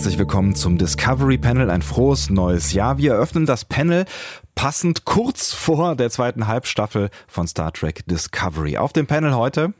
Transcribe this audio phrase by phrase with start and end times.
[0.00, 1.68] Herzlich willkommen zum Discovery Panel.
[1.68, 2.96] Ein frohes neues Jahr.
[2.96, 4.06] Wir eröffnen das Panel
[4.54, 8.78] passend kurz vor der zweiten Halbstaffel von Star Trek Discovery.
[8.78, 9.74] Auf dem Panel heute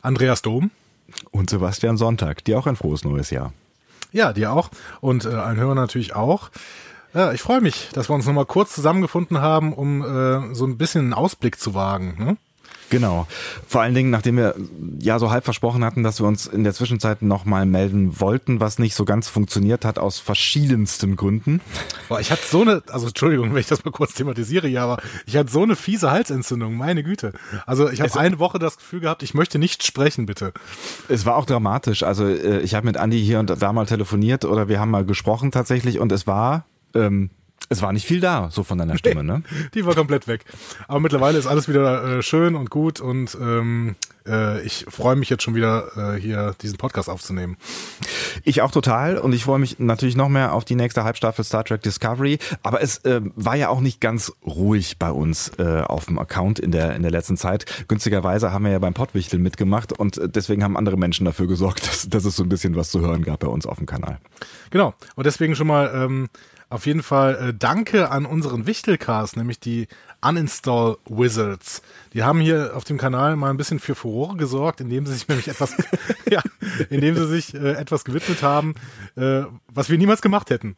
[0.00, 0.70] Andreas Dom
[1.32, 2.44] und Sebastian Sonntag.
[2.44, 3.52] Dir auch ein frohes neues Jahr.
[4.12, 6.52] Ja, dir auch und äh, allen Hörern natürlich auch.
[7.12, 10.78] Ja, ich freue mich, dass wir uns nochmal kurz zusammengefunden haben, um äh, so ein
[10.78, 12.14] bisschen einen Ausblick zu wagen.
[12.16, 12.36] Ne?
[12.90, 13.26] Genau.
[13.66, 14.54] Vor allen Dingen, nachdem wir
[15.00, 18.78] ja so halb versprochen hatten, dass wir uns in der Zwischenzeit nochmal melden wollten, was
[18.78, 21.60] nicht so ganz funktioniert hat, aus verschiedensten Gründen.
[22.08, 24.98] Boah, ich hatte so eine, also Entschuldigung, wenn ich das mal kurz thematisiere hier, aber
[25.26, 27.32] ich hatte so eine fiese Halsentzündung, meine Güte.
[27.66, 30.52] Also ich habe eine Woche das Gefühl gehabt, ich möchte nicht sprechen, bitte.
[31.08, 32.02] Es war auch dramatisch.
[32.02, 35.04] Also äh, ich habe mit Andi hier und da mal telefoniert oder wir haben mal
[35.04, 37.30] gesprochen tatsächlich und es war ähm,
[37.68, 39.42] es war nicht viel da, so von deiner Stimme, ne?
[39.74, 40.44] Die war komplett weg.
[40.86, 45.30] Aber mittlerweile ist alles wieder äh, schön und gut und ähm, äh, ich freue mich
[45.30, 47.56] jetzt schon wieder äh, hier diesen Podcast aufzunehmen.
[48.44, 51.64] Ich auch total und ich freue mich natürlich noch mehr auf die nächste Halbstaffel Star
[51.64, 52.38] Trek Discovery.
[52.62, 56.58] Aber es äh, war ja auch nicht ganz ruhig bei uns äh, auf dem Account
[56.58, 57.64] in der in der letzten Zeit.
[57.88, 61.86] Günstigerweise haben wir ja beim Pottwichteln mitgemacht und äh, deswegen haben andere Menschen dafür gesorgt,
[61.88, 64.18] dass, dass es so ein bisschen was zu hören gab bei uns auf dem Kanal.
[64.70, 66.28] Genau und deswegen schon mal ähm,
[66.68, 69.86] auf jeden Fall äh, danke an unseren Wichtelcast, nämlich die
[70.20, 71.82] Uninstall Wizards.
[72.12, 75.28] Die haben hier auf dem Kanal mal ein bisschen für Furore gesorgt, indem sie sich
[75.28, 75.76] nämlich etwas,
[76.30, 76.42] ja,
[76.90, 78.74] indem sie sich äh, etwas gewidmet haben,
[79.14, 80.76] äh, was wir niemals gemacht hätten.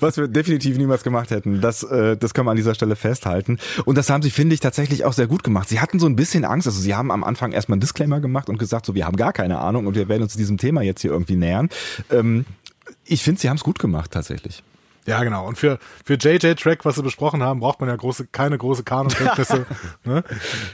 [0.00, 1.62] Was wir definitiv niemals gemacht hätten.
[1.62, 3.58] Das, äh, das kann man an dieser Stelle festhalten.
[3.86, 5.70] Und das haben sie, finde ich, tatsächlich auch sehr gut gemacht.
[5.70, 6.66] Sie hatten so ein bisschen Angst.
[6.66, 9.32] Also sie haben am Anfang erstmal einen Disclaimer gemacht und gesagt, so wir haben gar
[9.32, 11.70] keine Ahnung und wir werden uns diesem Thema jetzt hier irgendwie nähern.
[12.10, 12.44] Ähm,
[13.04, 14.62] ich finde, sie haben es gut gemacht tatsächlich.
[15.06, 15.46] Ja, genau.
[15.46, 19.66] Und für, für JJ-Track, was wir besprochen haben, braucht man ja große, keine große Kanonkenntnisse.
[20.04, 20.24] ne?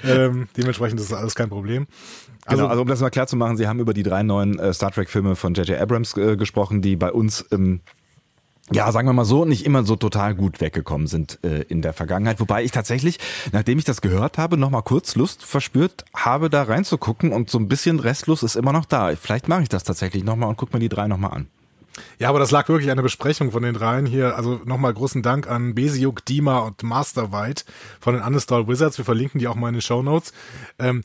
[0.05, 1.87] ähm, dementsprechend ist das alles kein Problem.
[2.45, 4.59] Also, genau, also um das mal klar zu machen, Sie haben über die drei neuen
[4.59, 5.81] äh, Star Trek-Filme von J.J.
[5.81, 7.81] Abrams äh, gesprochen, die bei uns ähm,
[8.73, 11.93] ja, sagen wir mal so, nicht immer so total gut weggekommen sind äh, in der
[11.93, 12.41] Vergangenheit.
[12.41, 13.21] Wobei ich tatsächlich,
[13.53, 17.69] nachdem ich das gehört habe, nochmal kurz Lust verspürt habe, da reinzugucken und so ein
[17.69, 19.15] bisschen Restlust ist immer noch da.
[19.15, 21.47] Vielleicht mache ich das tatsächlich nochmal und gucke mir die drei nochmal an.
[22.19, 24.37] Ja, aber das lag wirklich an der Besprechung von den dreien hier.
[24.37, 27.65] Also nochmal großen Dank an Besiuk, Dima und Master White
[28.01, 28.99] von den Uninstall Wizards.
[28.99, 30.33] Wir verlinken die auch mal in den Show Notes.
[30.79, 31.03] Ähm,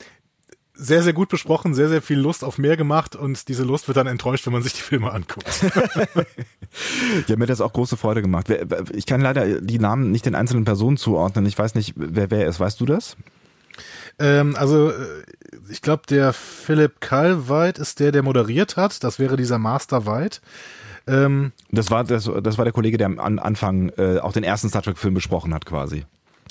[0.73, 3.97] sehr, sehr gut besprochen, sehr, sehr viel Lust auf mehr gemacht und diese Lust wird
[3.97, 5.63] dann enttäuscht, wenn man sich die Filme anguckt.
[7.27, 8.47] ja, mir hat das auch große Freude gemacht.
[8.93, 11.45] Ich kann leider die Namen nicht den einzelnen Personen zuordnen.
[11.45, 12.59] Ich weiß nicht, wer wer ist.
[12.59, 13.15] Weißt du das?
[14.17, 15.23] Ähm, also äh,
[15.69, 19.03] ich glaube, der Philipp Kalweit ist der, der moderiert hat.
[19.03, 20.39] Das wäre dieser Master White.
[21.07, 24.69] Ähm, das war das, das war der Kollege, der am Anfang äh, auch den ersten
[24.69, 26.05] Star Trek Film besprochen hat, quasi.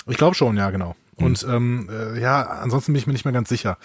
[0.07, 0.95] Ich glaube schon, ja, genau.
[1.17, 1.25] Mhm.
[1.25, 3.77] Und ähm, äh, ja, ansonsten bin ich mir nicht mehr ganz sicher.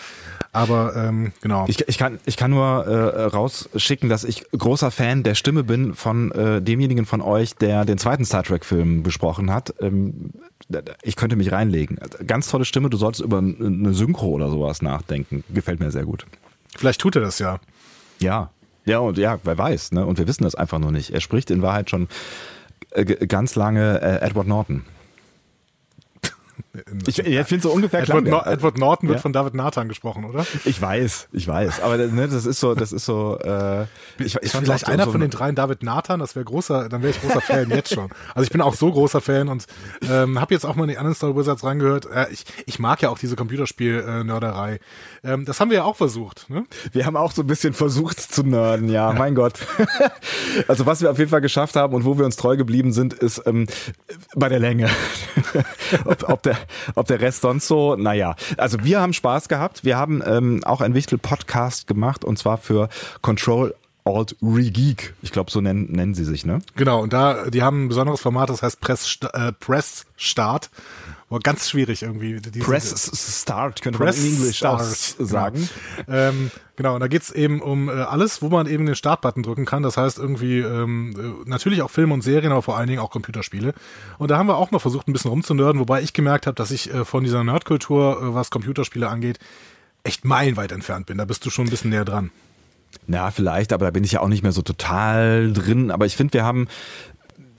[0.53, 1.66] Aber ähm, genau.
[1.69, 5.94] Ich, ich, kann, ich kann nur äh, rausschicken, dass ich großer Fan der Stimme bin
[5.94, 9.75] von äh, demjenigen von euch, der den zweiten Star Trek-Film besprochen hat.
[9.81, 10.31] Ähm,
[11.03, 11.98] ich könnte mich reinlegen.
[12.27, 15.44] Ganz tolle Stimme, du solltest über eine Synchro oder sowas nachdenken.
[15.50, 16.27] Gefällt mir sehr gut.
[16.77, 17.60] Vielleicht tut er das ja.
[18.19, 18.50] Ja,
[18.86, 20.06] ja, und ja, wer weiß, ne?
[20.06, 21.10] Und wir wissen das einfach nur nicht.
[21.10, 22.08] Er spricht in Wahrheit schon
[22.92, 24.84] äh, ganz lange äh, Edward Norton.
[27.06, 29.22] Ich, ich finde so ungefähr Edward, klang, no Edward Norton wird ja?
[29.22, 30.47] von David Nathan gesprochen, oder?
[30.64, 31.81] Ich weiß, ich weiß.
[31.81, 33.38] Aber ne, das ist so, das ist so.
[33.38, 33.84] Äh,
[34.19, 37.10] ich, ich vielleicht einer so von den dreien David Nathan, das wäre großer, dann wäre
[37.10, 38.09] ich großer Fan jetzt schon.
[38.34, 39.66] Also ich bin auch so großer Fan und
[40.09, 42.06] ähm, habe jetzt auch mal in die Uninstall Wizards reingehört.
[42.06, 44.81] Äh, ich, ich mag ja auch diese Computerspiel-Nörderei.
[45.25, 46.48] Ähm, das haben wir ja auch versucht.
[46.50, 46.65] Ne?
[46.92, 49.59] Wir haben auch so ein bisschen versucht zu nerden, ja, mein Gott.
[50.69, 53.15] also was wir auf jeden Fall geschafft haben und wo wir uns treu geblieben sind,
[53.15, 53.66] ist ähm,
[54.34, 54.88] bei der Länge.
[56.04, 56.56] ob, ob der
[56.94, 58.37] ob der Rest sonst so, naja.
[58.56, 59.84] Also wir haben Spaß gehabt.
[59.84, 62.89] Wir haben ähm, auch ein Wichtel-Podcast gemacht und zwar für
[63.22, 63.74] Control
[64.07, 65.15] Alt Regeek.
[65.21, 66.60] Ich glaube, so nennen, nennen sie sich, ne?
[66.77, 70.71] Genau, und da, die haben ein besonderes Format, das heißt Press, äh, Press Start.
[71.28, 72.40] War ganz schwierig irgendwie.
[72.60, 74.84] Press Start, könnte Press man in Englisch Start.
[74.84, 75.68] sagen.
[76.06, 76.16] Genau.
[76.16, 79.64] Ähm, genau, und da geht's eben um äh, alles, wo man eben den Startbutton drücken
[79.64, 79.82] kann.
[79.82, 83.10] Das heißt irgendwie ähm, äh, natürlich auch Filme und Serien, aber vor allen Dingen auch
[83.10, 83.74] Computerspiele.
[84.18, 86.70] Und da haben wir auch mal versucht, ein bisschen rumzunörden, wobei ich gemerkt habe, dass
[86.70, 89.40] ich äh, von dieser Nerdkultur, äh, was Computerspiele angeht,
[90.04, 91.18] echt meilenweit entfernt bin.
[91.18, 92.30] Da bist du schon ein bisschen näher dran.
[93.08, 95.90] Na, vielleicht, aber da bin ich ja auch nicht mehr so total drin.
[95.90, 96.68] Aber ich finde, wir haben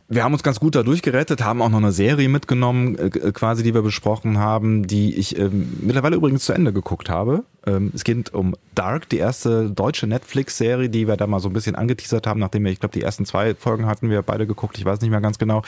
[0.09, 3.63] wir haben uns ganz gut da durchgerettet, haben auch noch eine Serie mitgenommen, äh, quasi,
[3.63, 7.43] die wir besprochen haben, die ich ähm, mittlerweile übrigens zu Ende geguckt habe.
[7.65, 11.53] Ähm, es geht um Dark, die erste deutsche Netflix-Serie, die wir da mal so ein
[11.53, 14.77] bisschen angeteasert haben, nachdem wir, ich glaube, die ersten zwei Folgen hatten wir beide geguckt,
[14.77, 15.63] ich weiß nicht mehr ganz genau.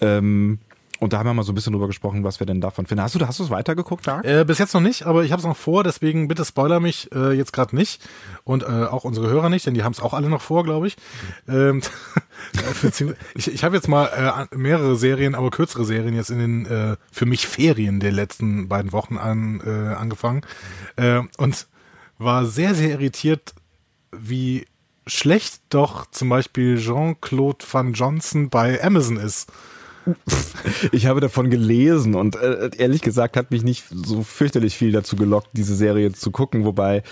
[0.00, 0.58] Ähm,
[1.00, 3.02] und da haben wir mal so ein bisschen drüber gesprochen, was wir denn davon finden.
[3.02, 4.24] Hast du, hast du es weitergeguckt, Dark?
[4.24, 7.10] Äh, bis jetzt noch nicht, aber ich habe es noch vor, deswegen bitte spoiler mich
[7.14, 8.06] äh, jetzt gerade nicht
[8.44, 10.86] und äh, auch unsere Hörer nicht, denn die haben es auch alle noch vor, glaube
[10.86, 10.96] ich.
[11.48, 11.82] Ähm,
[13.34, 16.96] ich ich habe jetzt mal äh, mehrere Serien, aber kürzere Serien jetzt in den äh,
[17.12, 20.42] für mich Ferien der letzten beiden Wochen an, äh, angefangen
[20.96, 21.66] äh, und
[22.18, 23.54] war sehr, sehr irritiert,
[24.12, 24.66] wie
[25.06, 29.52] schlecht doch zum Beispiel Jean-Claude Van Johnson bei Amazon ist.
[30.92, 35.16] Ich habe davon gelesen und äh, ehrlich gesagt hat mich nicht so fürchterlich viel dazu
[35.16, 37.02] gelockt, diese Serie zu gucken, wobei,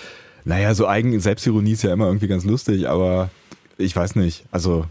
[0.45, 3.31] naja, so eigen Selbstironie ist ja immer irgendwie ganz lustig, aber
[3.79, 4.45] ich weiß nicht.
[4.51, 4.87] Also,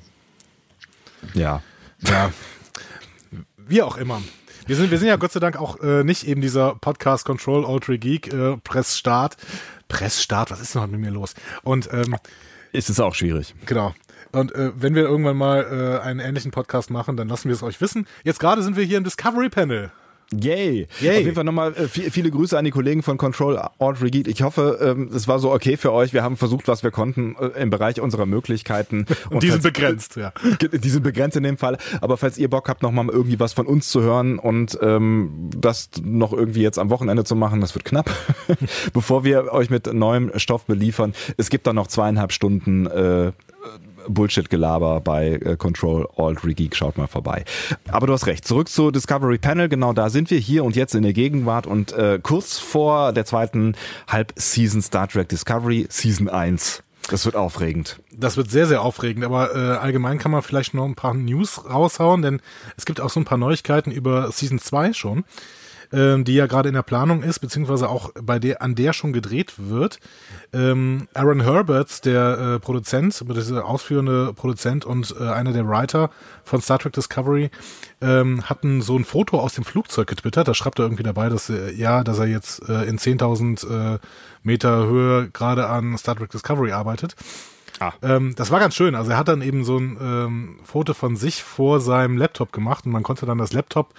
[1.33, 1.61] ja.
[1.99, 2.31] Ja.
[3.57, 4.21] Wie auch immer.
[4.65, 7.65] Wir sind, wir sind ja Gott sei Dank auch äh, nicht eben dieser Podcast Control
[7.65, 9.35] Ultra Geek äh, Pressstart.
[9.89, 11.33] Pressstart, was ist denn heute mit mir los?
[11.63, 12.15] Und ähm,
[12.71, 13.55] ist es auch schwierig.
[13.65, 13.93] Genau.
[14.33, 17.63] Und äh, wenn wir irgendwann mal äh, einen ähnlichen Podcast machen, dann lassen wir es
[17.63, 18.07] euch wissen.
[18.23, 19.91] Jetzt gerade sind wir hier im Discovery Panel.
[20.31, 20.87] Yay.
[20.99, 21.11] Yay.
[21.11, 24.27] Auf jeden Fall nochmal äh, viele Grüße an die Kollegen von Control Alt Regeek.
[24.27, 26.13] Ich hoffe, ähm, es war so okay für euch.
[26.13, 29.05] Wir haben versucht, was wir konnten äh, im Bereich unserer Möglichkeiten.
[29.29, 30.33] Und die sind begrenzt, ja.
[30.71, 31.77] Die sind begrenzt in dem Fall.
[32.01, 35.89] Aber falls ihr Bock habt, nochmal irgendwie was von uns zu hören und ähm, das
[36.01, 38.09] noch irgendwie jetzt am Wochenende zu machen, das wird knapp.
[38.93, 43.31] Bevor wir euch mit neuem Stoff beliefern, es gibt da noch zweieinhalb Stunden äh,
[44.07, 46.75] Bullshit-Gelaber bei äh, Control Alt Regeek.
[46.75, 47.45] Schaut mal vorbei.
[47.89, 48.45] Aber du hast recht.
[48.47, 49.69] Zurück zu Discovery Panel.
[49.69, 53.25] Genau da sind wir hier und jetzt in der Gegenwart und äh, kurz vor der
[53.25, 53.75] zweiten
[54.07, 56.83] Halbseason Star Trek Discovery, Season 1.
[57.09, 57.99] Das wird aufregend.
[58.11, 61.69] Das wird sehr, sehr aufregend, aber äh, allgemein kann man vielleicht noch ein paar News
[61.69, 62.41] raushauen, denn
[62.77, 65.25] es gibt auch so ein paar Neuigkeiten über Season 2 schon
[65.93, 69.13] ähm, die ja gerade in der Planung ist, beziehungsweise auch bei der, an der schon
[69.13, 69.99] gedreht wird.
[70.51, 76.09] Ähm, Aaron Herberts, der äh, Produzent, der ausführende Produzent und äh, einer der Writer
[76.43, 77.51] von Star Trek Discovery,
[78.01, 80.47] ähm, hatten so ein Foto aus dem Flugzeug getwittert.
[80.47, 83.99] Da schreibt er irgendwie dabei, dass äh, ja, dass er jetzt äh, in 10.000 äh,
[84.41, 87.15] Meter Höhe gerade an Star Trek Discovery arbeitet.
[88.01, 88.95] Ähm, das war ganz schön.
[88.95, 92.85] Also er hat dann eben so ein ähm, Foto von sich vor seinem Laptop gemacht
[92.85, 93.93] und man konnte dann das Laptop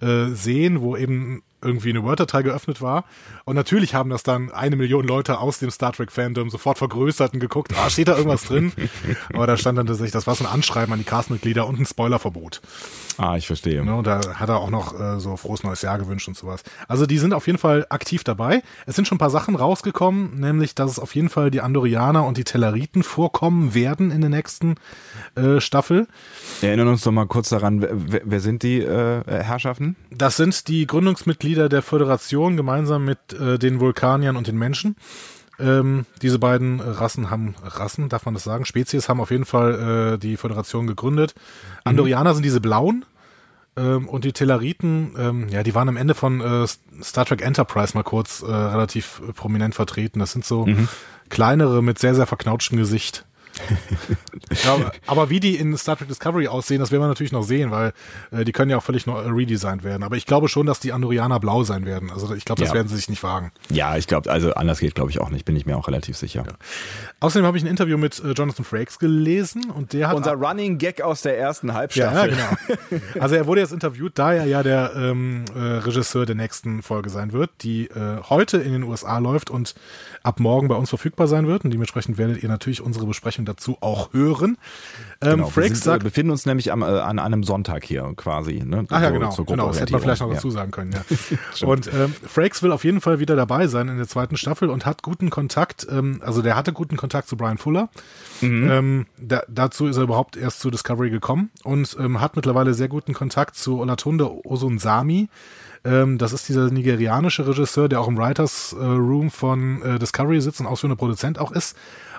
[0.00, 3.04] äh, sehen, wo eben irgendwie eine Word-Datei geöffnet war.
[3.44, 7.40] Und natürlich haben das dann eine Million Leute aus dem Star Trek-Fandom sofort vergrößert und
[7.40, 8.72] geguckt, ah, steht da irgendwas drin?
[9.34, 11.86] Aber da stand dann tatsächlich, das war so ein Anschreiben an die Castmitglieder und ein
[11.86, 12.60] Spoilerverbot.
[13.18, 13.84] Ah, ich verstehe.
[13.84, 16.62] Ne, und da hat er auch noch äh, so frohes neues Jahr gewünscht und sowas.
[16.86, 18.62] Also die sind auf jeden Fall aktiv dabei.
[18.84, 22.26] Es sind schon ein paar Sachen rausgekommen, nämlich, dass es auf jeden Fall die Andorianer
[22.26, 24.74] und die Telleriten vorkommen werden in der nächsten
[25.34, 26.08] äh, Staffel.
[26.60, 29.96] Erinnern uns doch mal kurz daran, wer, wer sind die äh, Herrschaften?
[30.10, 34.96] Das sind die Gründungsmitglieder der Föderation gemeinsam mit äh, den Vulkaniern und den Menschen.
[35.58, 38.64] Ähm, diese beiden Rassen haben, Rassen, darf man das sagen?
[38.64, 41.34] Spezies haben auf jeden Fall äh, die Föderation gegründet.
[41.34, 41.80] Mhm.
[41.84, 43.04] Andorianer sind diese blauen.
[43.76, 46.66] Ähm, und die Tellariten, ähm, ja, die waren am Ende von äh,
[47.02, 50.18] Star Trek Enterprise mal kurz äh, relativ prominent vertreten.
[50.18, 50.88] Das sind so mhm.
[51.28, 53.26] kleinere mit sehr, sehr verknautschtem Gesicht
[54.64, 57.70] ja, aber wie die in Star Trek Discovery aussehen, das werden wir natürlich noch sehen,
[57.70, 57.92] weil
[58.30, 60.02] äh, die können ja auch völlig noch redesigned werden.
[60.02, 62.10] Aber ich glaube schon, dass die Andorianer blau sein werden.
[62.10, 62.74] Also ich glaube, das ja.
[62.74, 63.52] werden sie sich nicht wagen.
[63.70, 65.44] Ja, ich glaube, also anders geht, glaube ich, auch nicht.
[65.44, 66.44] Bin ich mir auch relativ sicher.
[66.46, 66.52] Ja.
[67.20, 70.78] Außerdem habe ich ein Interview mit äh, Jonathan Frakes gelesen und der hat unser Running
[70.78, 72.36] Gag aus der ersten Halbstaffel.
[72.36, 73.00] Ja, genau.
[73.20, 77.08] Also er wurde jetzt interviewt, da er ja der ähm, äh, Regisseur der nächsten Folge
[77.10, 79.74] sein wird, die äh, heute in den USA läuft und
[80.22, 81.64] ab morgen bei uns verfügbar sein wird.
[81.64, 84.58] Und dementsprechend werdet ihr natürlich unsere Besprechung dazu auch hören.
[85.22, 88.12] Ähm, genau, Frakes wir sind, sagt, befinden uns nämlich am, äh, an einem Sonntag hier
[88.16, 88.62] quasi.
[88.64, 88.84] Ne?
[88.90, 89.34] Ach ja, genau.
[89.34, 90.92] genau das hätte man vielleicht noch dazu sagen können.
[90.92, 91.66] Ja.
[91.68, 94.84] und ähm, Frakes will auf jeden Fall wieder dabei sein in der zweiten Staffel und
[94.84, 97.88] hat guten Kontakt, ähm, also der hatte guten Kontakt zu Brian Fuller.
[98.40, 98.70] Mhm.
[98.70, 102.88] Ähm, da, dazu ist er überhaupt erst zu Discovery gekommen und ähm, hat mittlerweile sehr
[102.88, 105.28] guten Kontakt zu Olatunde Osunsami.
[105.86, 110.40] Ähm, das ist dieser nigerianische Regisseur, der auch im Writers äh, Room von äh, Discovery
[110.40, 111.76] sitzt und ausführender Produzent auch ist.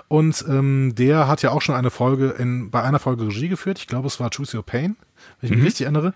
[0.08, 3.78] Und ähm, der hat ja auch schon eine Folge in, bei einer Folge Regie geführt.
[3.78, 4.96] Ich glaube, es war Choose Your Pain,
[5.40, 5.64] wenn ich mich mhm.
[5.66, 6.14] richtig erinnere.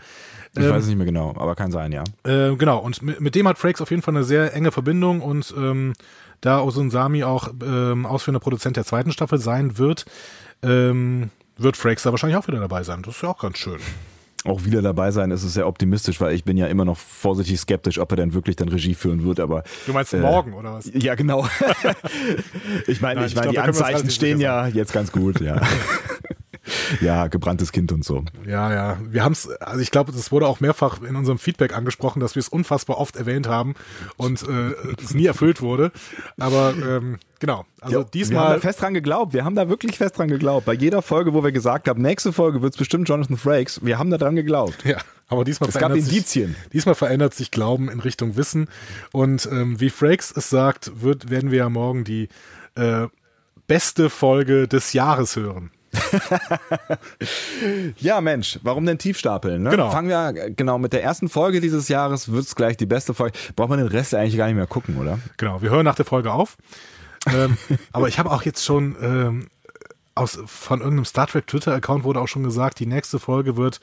[0.56, 2.02] Ich ähm, weiß es nicht mehr genau, aber kann sein, ja.
[2.24, 5.20] Äh, genau, und mit, mit, dem hat Frakes auf jeden Fall eine sehr enge Verbindung
[5.20, 5.92] und ähm,
[6.40, 10.06] da Osun Sami auch ähm, ausführender Produzent der zweiten Staffel sein wird,
[10.62, 13.02] ähm, wird Frakes da wahrscheinlich auch wieder dabei sein.
[13.02, 13.78] Das ist ja auch ganz schön
[14.44, 17.60] auch wieder dabei sein, ist es sehr optimistisch, weil ich bin ja immer noch vorsichtig
[17.60, 19.62] skeptisch, ob er dann wirklich dann Regie führen wird, aber.
[19.86, 20.90] Du meinst äh, morgen, oder was?
[20.94, 21.46] Ja, genau.
[22.86, 25.60] ich meine, ich meine, die Anzeichen stehen ja jetzt ganz gut, ja.
[27.00, 28.24] ja, gebranntes Kind und so.
[28.46, 28.98] Ja, ja.
[29.08, 32.34] Wir haben es, also ich glaube, das wurde auch mehrfach in unserem Feedback angesprochen, dass
[32.34, 33.74] wir es unfassbar oft erwähnt haben
[34.16, 34.72] und äh,
[35.02, 35.92] es nie erfüllt wurde.
[36.38, 37.64] Aber ähm, genau.
[37.80, 38.34] Also ja, diesmal.
[38.34, 39.32] Wir haben da fest dran geglaubt.
[39.32, 40.66] Wir haben da wirklich fest dran geglaubt.
[40.66, 43.98] Bei jeder Folge, wo wir gesagt haben, nächste Folge wird es bestimmt Jonathan Frakes, wir
[43.98, 44.84] haben da dran geglaubt.
[44.84, 44.98] Ja.
[45.28, 46.48] Aber diesmal es gab verändert Indizien.
[46.48, 48.68] Sich, diesmal verändert sich Glauben in Richtung Wissen.
[49.12, 52.28] Und ähm, wie Frakes es sagt, wird, werden wir ja morgen die
[52.74, 53.06] äh,
[53.66, 55.70] beste Folge des Jahres hören.
[57.98, 59.62] ja, Mensch, warum denn tiefstapeln?
[59.62, 59.70] Ne?
[59.70, 59.90] Genau.
[59.90, 63.38] Fangen wir genau mit der ersten Folge dieses Jahres, wird es gleich die beste Folge.
[63.56, 65.18] Braucht man den Rest eigentlich gar nicht mehr gucken, oder?
[65.36, 66.56] Genau, wir hören nach der Folge auf.
[67.32, 67.56] ähm,
[67.92, 69.48] aber ich habe auch jetzt schon ähm,
[70.14, 73.80] aus, von irgendeinem Star Trek Twitter-Account wurde auch schon gesagt, die nächste Folge wird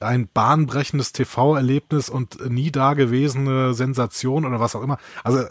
[0.00, 4.98] ein bahnbrechendes TV-Erlebnis und nie dagewesene Sensation oder was auch immer.
[5.24, 5.44] Also,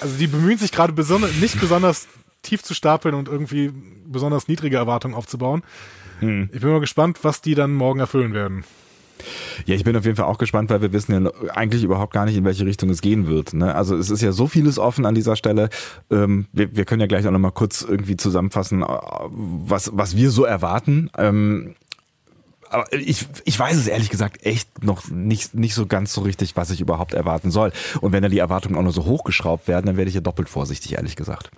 [0.00, 2.06] also die bemühen sich gerade besonders, nicht besonders
[2.44, 3.72] tief zu stapeln und irgendwie
[4.06, 5.62] besonders niedrige Erwartungen aufzubauen.
[6.20, 6.48] Hm.
[6.52, 8.64] Ich bin mal gespannt, was die dann morgen erfüllen werden.
[9.66, 12.24] Ja, ich bin auf jeden Fall auch gespannt, weil wir wissen ja eigentlich überhaupt gar
[12.24, 13.54] nicht, in welche Richtung es gehen wird.
[13.54, 13.74] Ne?
[13.74, 15.70] Also es ist ja so vieles offen an dieser Stelle.
[16.10, 20.30] Ähm, wir, wir können ja gleich auch nochmal kurz irgendwie zusammenfassen, äh, was, was wir
[20.30, 21.10] so erwarten.
[21.16, 21.74] Ähm,
[22.70, 26.56] aber ich, ich weiß es ehrlich gesagt echt noch nicht, nicht so ganz so richtig,
[26.56, 27.72] was ich überhaupt erwarten soll.
[28.00, 30.48] Und wenn dann die Erwartungen auch nur so hochgeschraubt werden, dann werde ich ja doppelt
[30.48, 31.50] vorsichtig, ehrlich gesagt.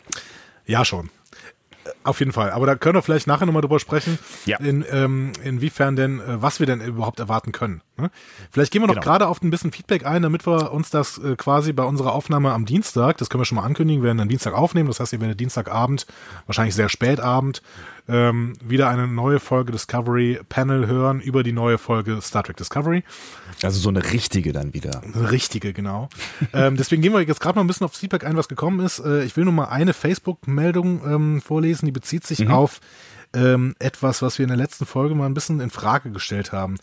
[0.67, 1.11] Ja, schon.
[2.03, 2.51] Auf jeden Fall.
[2.51, 4.59] Aber da können wir vielleicht nachher nochmal drüber sprechen, ja.
[4.59, 7.83] in, ähm, inwiefern denn, äh, was wir denn überhaupt erwarten können.
[7.97, 8.11] Ne?
[8.51, 9.05] Vielleicht gehen wir noch genau.
[9.05, 12.53] gerade auf ein bisschen Feedback ein, damit wir uns das äh, quasi bei unserer Aufnahme
[12.53, 15.13] am Dienstag, das können wir schon mal ankündigen, wir werden dann Dienstag aufnehmen, das heißt,
[15.13, 16.07] ihr werdet Dienstagabend,
[16.47, 17.63] wahrscheinlich sehr spät Abend,
[18.09, 23.03] ähm, wieder eine neue Folge Discovery Panel hören über die neue Folge Star Trek Discovery.
[23.63, 25.03] Also so eine richtige dann wieder.
[25.03, 26.09] Eine richtige, genau.
[26.53, 29.01] ähm, deswegen gehen wir jetzt gerade mal ein bisschen auf Feedback ein, was gekommen ist.
[29.01, 32.51] Äh, ich will nur mal eine Facebook-Meldung ähm, vorlesen, die bezieht sich mhm.
[32.51, 32.81] auf
[33.35, 36.77] ähm, etwas, was wir in der letzten Folge mal ein bisschen in Frage gestellt haben.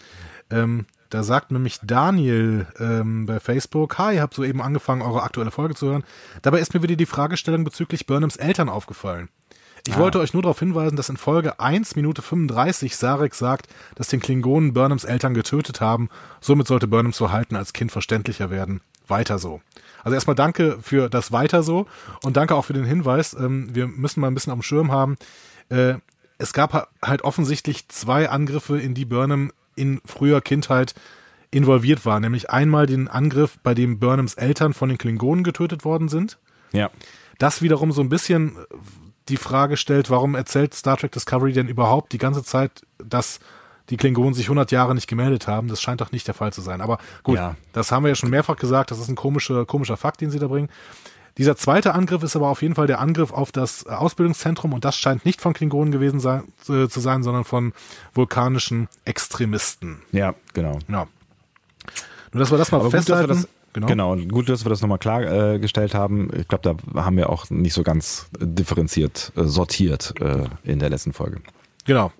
[0.50, 5.52] Ähm, da sagt nämlich Daniel ähm, bei Facebook, hi, ihr habt soeben angefangen, eure aktuelle
[5.52, 6.04] Folge zu hören.
[6.42, 9.30] Dabei ist mir wieder die Fragestellung bezüglich Burnhams Eltern aufgefallen.
[9.86, 10.00] Ich ah.
[10.00, 14.22] wollte euch nur darauf hinweisen, dass in Folge 1 Minute 35 Sarek sagt, dass den
[14.22, 16.10] Klingonen Burnhams Eltern getötet haben.
[16.40, 18.80] Somit sollte Burnhams Verhalten als Kind verständlicher werden.
[19.08, 19.62] Weiter so.
[20.04, 21.86] Also erstmal danke für das Weiter so
[22.24, 23.34] und danke auch für den Hinweis.
[23.34, 25.18] Ähm, wir müssen mal ein bisschen am Schirm haben.
[25.68, 25.96] Äh,
[26.38, 30.96] es gab halt offensichtlich zwei Angriffe, in die Burnham in früher Kindheit
[31.52, 32.22] involviert war.
[32.22, 36.38] Nämlich einmal den Angriff, bei dem Burnhams Eltern von den Klingonen getötet worden sind.
[36.72, 36.90] Ja.
[37.38, 38.58] Das wiederum so ein bisschen
[39.30, 43.40] die Frage stellt, warum erzählt Star Trek Discovery denn überhaupt die ganze Zeit, dass
[43.90, 45.68] die Klingonen sich 100 Jahre nicht gemeldet haben.
[45.68, 46.82] Das scheint doch nicht der Fall zu sein.
[46.82, 47.56] Aber gut, ja.
[47.74, 48.92] das haben wir ja schon mehrfach gesagt.
[48.92, 50.70] Das ist ein komischer, komischer Fakt, den sie da bringen.
[51.38, 54.96] Dieser zweite Angriff ist aber auf jeden Fall der Angriff auf das Ausbildungszentrum und das
[54.96, 57.74] scheint nicht von Klingonen gewesen sein, äh, zu sein, sondern von
[58.14, 60.04] vulkanischen Extremisten.
[60.12, 60.78] Ja, genau.
[60.88, 61.08] Ja.
[62.32, 63.42] Nur, dass wir das mal aber festhalten.
[63.42, 63.88] Gut, Genau.
[63.88, 66.30] genau, gut, dass wir das nochmal klargestellt äh, haben.
[66.38, 70.90] Ich glaube, da haben wir auch nicht so ganz differenziert äh, sortiert äh, in der
[70.90, 71.42] letzten Folge.
[71.86, 72.12] Genau.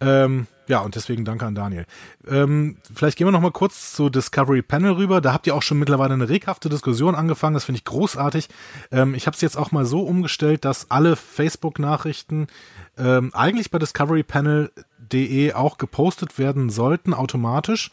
[0.00, 1.86] Ähm, ja, und deswegen danke an Daniel.
[2.26, 5.20] Ähm, vielleicht gehen wir noch mal kurz zu Discovery Panel rüber.
[5.20, 7.54] Da habt ihr auch schon mittlerweile eine reghafte Diskussion angefangen.
[7.54, 8.48] Das finde ich großartig.
[8.90, 12.46] Ähm, ich habe es jetzt auch mal so umgestellt, dass alle Facebook-Nachrichten
[12.98, 17.90] ähm, eigentlich bei discoverypanel.de auch gepostet werden sollten, automatisch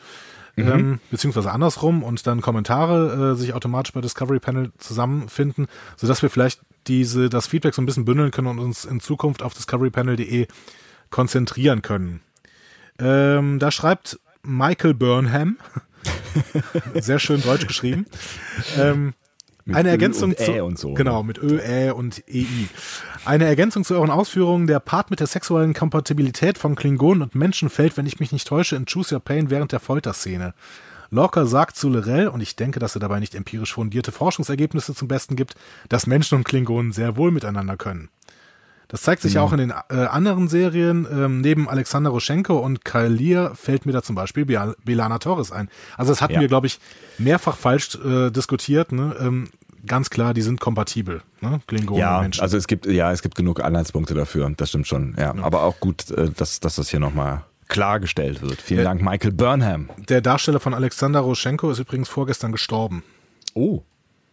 [0.56, 0.68] mhm.
[0.68, 5.68] ähm, beziehungsweise andersrum und dann Kommentare äh, sich automatisch bei Discovery Panel zusammenfinden,
[5.98, 9.44] sodass wir vielleicht diese, das Feedback so ein bisschen bündeln können und uns in Zukunft
[9.44, 10.48] auf discoverypanel.de
[11.10, 12.22] konzentrieren können.
[13.00, 15.58] Ähm, da schreibt Michael Burnham,
[16.96, 18.06] sehr schön deutsch geschrieben,
[18.78, 19.14] ähm,
[19.72, 20.90] mit eine Ö Ergänzung zu, und so.
[20.90, 20.94] Ne?
[20.96, 22.46] Genau, mit Ö, Ä und EI.
[23.26, 24.68] Eine Ergänzung zu euren Ausführungen.
[24.68, 28.48] Der Part mit der sexuellen Kompatibilität von Klingonen und Menschen fällt, wenn ich mich nicht
[28.48, 30.54] täusche, in Choose Your Pain während der Folterszene.
[31.10, 35.10] Lorca sagt zu Lorel, und ich denke, dass er dabei nicht empirisch fundierte Forschungsergebnisse zum
[35.10, 35.56] Besten gibt,
[35.90, 38.10] dass Menschen und Klingonen sehr wohl miteinander können.
[38.92, 41.08] Das zeigt sich ja auch in den äh, anderen Serien.
[41.10, 45.70] Ähm, neben Alexander Roschenko und Kyle Lear fällt mir da zum Beispiel Belana Torres ein.
[45.96, 46.42] Also das hatten ja.
[46.42, 46.78] wir, glaube ich,
[47.18, 48.92] mehrfach falsch äh, diskutiert.
[48.92, 49.16] Ne?
[49.18, 49.48] Ähm,
[49.86, 51.62] ganz klar, die sind kompatibel, ne?
[51.68, 52.42] Klingonen ja, und Menschen.
[52.42, 55.16] Also es gibt, ja, es gibt genug Anhaltspunkte dafür, das stimmt schon.
[55.18, 55.36] Ja.
[55.36, 55.44] ja.
[55.44, 58.62] Aber auch gut, äh, dass, dass das hier nochmal klargestellt wird.
[58.62, 59.90] Vielen äh, Dank, Michael Burnham.
[60.10, 63.04] Der Darsteller von Alexander Roschenko ist übrigens vorgestern gestorben.
[63.54, 63.82] Oh.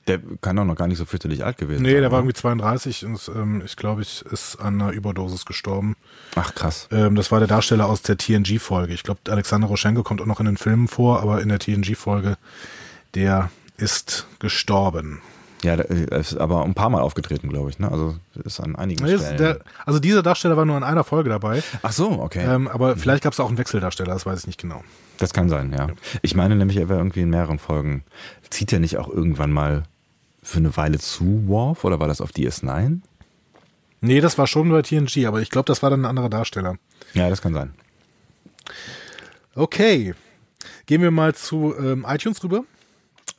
[0.08, 1.96] Der kann doch noch gar nicht so fürchterlich alt gewesen nee, sein.
[1.96, 5.96] Nee, der war irgendwie 32 und ähm, ich glaube, ich ist an einer Überdosis gestorben.
[6.34, 6.88] Ach krass.
[6.90, 8.94] Ähm, das war der Darsteller aus der TNG-Folge.
[8.94, 12.38] Ich glaube, Alexander Roschenko kommt auch noch in den Filmen vor, aber in der TNG-Folge,
[13.14, 15.20] der ist gestorben.
[15.62, 17.78] Ja, er ist aber ein paar Mal aufgetreten, glaube ich.
[17.78, 17.90] Ne?
[17.90, 19.38] Also ist an einigen nee, Stellen.
[19.38, 21.62] Der, also dieser Darsteller war nur in einer Folge dabei.
[21.82, 22.44] Ach so, okay.
[22.44, 23.00] Ähm, aber mhm.
[23.00, 24.82] vielleicht gab es auch einen Wechseldarsteller, das weiß ich nicht genau.
[25.18, 25.88] Das kann sein, ja.
[25.88, 25.94] ja.
[26.22, 28.04] Ich meine nämlich, er wäre irgendwie in mehreren Folgen.
[28.50, 29.82] Zieht er nicht auch irgendwann mal
[30.42, 33.00] für eine Weile zu Worf oder war das auf DS9?
[34.00, 36.76] Nee, das war schon bei TNG, aber ich glaube, das war dann ein anderer Darsteller.
[37.14, 37.74] Ja, das kann sein.
[39.56, 40.14] Okay.
[40.86, 42.64] Gehen wir mal zu ähm, iTunes rüber.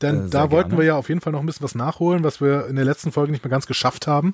[0.01, 0.81] Denn Äh, da wollten gerne.
[0.83, 3.11] wir ja auf jeden Fall noch ein bisschen was nachholen, was wir in der letzten
[3.11, 4.33] Folge nicht mehr ganz geschafft haben.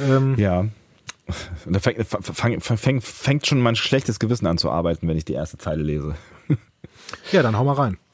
[0.00, 0.60] Ähm, Ja.
[1.64, 5.24] Und da fängt, fang, fängt, fängt schon mein schlechtes Gewissen an zu arbeiten, wenn ich
[5.24, 6.16] die erste Zeile lese.
[7.32, 7.98] ja, dann hau mal rein.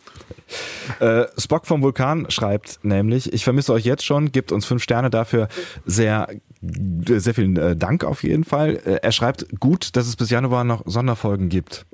[1.01, 5.11] Äh, Spock vom Vulkan schreibt nämlich, ich vermisse euch jetzt schon, gibt uns fünf Sterne
[5.11, 5.49] dafür.
[5.85, 6.29] Sehr,
[6.63, 8.77] sehr vielen äh, Dank auf jeden Fall.
[8.77, 11.85] Äh, er schreibt, gut, dass es bis Januar noch Sonderfolgen gibt.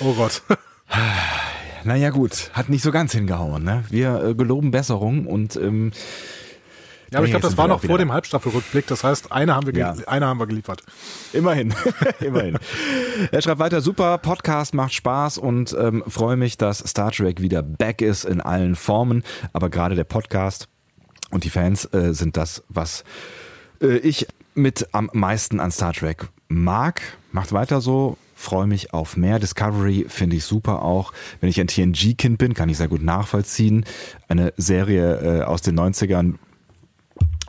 [0.00, 0.42] Oh Gott.
[1.86, 3.62] Naja gut, hat nicht so ganz hingehauen.
[3.64, 3.84] Ne?
[3.90, 5.92] Wir äh, geloben Besserung und ähm,
[7.12, 8.86] Ja, aber ich Nee, glaube, jetzt das war noch vor dem Halbstaffelrückblick.
[8.88, 9.94] Das heißt, eine haben wir, Ja.
[10.08, 10.82] eine haben wir geliefert.
[11.32, 11.72] Immerhin,
[12.20, 12.58] immerhin.
[13.30, 17.62] Er schreibt weiter, super, Podcast macht Spaß und ähm, freue mich, dass Star Trek wieder
[17.62, 19.22] back ist in allen Formen.
[19.52, 20.68] Aber gerade der Podcast
[21.30, 23.04] und die Fans äh, sind das, was
[23.80, 27.00] äh, ich mit am meisten an Star Trek mag.
[27.30, 28.16] Macht weiter so.
[28.38, 29.38] Freue mich auf mehr.
[29.38, 31.14] Discovery finde ich super auch.
[31.40, 33.86] Wenn ich ein TNG-Kind bin, kann ich sehr gut nachvollziehen.
[34.28, 36.34] Eine Serie äh, aus den 90ern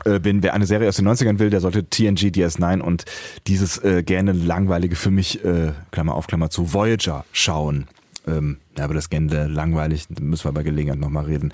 [0.06, 3.04] äh, bin, wer eine Serie aus den 90ern will, der sollte TNG DS9 und
[3.46, 7.86] dieses äh, gerne langweilige für mich, äh, Klammer auf, Klammer zu, Voyager schauen.
[8.28, 11.52] Ähm, ja, aber das gerne langweilig, müssen wir bei Gelegenheit nochmal reden.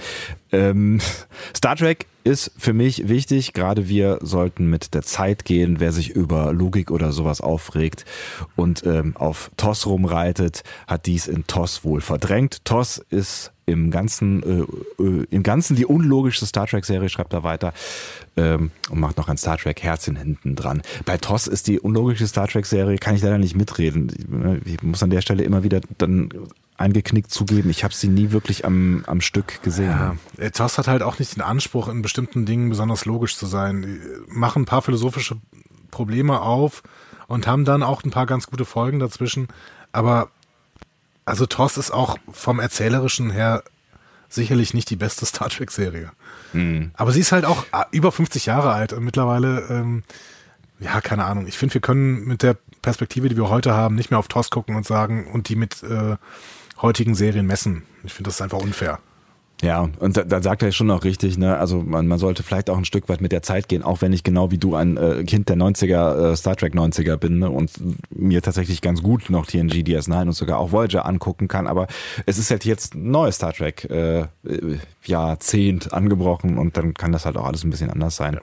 [0.52, 1.00] Ähm,
[1.56, 6.10] Star Trek ist für mich wichtig, gerade wir sollten mit der Zeit gehen, wer sich
[6.10, 8.04] über Logik oder sowas aufregt
[8.56, 12.64] und ähm, auf TOS rumreitet, hat dies in TOS wohl verdrängt.
[12.64, 17.72] TOS ist im Ganzen, äh, äh, im Ganzen die unlogischste Star Trek-Serie, schreibt er weiter,
[18.36, 20.82] ähm, und macht noch ein Star Trek-Herzchen hinten dran.
[21.06, 24.62] Bei TOS ist die unlogische Star Trek-Serie, kann ich leider nicht mitreden.
[24.64, 26.30] Ich muss an der Stelle immer wieder dann
[26.76, 29.90] eingeknickt zugeben, ich habe sie nie wirklich am, am Stück gesehen.
[29.90, 33.46] Ja, äh, TOS hat halt auch nicht den Anspruch, in bestimmten Dingen besonders logisch zu
[33.46, 33.82] sein.
[33.82, 35.36] Die machen ein paar philosophische
[35.90, 36.82] Probleme auf
[37.28, 39.48] und haben dann auch ein paar ganz gute Folgen dazwischen.
[39.92, 40.30] Aber
[41.24, 43.62] also TOS ist auch vom Erzählerischen her
[44.28, 46.10] sicherlich nicht die beste Star Trek-Serie.
[46.96, 50.02] Aber sie ist halt auch äh, über 50 Jahre alt und mittlerweile, ähm,
[50.80, 51.46] ja, keine Ahnung.
[51.46, 54.50] Ich finde, wir können mit der Perspektive, die wir heute haben, nicht mehr auf TOS
[54.50, 56.16] gucken und sagen und die mit äh,
[56.85, 57.83] heutigen Serien messen.
[58.05, 58.99] Ich finde, das einfach unfair.
[59.62, 61.57] Ja, und da, da sagt er schon auch richtig, ne?
[61.57, 64.12] Also man, man sollte vielleicht auch ein Stück weit mit der Zeit gehen, auch wenn
[64.12, 67.49] ich genau wie du ein äh, Kind der 90er, äh, Star Trek 90er bin ne?
[67.49, 67.70] und
[68.11, 71.66] mir tatsächlich ganz gut noch TNG, DS9 und sogar auch Voyager angucken kann.
[71.68, 71.87] Aber
[72.27, 74.27] es ist halt jetzt ein neues Star Trek äh, äh,
[75.05, 78.40] Jahrzehnt angebrochen und dann kann das halt auch alles ein bisschen anders sein.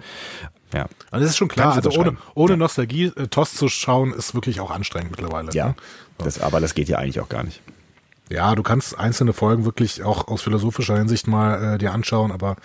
[0.74, 0.88] Ja.
[1.12, 2.58] Also das ist schon klar, also ohne, ohne Ja.
[2.58, 5.52] Nostalgie äh, TOS zu schauen, ist wirklich auch anstrengend mittlerweile.
[5.52, 5.76] Ja, Ne?
[6.20, 7.62] das, aber das geht ja eigentlich auch gar nicht.
[8.32, 12.56] Ja, du kannst einzelne Folgen wirklich auch aus philosophischer Hinsicht mal äh, dir anschauen, aber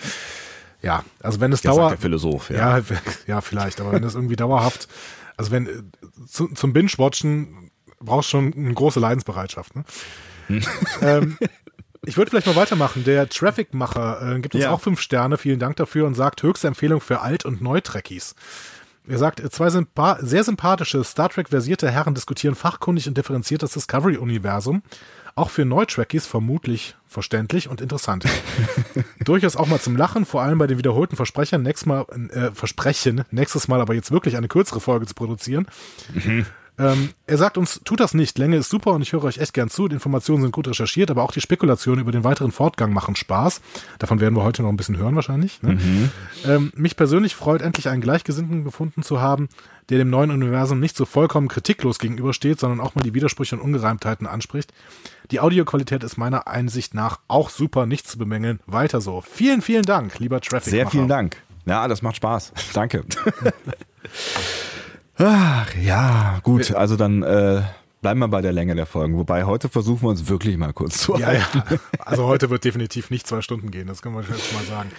[0.82, 1.92] ja, also wenn es dauert.
[1.92, 2.78] der Philosoph, ja.
[2.78, 2.84] ja.
[3.26, 4.88] Ja, vielleicht, aber wenn es irgendwie dauerhaft,
[5.36, 5.82] also wenn äh,
[6.28, 9.74] zu, zum Binge-Watchen brauchst schon eine große Leidensbereitschaft.
[9.74, 9.84] Ne?
[11.00, 11.38] ähm,
[12.04, 13.04] ich würde vielleicht mal weitermachen.
[13.04, 14.70] Der Traffic-Macher äh, gibt uns Ja.
[14.70, 15.38] auch fünf Sterne.
[15.38, 18.34] Vielen Dank dafür und sagt höchste Empfehlung für Alt- und Neutrekkies.
[19.08, 23.72] Er sagt, äh, zwei sympa sehr sympathische Star Trek-versierte Herren diskutieren fachkundig und differenziert das
[23.72, 24.82] Discovery-Universum.
[25.36, 28.24] Auch für Neutrekkies vermutlich verständlich und interessant.
[29.24, 33.22] Durchaus auch mal zum Lachen, vor allem bei den wiederholten Versprechern, nächstes Mal, äh, Versprechen,
[33.30, 35.66] nächstes Mal aber jetzt wirklich eine kürzere Folge zu produzieren.
[36.78, 38.38] Ähm, er sagt uns, tut das nicht.
[38.38, 39.88] Länge ist super und ich höre euch echt gern zu.
[39.88, 43.62] Die Informationen sind gut recherchiert, aber auch die Spekulationen über den weiteren Fortgang machen Spaß.
[43.98, 45.62] Davon werden wir heute noch ein bisschen hören wahrscheinlich.
[45.62, 46.10] Ne?
[46.44, 49.48] Ähm, mich persönlich freut, endlich einen Gleichgesinnten gefunden zu haben,
[49.88, 53.62] der dem neuen Universum nicht so vollkommen kritiklos gegenübersteht, sondern auch mal die Widersprüche und
[53.62, 54.72] Ungereimtheiten anspricht.
[55.30, 58.60] Die Audioqualität ist meiner Einsicht nach auch super, nichts zu bemängeln.
[58.66, 59.22] Weiter so.
[59.22, 60.70] Vielen, vielen Dank, lieber Traffic.
[60.70, 61.42] Sehr vielen Dank.
[61.64, 62.52] Ja, das macht Spaß.
[62.74, 63.04] Danke.
[65.18, 66.74] Ach, ja, gut.
[66.74, 67.62] Also dann äh,
[68.02, 69.16] bleiben wir bei der Länge der Folgen.
[69.16, 71.62] Wobei heute versuchen wir uns wirklich mal kurz zu Ja, halten.
[71.70, 71.78] ja.
[72.04, 74.90] Also heute wird definitiv nicht zwei Stunden gehen, das können wir jetzt mal sagen.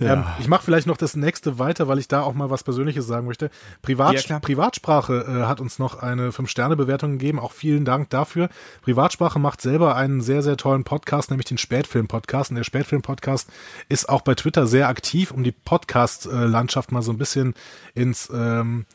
[0.00, 0.14] Ja.
[0.14, 3.06] Ähm, ich mache vielleicht noch das nächste weiter, weil ich da auch mal was Persönliches
[3.06, 3.50] sagen möchte.
[3.82, 4.40] Privat, Ja.
[4.40, 7.38] Privatsprache äh, hat uns noch eine 5-Sterne-Bewertung gegeben.
[7.38, 8.48] Auch vielen Dank dafür.
[8.82, 12.50] Privatsprache macht selber einen sehr, sehr tollen Podcast, nämlich den Spätfilm-Podcast.
[12.50, 13.48] Und der Spätfilm-Podcast
[13.90, 17.54] ist auch bei Twitter sehr aktiv, um die Podcast-Landschaft mal so ein bisschen
[17.94, 18.86] ins ähm,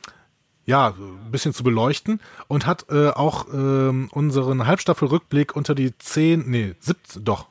[0.66, 6.50] ja, ein bisschen zu beleuchten und hat äh, auch ähm, unseren Halbstaffelrückblick unter die zehn,
[6.50, 7.48] nee, sieb, doch,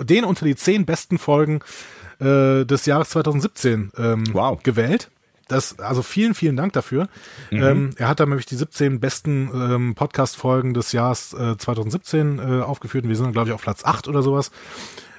[0.00, 1.60] den unter die zehn besten Folgen
[2.20, 4.62] äh, des Jahres 2017 ähm, Wow.
[4.62, 5.10] gewählt.
[5.46, 7.08] Das, also vielen, vielen Dank dafür.
[7.50, 12.62] Ähm, er hat da nämlich die 17 besten ähm, Podcast-Folgen des Jahres äh, 2017 äh,
[12.62, 14.50] aufgeführt und wir sind, glaube ich, auf Platz 8 oder sowas.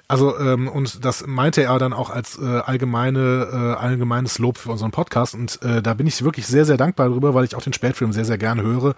[0.09, 4.71] Also ähm, und das meinte er dann auch als äh, allgemeine äh, allgemeines Lob für
[4.71, 7.61] unseren Podcast und äh, da bin ich wirklich sehr sehr dankbar darüber, weil ich auch
[7.61, 8.95] den Spätfilm sehr sehr gerne höre.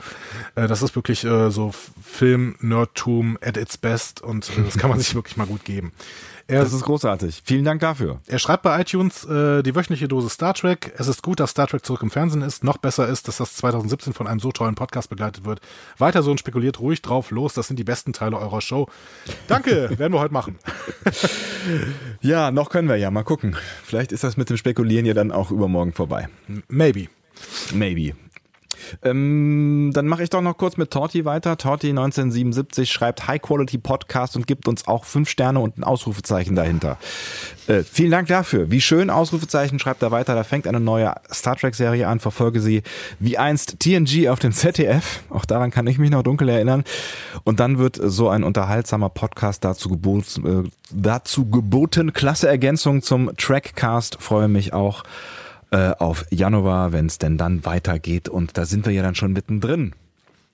[0.56, 4.89] Äh, das ist wirklich äh, so Film Nerdtum at its best und äh, das kann
[4.89, 5.91] man sich wirklich mal gut geben.
[6.52, 7.42] Er, das ist großartig.
[7.46, 8.20] Vielen Dank dafür.
[8.28, 10.94] Er schreibt bei iTunes äh, die wöchentliche Dose Star Trek.
[10.98, 12.64] Es ist gut, dass Star Trek zurück im Fernsehen ist.
[12.64, 15.62] Noch besser ist, dass das 2017 von einem so tollen Podcast begleitet wird.
[15.98, 17.54] Weiter so und spekuliert ruhig drauf los.
[17.54, 18.90] Das sind die besten Teile eurer Show.
[19.48, 20.60] Danke, werden wir heute machen.
[22.22, 23.12] ja, noch können wir ja.
[23.12, 23.56] Mal gucken.
[23.84, 26.28] Vielleicht ist das mit dem Spekulieren ja dann auch übermorgen vorbei.
[26.68, 27.08] Maybe.
[27.74, 28.14] Maybe.
[29.04, 31.58] Ähm, dann mache ich doch noch kurz mit Torti weiter.
[31.58, 36.56] Torti 1977 schreibt High Quality Podcast und gibt uns auch fünf Sterne und ein Ausrufezeichen
[36.56, 36.98] dahinter.
[37.67, 38.72] Äh, vielen Dank dafür.
[38.72, 40.36] Wie schön Ausrufezeichen schreibt er weiter.
[40.36, 42.20] Da fängt eine neue Star Trek Serie an.
[42.20, 42.84] Verfolge sie
[43.20, 45.22] wie einst TNG auf dem ZDF.
[45.30, 46.84] Auch daran kann ich mich noch dunkel erinnern.
[47.44, 52.13] Und dann wird so ein unterhaltsamer Podcast dazu, gebot, äh, dazu geboten.
[52.13, 54.17] Klasse Ergänzung zum Trackcast.
[54.20, 55.04] Freue mich auch
[55.72, 58.30] äh, auf Januar, wenn es denn dann weitergeht.
[58.30, 59.94] Und da sind wir ja dann schon mittendrin.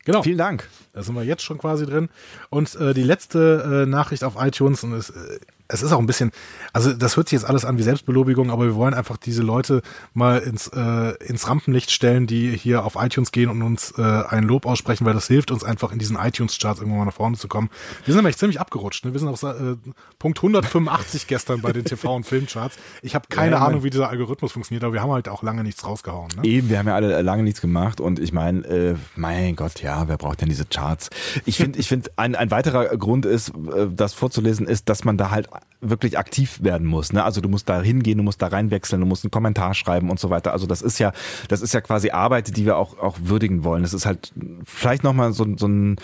[0.06, 0.24] Genau.
[0.24, 0.70] Vielen Dank.
[0.94, 2.10] Da sind wir jetzt schon quasi drin.
[2.50, 6.06] Und äh, die letzte äh, Nachricht auf iTunes, und es, äh, es ist auch ein
[6.06, 6.32] bisschen,
[6.74, 9.82] also das hört sich jetzt alles an wie Selbstbelobigung, aber wir wollen einfach diese Leute
[10.14, 14.44] mal ins, äh, ins Rampenlicht stellen, die hier auf iTunes gehen und uns äh, ein
[14.44, 17.48] Lob aussprechen, weil das hilft uns einfach in diesen iTunes-Charts irgendwann mal nach vorne zu
[17.48, 17.70] kommen.
[18.06, 19.06] Wir sind nämlich ziemlich abgerutscht.
[19.06, 19.14] Ne?
[19.14, 19.76] Wir sind auf äh,
[20.20, 22.78] Punkt 185 gestern bei den TV- und Filmcharts.
[23.02, 25.64] Ich habe keine ja, Ahnung, wie dieser Algorithmus funktioniert, aber wir haben halt auch lange
[25.64, 26.30] nichts rausgehauen.
[26.38, 26.48] Ne?
[26.48, 30.08] Eben, wir haben ja alle lange nichts gemacht und ich meine, äh, mein Gott, ja,
[30.08, 31.10] wer braucht denn diese Charts?
[31.46, 35.18] Ich finde, ich finde, ein, ein weiterer Grund ist, äh, das vorzulesen, ist, dass man
[35.18, 35.50] da halt
[35.82, 37.14] wirklich aktiv werden muss.
[37.14, 37.24] Ne?
[37.24, 40.20] Also du musst da hingehen, du musst da reinwechseln, du musst einen Kommentar schreiben und
[40.20, 40.52] so weiter.
[40.52, 41.12] Also das ist ja,
[41.50, 43.84] das ist ja quasi Arbeit, die wir auch, auch würdigen wollen.
[43.84, 44.34] Das ist halt
[44.66, 45.98] vielleicht nochmal so, so ein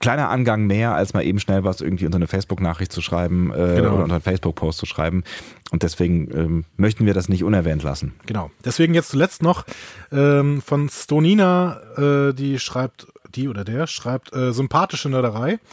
[0.00, 3.76] kleiner Angang mehr, als mal eben schnell was irgendwie unter eine Facebook-Nachricht zu schreiben äh,
[3.76, 3.94] genau.
[3.94, 5.24] oder unter einen Facebook-Post zu schreiben.
[5.70, 8.14] Und deswegen ähm, möchten wir das nicht unerwähnt lassen.
[8.26, 8.50] Genau.
[8.64, 9.64] Deswegen jetzt zuletzt noch
[10.12, 15.58] ähm, von Stonina, äh, die schreibt, die oder der schreibt äh, sympathische Nörderei.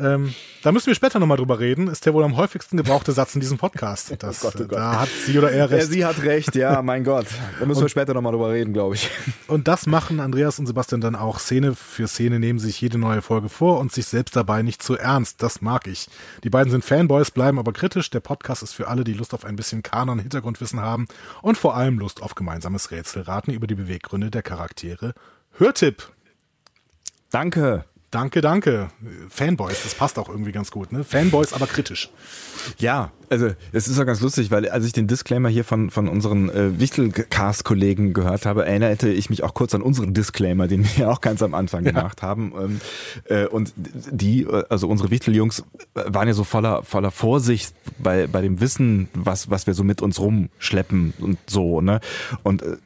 [0.00, 1.88] Ähm, da müssen wir später nochmal drüber reden.
[1.88, 4.14] Ist der wohl am häufigsten gebrauchte Satz in diesem Podcast.
[4.20, 4.78] Das, oh Gott, oh Gott.
[4.78, 5.86] Da hat sie oder er recht.
[5.86, 7.26] Ja, sie hat recht, ja, mein Gott.
[7.58, 9.08] Da müssen und, wir später nochmal drüber reden, glaube ich.
[9.46, 13.22] Und das machen Andreas und Sebastian dann auch Szene für Szene, nehmen sich jede neue
[13.22, 15.42] Folge vor und sich selbst dabei nicht zu ernst.
[15.42, 16.08] Das mag ich.
[16.44, 18.10] Die beiden sind Fanboys, bleiben aber kritisch.
[18.10, 21.06] Der Podcast ist für alle, die Lust auf ein bisschen Kanon-Hintergrundwissen haben
[21.40, 25.14] und vor allem Lust auf gemeinsames Rätselraten über die Beweggründe der Charaktere.
[25.56, 26.10] Hörtipp!
[27.30, 27.84] Danke.
[28.10, 28.88] Danke, danke.
[29.28, 31.04] Fanboys, das passt auch irgendwie ganz gut, ne?
[31.04, 32.10] Fanboys, aber kritisch.
[32.78, 36.08] Ja, also es ist auch ganz lustig, weil als ich den Disclaimer hier von, von
[36.08, 41.08] unseren äh, Wichtelcast-Kollegen gehört habe, erinnerte ich mich auch kurz an unseren Disclaimer, den wir
[41.08, 41.92] auch ganz am Anfang ja.
[41.92, 42.52] gemacht haben.
[42.58, 42.80] Ähm,
[43.26, 45.62] äh, und die, also unsere Wichteljungs,
[45.94, 50.02] waren ja so voller, voller Vorsicht bei, bei dem Wissen, was, was wir so mit
[50.02, 52.00] uns rumschleppen und so, ne?
[52.42, 52.76] Und äh,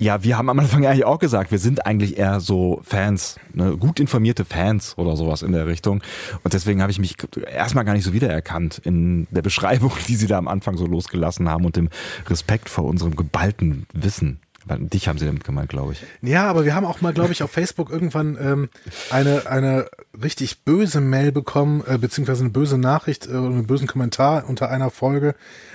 [0.00, 3.76] ja, wir haben am Anfang eigentlich auch gesagt, wir sind eigentlich eher so Fans, ne?
[3.76, 6.02] gut informierte Fans oder sowas in der Richtung.
[6.42, 7.16] Und deswegen habe ich mich
[7.52, 11.50] erstmal gar nicht so wiedererkannt in der Beschreibung, die sie da am Anfang so losgelassen
[11.50, 11.90] haben und dem
[12.28, 14.40] Respekt vor unserem geballten Wissen.
[14.78, 16.02] Dich haben sie damit gemeint, glaube ich.
[16.22, 18.68] Ja, aber wir haben auch mal, glaube ich, auf Facebook irgendwann ähm,
[19.10, 19.88] eine, eine
[20.22, 24.70] richtig böse Mail bekommen, äh, beziehungsweise eine böse Nachricht äh, oder einen bösen Kommentar unter
[24.70, 25.34] einer Folge,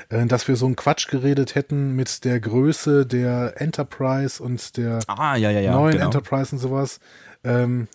[0.10, 4.99] äh, dass wir so einen Quatsch geredet hätten mit der Größe der Enterprise und der
[5.08, 6.05] ah, ja, ja, ja, neuen genau.
[6.05, 6.99] Enterprise und sowas.
[7.43, 7.88] Ähm,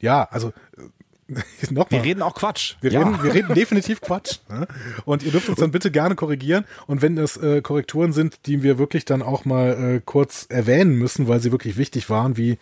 [0.00, 0.95] ja, also Nochmal.
[1.90, 2.76] Wir reden auch Quatsch.
[2.80, 3.00] Wir, ja.
[3.00, 4.38] reden, wir reden definitiv Quatsch.
[4.48, 4.68] Ne?
[5.04, 6.64] Und ihr dürft uns dann bitte gerne korrigieren.
[6.86, 10.96] Und wenn es äh, Korrekturen sind, die wir wirklich dann auch mal äh, kurz erwähnen
[10.96, 12.58] müssen, weil sie wirklich wichtig waren, wie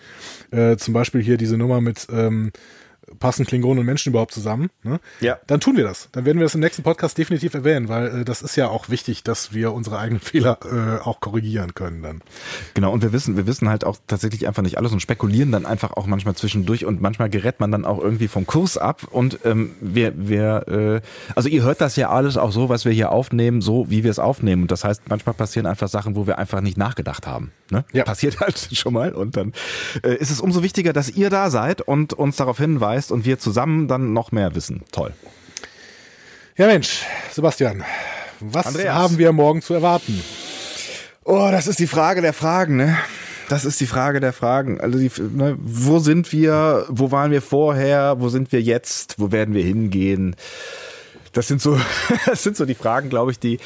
[0.50, 2.52] äh, zum Beispiel hier diese Nummer mit ähm,
[3.18, 5.00] passen Klingonen und Menschen überhaupt zusammen, ne?
[5.20, 5.38] ja.
[5.46, 6.08] dann tun wir das.
[6.12, 8.88] Dann werden wir das im nächsten Podcast definitiv erwähnen, weil äh, das ist ja auch
[8.88, 12.22] wichtig, dass wir unsere eigenen Fehler äh, auch korrigieren können dann.
[12.74, 15.66] Genau, und wir wissen, wir wissen halt auch tatsächlich einfach nicht alles und spekulieren dann
[15.66, 19.40] einfach auch manchmal zwischendurch und manchmal gerät man dann auch irgendwie vom Kurs ab und
[19.44, 21.00] ähm, wir, wir äh,
[21.34, 24.10] also ihr hört das ja alles auch so, was wir hier aufnehmen, so wie wir
[24.10, 24.62] es aufnehmen.
[24.62, 27.52] Und das heißt, manchmal passieren einfach Sachen, wo wir einfach nicht nachgedacht haben.
[27.70, 27.84] Ne?
[27.92, 28.04] Ja.
[28.04, 29.52] Passiert halt schon mal und dann
[30.02, 33.24] äh, ist es umso wichtiger, dass ihr da seid und uns darauf hinweist, weißt und
[33.24, 34.82] wir zusammen dann noch mehr wissen.
[34.92, 35.12] Toll.
[36.56, 37.84] Ja Mensch, Sebastian,
[38.40, 38.94] was Andreas.
[38.94, 40.22] haben wir morgen zu erwarten?
[41.24, 42.96] Oh, das ist die Frage der Fragen, ne?
[43.48, 44.80] Das ist die Frage der Fragen.
[44.80, 46.86] Also die, ne, wo sind wir?
[46.88, 48.16] Wo waren wir vorher?
[48.18, 49.18] Wo sind wir jetzt?
[49.18, 50.36] Wo werden wir hingehen?
[51.34, 51.78] Das sind so,
[52.26, 53.58] das sind so die Fragen, glaube ich, die,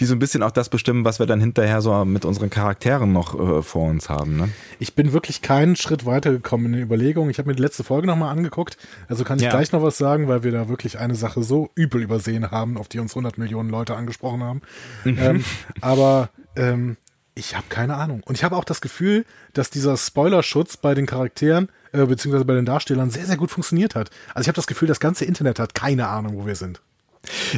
[0.00, 3.12] die so ein bisschen auch das bestimmen, was wir dann hinterher so mit unseren Charakteren
[3.12, 4.36] noch äh, vor uns haben.
[4.36, 4.48] Ne?
[4.78, 7.30] Ich bin wirklich keinen Schritt weitergekommen in den Überlegungen.
[7.30, 8.76] Ich habe mir die letzte Folge nochmal angeguckt.
[9.08, 9.50] Also kann ich ja.
[9.50, 12.88] gleich noch was sagen, weil wir da wirklich eine Sache so übel übersehen haben, auf
[12.88, 14.62] die uns 100 Millionen Leute angesprochen haben.
[15.04, 15.18] Mhm.
[15.20, 15.44] Ähm,
[15.80, 16.96] aber ähm,
[17.34, 18.22] ich habe keine Ahnung.
[18.24, 22.54] Und ich habe auch das Gefühl, dass dieser Spoilerschutz bei den Charakteren äh, beziehungsweise bei
[22.54, 24.10] den Darstellern sehr, sehr gut funktioniert hat.
[24.34, 26.80] Also ich habe das Gefühl, das ganze Internet hat keine Ahnung, wo wir sind.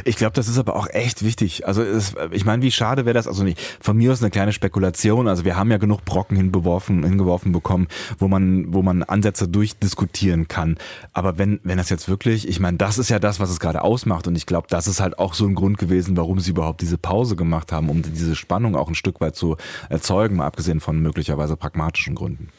[0.05, 1.67] Ich glaube, das ist aber auch echt wichtig.
[1.67, 3.27] Also es, ich meine, wie schade wäre das?
[3.27, 5.27] Also nicht, von mir aus eine kleine Spekulation.
[5.27, 10.47] Also wir haben ja genug Brocken hingeworfen, hingeworfen bekommen, wo man, wo man Ansätze durchdiskutieren
[10.47, 10.77] kann.
[11.13, 13.81] Aber wenn, wenn das jetzt wirklich, ich meine, das ist ja das, was es gerade
[13.81, 14.27] ausmacht.
[14.27, 16.97] Und ich glaube, das ist halt auch so ein Grund gewesen, warum sie überhaupt diese
[16.97, 19.57] Pause gemacht haben, um diese Spannung auch ein Stück weit zu
[19.89, 22.49] erzeugen, mal abgesehen von möglicherweise pragmatischen Gründen.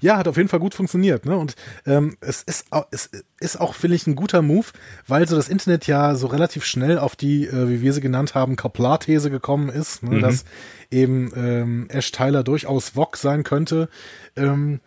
[0.00, 1.26] Ja, hat auf jeden Fall gut funktioniert.
[1.26, 1.36] Ne?
[1.36, 1.54] Und
[1.86, 3.10] ähm, es ist, es
[3.42, 4.66] ist auch, finde ich, ein guter Move,
[5.06, 8.34] weil so das Internet ja so relativ schnell auf die, äh, wie wir sie genannt
[8.34, 10.16] haben, Kaplar-These gekommen ist, ne?
[10.16, 10.20] Mhm.
[10.20, 10.44] dass
[10.90, 13.88] eben ähm, Ash Tyler durchaus Vogue sein könnte.
[14.36, 14.80] Ähm,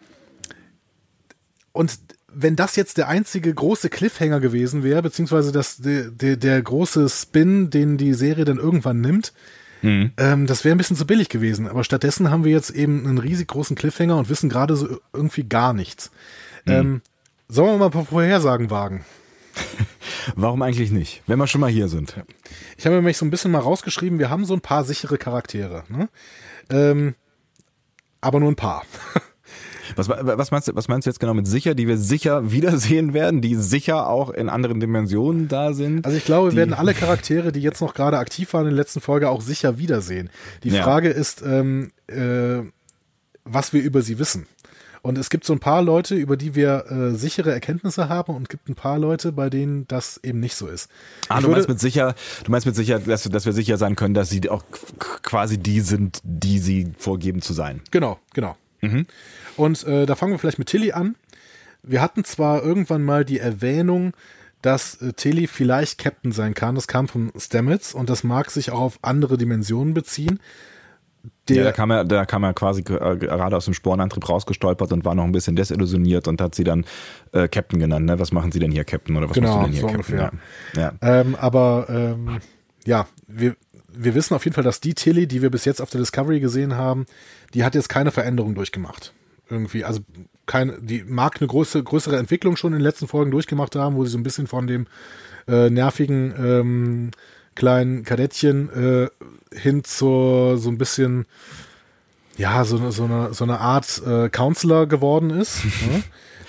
[1.72, 6.62] und wenn das jetzt der einzige große Cliffhanger gewesen wäre, beziehungsweise das, der, der, der
[6.62, 9.34] große Spin, den die Serie dann irgendwann nimmt,
[9.82, 10.14] Mhm.
[10.18, 11.68] Ähm, das wäre ein bisschen zu billig gewesen.
[11.68, 15.44] Aber stattdessen haben wir jetzt eben einen riesig großen Cliffhanger und wissen gerade so irgendwie
[15.44, 16.12] gar nichts.
[16.66, 16.74] Mhm.
[16.74, 17.02] Ähm,
[17.48, 19.06] sollen wir mal ein paar Vorhersagen wagen?
[20.36, 22.16] Warum eigentlich nicht, wenn wir schon mal hier sind?
[22.78, 25.84] Ich habe mir so ein bisschen mal rausgeschrieben, wir haben so ein paar sichere Charaktere.
[25.88, 26.10] Ne?
[26.70, 27.16] Ähm,
[28.22, 28.84] aber nur ein paar.
[29.96, 33.14] Was, was, meinst du, was meinst du jetzt genau mit sicher, die wir sicher wiedersehen
[33.14, 36.06] werden, die sicher auch in anderen Dimensionen da sind?
[36.06, 38.78] Also ich glaube, wir werden alle Charaktere, die jetzt noch gerade aktiv waren in der
[38.78, 40.30] letzten Folge, auch sicher wiedersehen.
[40.64, 40.84] Die ja.
[40.84, 42.64] Frage ist, ähm, äh,
[43.44, 44.48] was wir über sie wissen.
[45.06, 48.50] Und es gibt so ein paar Leute, über die wir äh, sichere Erkenntnisse haben und
[48.50, 50.90] gibt ein paar Leute, bei denen das eben nicht so ist.
[51.30, 53.96] Ah, ich du meinst mit sicher, du meinst mit sicher, dass, dass wir sicher sein
[53.96, 54.64] können, dass sie auch
[55.22, 57.82] quasi die sind, die sie vorgeben zu sein.
[57.92, 58.58] Genau, genau.
[58.82, 59.06] Mhm.
[59.56, 61.14] Und äh, da fangen wir vielleicht mit Tilly an.
[61.84, 64.14] Wir hatten zwar irgendwann mal die Erwähnung,
[64.64, 66.74] dass äh, Tilly vielleicht Captain sein kann.
[66.74, 70.40] Das kam von Stamets und das mag sich auch auf andere Dimensionen beziehen.
[71.50, 74.92] Der, ja, da kam er, da kam er quasi äh, gerade aus dem Sporenantrieb rausgestolpert
[74.92, 76.86] und war noch ein bisschen desillusioniert und hat sie dann
[77.32, 78.06] äh, Captain genannt.
[78.06, 78.20] Ne?
[78.20, 79.16] Was machen Sie denn hier, Captain?
[79.16, 80.20] Oder was genau, machst du denn hier, so Captain?
[80.20, 80.32] Ungefähr.
[80.76, 80.94] Ja.
[81.02, 81.20] ja.
[81.22, 82.40] Ähm, aber ähm,
[82.86, 83.56] ja, wir,
[83.94, 86.40] wir wissen auf jeden Fall, dass die Tilly, die wir bis jetzt auf der Discovery
[86.40, 87.06] gesehen haben,
[87.54, 89.14] die hat jetzt keine Veränderung durchgemacht
[89.50, 90.02] irgendwie, also
[90.46, 94.06] keine, die mag eine große, größere Entwicklung schon in den letzten Folgen durchgemacht haben, wo
[94.06, 94.88] sie so ein bisschen von dem
[95.48, 97.12] äh, nervigen ähm,
[97.56, 99.10] kleinen Kadettchen äh,
[99.58, 101.26] hin zur so ein bisschen
[102.38, 105.64] ja, so, so, eine, so eine Art äh, Counselor geworden ist.
[105.90, 106.04] ne?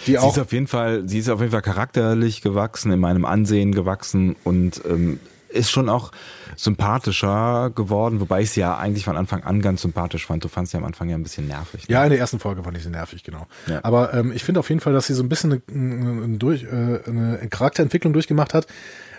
[0.07, 3.01] Die auch sie ist auf jeden Fall, sie ist auf jeden Fall charakterlich gewachsen, in
[3.01, 6.13] meinem Ansehen gewachsen und ähm, ist schon auch
[6.57, 10.45] sympathischer geworden, wobei ich sie ja eigentlich von Anfang an ganz sympathisch fand.
[10.45, 11.89] Du fandst sie am Anfang ja ein bisschen nervig.
[11.89, 11.95] Ne?
[11.95, 13.47] Ja, in der ersten Folge fand ich sie nervig, genau.
[13.67, 13.81] Ja.
[13.83, 16.65] Aber ähm, ich finde auf jeden Fall, dass sie so ein bisschen eine, eine, durch,
[16.65, 18.67] äh, eine Charakterentwicklung durchgemacht hat.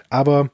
[0.09, 0.49] Aber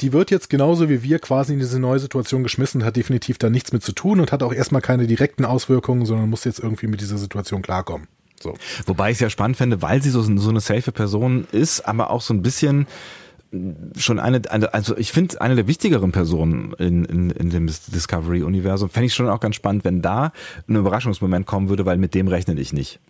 [0.00, 3.50] die wird jetzt genauso wie wir quasi in diese neue Situation geschmissen, hat definitiv da
[3.50, 6.86] nichts mit zu tun und hat auch erstmal keine direkten Auswirkungen, sondern muss jetzt irgendwie
[6.86, 8.08] mit dieser Situation klarkommen.
[8.42, 8.54] So.
[8.86, 12.10] Wobei ich es ja spannend fände, weil sie so, so eine safe Person ist, aber
[12.10, 12.86] auch so ein bisschen
[13.96, 18.90] schon eine, also ich finde eine der wichtigeren Personen in, in, in dem Discovery-Universum.
[18.90, 20.32] Fände ich schon auch ganz spannend, wenn da
[20.68, 23.00] ein Überraschungsmoment kommen würde, weil mit dem rechne ich nicht.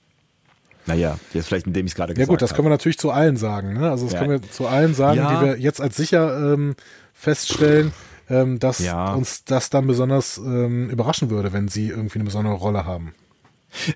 [0.87, 2.33] Naja, jetzt vielleicht indem ich es gerade gesagt habe.
[2.33, 3.75] Ja gut, das können wir natürlich zu allen sagen.
[3.75, 3.91] Ne?
[3.91, 4.21] Also das ja.
[4.21, 5.41] können wir zu allen sagen, ja.
[5.41, 6.75] die wir jetzt als sicher ähm,
[7.13, 7.93] feststellen,
[8.29, 9.13] ähm, dass ja.
[9.13, 13.13] uns das dann besonders ähm, überraschen würde, wenn sie irgendwie eine besondere Rolle haben.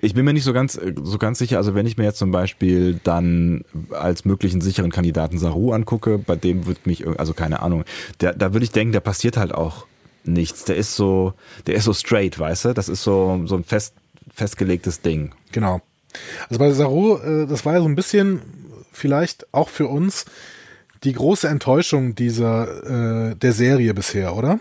[0.01, 2.31] Ich bin mir nicht so ganz, so ganz sicher, also wenn ich mir jetzt zum
[2.31, 7.83] Beispiel dann als möglichen sicheren Kandidaten Saru angucke, bei dem würde mich, also keine Ahnung,
[8.21, 9.85] der, da würde ich denken, der passiert halt auch
[10.23, 10.63] nichts.
[10.65, 11.33] Der ist so,
[11.67, 12.73] der ist so straight, weißt du?
[12.73, 13.95] Das ist so, so ein fest,
[14.33, 15.31] festgelegtes Ding.
[15.51, 15.81] Genau.
[16.49, 18.41] Also bei Saru, äh, das war ja so ein bisschen
[18.91, 20.25] vielleicht auch für uns
[21.03, 24.59] die große Enttäuschung dieser, äh, der Serie bisher, oder?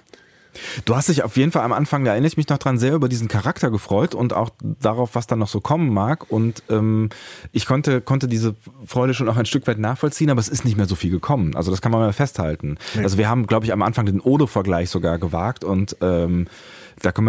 [0.84, 2.94] Du hast dich auf jeden Fall am Anfang, da erinnere ich mich noch dran, sehr
[2.94, 6.30] über diesen Charakter gefreut und auch darauf, was dann noch so kommen mag.
[6.30, 7.10] Und ähm,
[7.52, 8.54] ich konnte, konnte diese
[8.86, 11.56] Freude schon auch ein Stück weit nachvollziehen, aber es ist nicht mehr so viel gekommen.
[11.56, 12.76] Also das kann man mal festhalten.
[12.94, 13.02] Nee.
[13.02, 16.46] Also wir haben, glaube ich, am Anfang den Odo-Vergleich sogar gewagt und ähm,
[17.02, 17.26] da können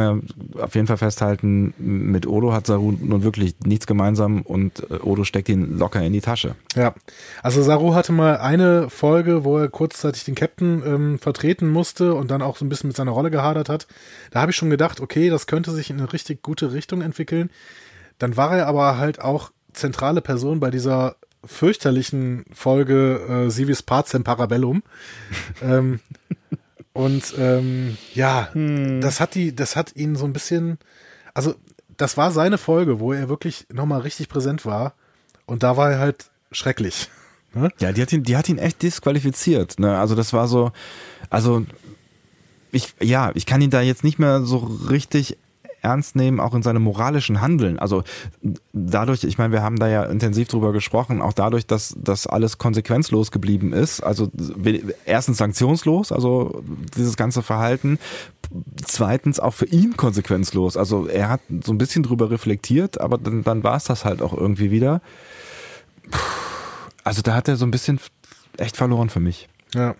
[0.53, 4.95] wir auf jeden Fall festhalten, mit Odo hat Saru nun wirklich nichts gemeinsam und äh,
[4.95, 6.55] Odo steckt ihn locker in die Tasche.
[6.75, 6.93] Ja,
[7.41, 12.31] also Saru hatte mal eine Folge, wo er kurzzeitig den Captain ähm, vertreten musste und
[12.31, 13.87] dann auch so ein bisschen mit seiner Rolle gehadert hat.
[14.31, 17.49] Da habe ich schon gedacht, okay, das könnte sich in eine richtig gute Richtung entwickeln.
[18.17, 24.23] Dann war er aber halt auch zentrale Person bei dieser fürchterlichen Folge äh, Sivis Pazem
[24.23, 24.83] Parabellum.
[25.61, 25.99] ähm,
[26.95, 29.01] und ähm, ja, hm.
[29.01, 30.77] das hat die, das hat ihn so ein bisschen,
[31.33, 31.53] also
[31.97, 34.93] das war seine Folge, wo er wirklich nochmal richtig präsent war.
[35.45, 37.09] Und da war er halt schrecklich.
[37.57, 37.69] Ne?
[37.79, 39.79] Ja, die hat ihn, die hat ihn echt disqualifiziert.
[39.79, 39.97] Ne?
[39.97, 40.73] Also das war so,
[41.29, 41.65] also
[42.73, 45.37] ich, ja, ich kann ihn da jetzt nicht mehr so richtig
[45.85, 47.77] ernst nehmen, auch in seinem moralischen Handeln.
[47.77, 48.03] Also
[48.73, 52.57] dadurch, ich meine, wir haben da ja intensiv drüber gesprochen, auch dadurch, dass das alles
[52.57, 54.01] konsequenzlos geblieben ist.
[54.01, 54.29] Also
[55.05, 56.63] erstens sanktionslos, also
[56.97, 57.99] dieses ganze Verhalten.
[58.83, 60.75] Zweitens auch für ihn konsequenzlos.
[60.75, 64.21] Also er hat so ein bisschen drüber reflektiert, aber dann, dann war es das halt
[64.21, 65.01] auch irgendwie wieder.
[67.03, 67.99] Also da hat er so ein bisschen
[68.57, 69.47] echt verloren für mich.
[69.73, 69.95] Ja.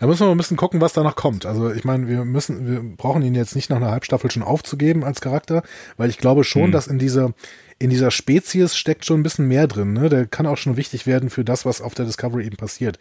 [0.00, 1.46] Da müssen wir mal ein bisschen gucken, was danach kommt.
[1.46, 5.04] Also ich meine, wir müssen, wir brauchen ihn jetzt nicht nach einer Halbstaffel schon aufzugeben
[5.04, 5.62] als Charakter,
[5.96, 6.72] weil ich glaube schon, hm.
[6.72, 7.32] dass in dieser
[7.80, 9.94] in dieser Spezies steckt schon ein bisschen mehr drin.
[9.94, 10.10] Ne?
[10.10, 12.98] Der kann auch schon wichtig werden für das, was auf der Discovery eben passiert.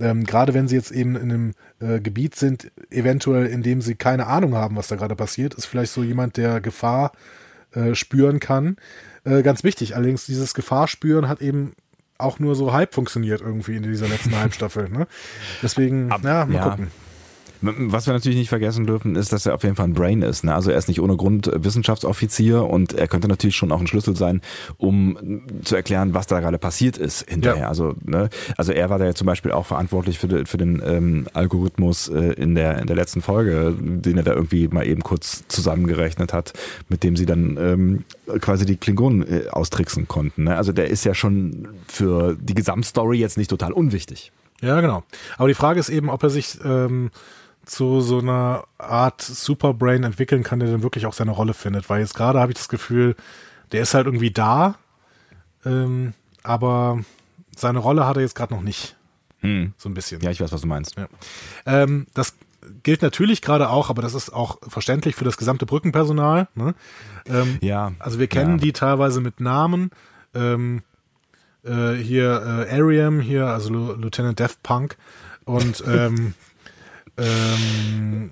[0.00, 3.94] Ähm, gerade wenn sie jetzt eben in einem äh, Gebiet sind, eventuell in dem sie
[3.94, 7.12] keine Ahnung haben, was da gerade passiert, ist vielleicht so jemand, der Gefahr
[7.72, 8.76] äh, spüren kann.
[9.22, 9.94] Äh, ganz wichtig.
[9.94, 11.74] Allerdings dieses Gefahr spüren hat eben
[12.18, 14.88] auch nur so halb funktioniert irgendwie in dieser letzten Halbstaffel.
[14.88, 15.06] Ne?
[15.62, 16.68] Deswegen, Ab, ja, mal ja.
[16.70, 16.90] gucken.
[17.60, 20.44] Was wir natürlich nicht vergessen dürfen, ist, dass er auf jeden Fall ein Brain ist.
[20.44, 20.54] Ne?
[20.54, 24.16] Also er ist nicht ohne Grund Wissenschaftsoffizier und er könnte natürlich schon auch ein Schlüssel
[24.16, 24.42] sein,
[24.76, 27.62] um zu erklären, was da gerade passiert ist hinterher.
[27.62, 27.68] Ja.
[27.68, 28.28] Also, ne?
[28.56, 32.32] also er war da ja zum Beispiel auch verantwortlich für, für den ähm, Algorithmus äh,
[32.34, 36.52] in, der, in der letzten Folge, den er da irgendwie mal eben kurz zusammengerechnet hat,
[36.88, 38.04] mit dem sie dann ähm,
[38.40, 40.44] quasi die Klingonen äh, austricksen konnten.
[40.44, 40.56] Ne?
[40.56, 44.30] Also der ist ja schon für die Gesamtstory jetzt nicht total unwichtig.
[44.60, 45.04] Ja, genau.
[45.36, 47.10] Aber die Frage ist eben, ob er sich ähm,
[47.68, 51.88] zu so einer Art Superbrain entwickeln kann, der dann wirklich auch seine Rolle findet.
[51.88, 53.14] Weil jetzt gerade habe ich das Gefühl,
[53.72, 54.76] der ist halt irgendwie da,
[55.64, 57.00] ähm, aber
[57.56, 58.96] seine Rolle hat er jetzt gerade noch nicht.
[59.40, 59.74] Hm.
[59.76, 60.20] So ein bisschen.
[60.22, 60.96] Ja, ich weiß, was du meinst.
[60.96, 61.08] Ja.
[61.66, 62.34] Ähm, das
[62.82, 66.48] gilt natürlich gerade auch, aber das ist auch verständlich für das gesamte Brückenpersonal.
[66.54, 66.74] Ne?
[67.26, 67.92] Ähm, ja.
[67.98, 68.64] Also wir kennen ja.
[68.64, 69.90] die teilweise mit Namen.
[70.34, 70.82] Ähm,
[71.64, 74.96] äh, hier äh, Ariam, hier, also Lieutenant Death Punk
[75.44, 76.34] und ähm,
[77.18, 78.30] ähm,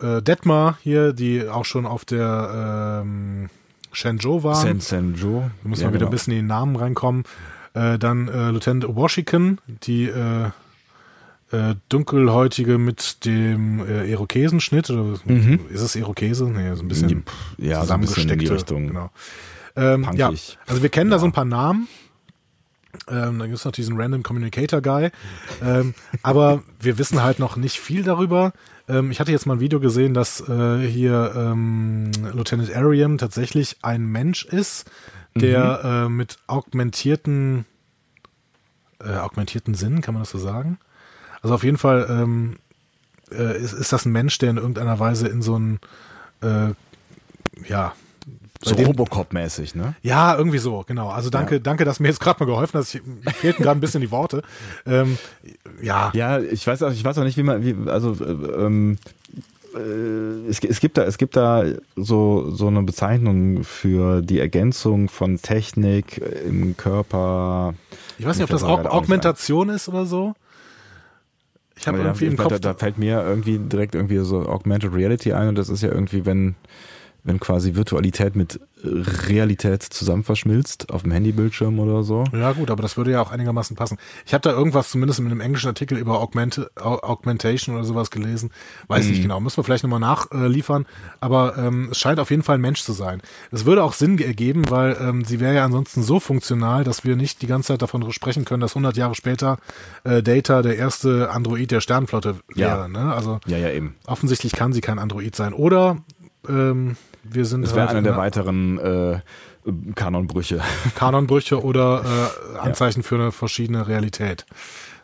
[0.00, 3.48] äh, Detmar hier, die auch schon auf der ähm,
[3.92, 4.80] Shenzhou waren.
[4.80, 5.50] Sen Shenzhou.
[5.62, 6.08] Da muss ja, man wieder genau.
[6.08, 7.24] ein bisschen in den Namen reinkommen.
[7.74, 10.50] Äh, dann äh, Lieutenant Washington, die äh,
[11.52, 14.90] äh, dunkelhäutige mit dem äh, Irokesenschnitt.
[14.90, 15.60] Oder mhm.
[15.70, 16.44] Ist es Irokese?
[16.48, 17.24] Nee, so ein bisschen
[17.58, 18.46] ja, zusammengesteckte.
[18.46, 18.88] So Richtung.
[18.88, 19.10] Genau.
[19.76, 20.32] Ähm, ja,
[20.66, 21.16] also wir kennen ja.
[21.16, 21.88] da so ein paar Namen.
[23.08, 25.10] Ähm, dann gibt es noch diesen Random Communicator Guy.
[25.62, 28.52] Ähm, aber wir wissen halt noch nicht viel darüber.
[28.88, 33.76] Ähm, ich hatte jetzt mal ein Video gesehen, dass äh, hier ähm, Lieutenant Ariam tatsächlich
[33.82, 34.90] ein Mensch ist,
[35.34, 35.90] der mhm.
[35.90, 37.64] äh, mit augmentierten,
[39.00, 40.78] äh, augmentierten Sinn, kann man das so sagen?
[41.42, 42.58] Also auf jeden Fall ähm,
[43.30, 45.78] äh, ist, ist das ein Mensch, der in irgendeiner Weise in so ein
[46.42, 46.72] äh,
[47.68, 47.94] ja,
[48.62, 49.94] so Robocop-mäßig, ne?
[50.02, 51.08] Ja, irgendwie so, genau.
[51.08, 51.60] Also danke, ja.
[51.60, 52.94] danke, dass mir jetzt gerade mal geholfen hast.
[52.94, 54.42] Ich, mir fehlten gerade ein bisschen die Worte.
[54.86, 55.16] Ähm,
[55.80, 56.10] ja.
[56.14, 58.98] Ja, ich weiß auch, ich weiß auch nicht, wie man, wie, also ähm,
[59.74, 61.64] äh, es, es, gibt da, es gibt da
[61.96, 67.74] so, so eine Bezeichnung für die Ergänzung von Technik im Körper.
[68.18, 70.34] Ich weiß nicht, ob das Aug Augmentation ist oder so.
[71.76, 72.50] Ich habe irgendwie im Kopf.
[72.50, 75.88] Da, da fällt mir irgendwie direkt irgendwie so Augmented Reality ein und das ist ja
[75.88, 76.56] irgendwie, wenn
[77.24, 82.24] wenn quasi Virtualität mit Realität zusammen verschmilzt auf dem Handybildschirm oder so.
[82.32, 83.98] Ja gut, aber das würde ja auch einigermaßen passen.
[84.26, 88.50] Ich habe da irgendwas zumindest in einem englischen Artikel über Augment, Augmentation oder sowas gelesen.
[88.88, 89.10] Weiß mhm.
[89.10, 90.86] nicht genau, müssen wir vielleicht nochmal nachliefern.
[91.20, 93.20] aber ähm, es scheint auf jeden Fall ein Mensch zu sein.
[93.50, 97.16] Es würde auch Sinn ergeben, weil ähm, sie wäre ja ansonsten so funktional, dass wir
[97.16, 99.58] nicht die ganze Zeit davon sprechen können, dass 100 Jahre später
[100.04, 102.82] äh, Data der erste Android der Sternenflotte wäre.
[102.82, 102.88] Ja.
[102.88, 103.12] Ne?
[103.12, 103.94] Also ja, ja, eben.
[104.06, 105.52] offensichtlich kann sie kein Android sein.
[105.52, 105.98] Oder
[106.48, 107.62] ähm, wir sind.
[107.62, 109.20] Das wäre halt einer der weiteren äh,
[109.94, 110.60] Kanonbrüche.
[110.94, 113.06] Kanonbrüche oder äh, Anzeichen ja.
[113.06, 114.46] für eine verschiedene Realität.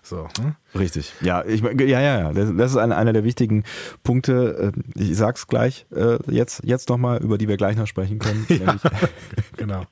[0.02, 0.28] So.
[0.38, 0.54] Hm?
[0.78, 1.12] Richtig.
[1.20, 2.32] Ja, ich, ja, ja, ja.
[2.32, 3.64] Das ist einer, einer der wichtigen
[4.02, 4.72] Punkte.
[4.96, 8.46] Äh, ich sag's gleich äh, jetzt, jetzt nochmal, über die wir gleich noch sprechen können.
[8.48, 8.76] ja,
[9.56, 9.82] genau.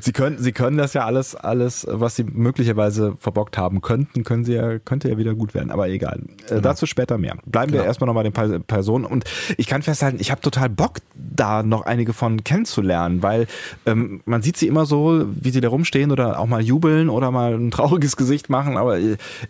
[0.00, 4.44] Sie können, Sie können das ja alles, alles, was Sie möglicherweise verbockt haben könnten, können
[4.44, 5.70] Sie ja, könnte ja wieder gut werden.
[5.70, 6.20] Aber egal.
[6.46, 6.60] Äh, genau.
[6.60, 7.36] Dazu später mehr.
[7.44, 7.84] Bleiben genau.
[7.84, 9.04] wir erstmal nochmal den Personen.
[9.04, 9.24] Und
[9.56, 13.46] ich kann festhalten, ich habe total Bock, da noch einige von kennenzulernen, weil
[13.86, 17.30] ähm, man sieht sie immer so, wie sie da rumstehen oder auch mal jubeln oder
[17.30, 18.76] mal ein trauriges Gesicht machen.
[18.76, 18.98] Aber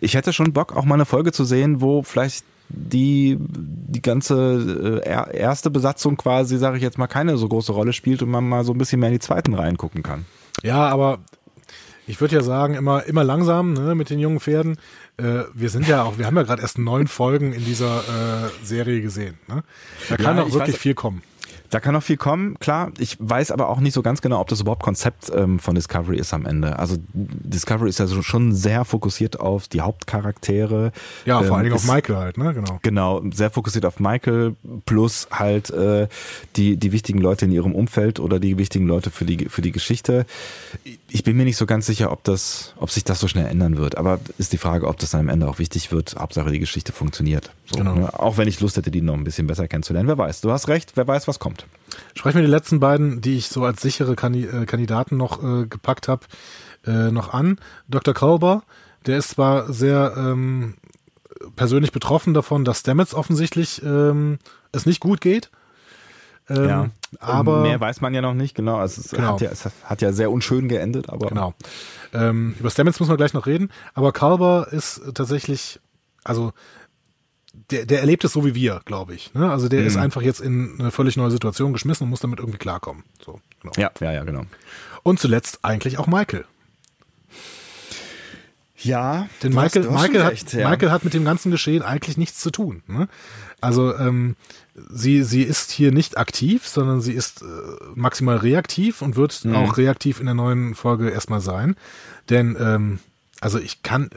[0.01, 5.01] ich hätte schon Bock, auch mal eine Folge zu sehen, wo vielleicht die die ganze
[5.05, 8.49] äh, erste Besatzung quasi, sage ich jetzt mal, keine so große Rolle spielt und man
[8.49, 10.25] mal so ein bisschen mehr in die zweiten Reihen gucken kann.
[10.63, 11.19] Ja, aber
[12.07, 14.77] Ich würde ja sagen, immer, immer langsam ne, mit den jungen Pferden.
[15.17, 18.65] Äh, wir sind ja auch, wir haben ja gerade erst neun Folgen in dieser äh,
[18.65, 19.37] Serie gesehen.
[19.47, 19.63] Ne?
[20.09, 21.21] Da kann Ja, auch ich wirklich weiß- viel kommen.
[21.69, 22.91] Da kann noch viel kommen, klar.
[22.99, 26.17] Ich weiß aber auch nicht so ganz genau, ob das überhaupt Konzept ähm, von Discovery
[26.17, 26.77] ist am Ende.
[26.79, 30.91] Also Discovery ist ja so schon sehr fokussiert auf die Hauptcharaktere.
[31.25, 32.53] Ja, vor Ähm, allen Dingen auf Michael halt, ne?
[32.53, 32.79] Genau.
[32.81, 34.55] Genau, sehr fokussiert auf Michael
[34.85, 36.07] plus halt äh,
[36.55, 39.71] die, die wichtigen Leute in ihrem Umfeld oder die wichtigen Leute für die, für die
[39.71, 40.25] Geschichte.
[41.09, 43.77] Ich bin mir nicht so ganz sicher, ob, das, ob sich das so schnell ändern
[43.77, 43.97] wird.
[43.97, 46.15] Aber ist die Frage, ob das dann am Ende auch wichtig wird.
[46.17, 47.51] Hauptsache die Geschichte funktioniert.
[47.65, 47.95] So, Genau.
[47.95, 48.19] ne?
[48.19, 50.07] Auch wenn ich Lust hätte, die noch ein bisschen besser kennenzulernen.
[50.07, 51.54] Wer weiß, du hast recht, wer weiß, was kommt.
[52.13, 56.07] Sprechen wir die letzten beiden, die ich so als sichere äh, Kandidaten noch äh, gepackt
[56.07, 56.25] habe,
[56.85, 57.59] äh, noch an.
[57.87, 58.13] Dr.
[58.13, 58.63] Kalber,
[59.05, 60.75] der ist zwar sehr ähm,
[61.55, 64.39] persönlich betroffen davon, dass Stamets offensichtlich ähm,
[64.71, 65.51] es nicht gut geht.
[66.47, 68.77] Ähm, aber mehr weiß man ja noch nicht, genau.
[68.77, 69.33] Also es, Genau.
[69.33, 71.53] Hat, ja, es hat ja sehr unschön geendet, aber Genau.
[72.13, 73.69] Ähm, über Stamets müssen wir gleich noch reden.
[73.93, 75.79] Aber Kalber ist tatsächlich,
[76.23, 76.53] also
[77.71, 79.33] der, der erlebt es so wie wir, glaube ich.
[79.33, 79.49] Ne?
[79.51, 79.87] Also der Mhm.
[79.87, 83.03] ist einfach jetzt in eine völlig neue Situation geschmissen und muss damit irgendwie klarkommen.
[83.25, 83.73] So, genau.
[83.77, 84.43] ja, ja, ja, genau.
[85.03, 86.45] Und zuletzt eigentlich auch Michael.
[88.77, 90.69] Ja, Denn hast- Michael, hast Michael, recht, hat, ja.
[90.69, 92.83] Michael hat mit dem ganzen Geschehen eigentlich nichts zu tun.
[92.87, 93.07] Ne?
[93.61, 94.35] Also ähm,
[94.91, 97.45] sie, sie ist hier nicht aktiv, sondern sie ist äh,
[97.95, 99.55] maximal reaktiv und wird Mhm.
[99.55, 101.75] auch reaktiv in der neuen Folge erstmal sein.
[102.29, 102.99] Denn ähm,
[103.41, 104.09] also ich kann,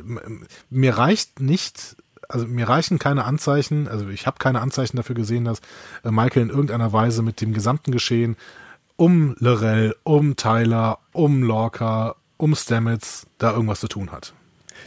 [0.71, 1.97] mir reicht nicht,
[2.29, 5.61] also mir reichen keine Anzeichen, also ich habe keine Anzeichen dafür gesehen, dass
[6.05, 8.37] äh, Michael in irgendeiner Weise mit dem gesamten Geschehen
[8.97, 14.35] um Lorel, um Tyler, um Lorca, um Stamets da irgendwas zu tun hat.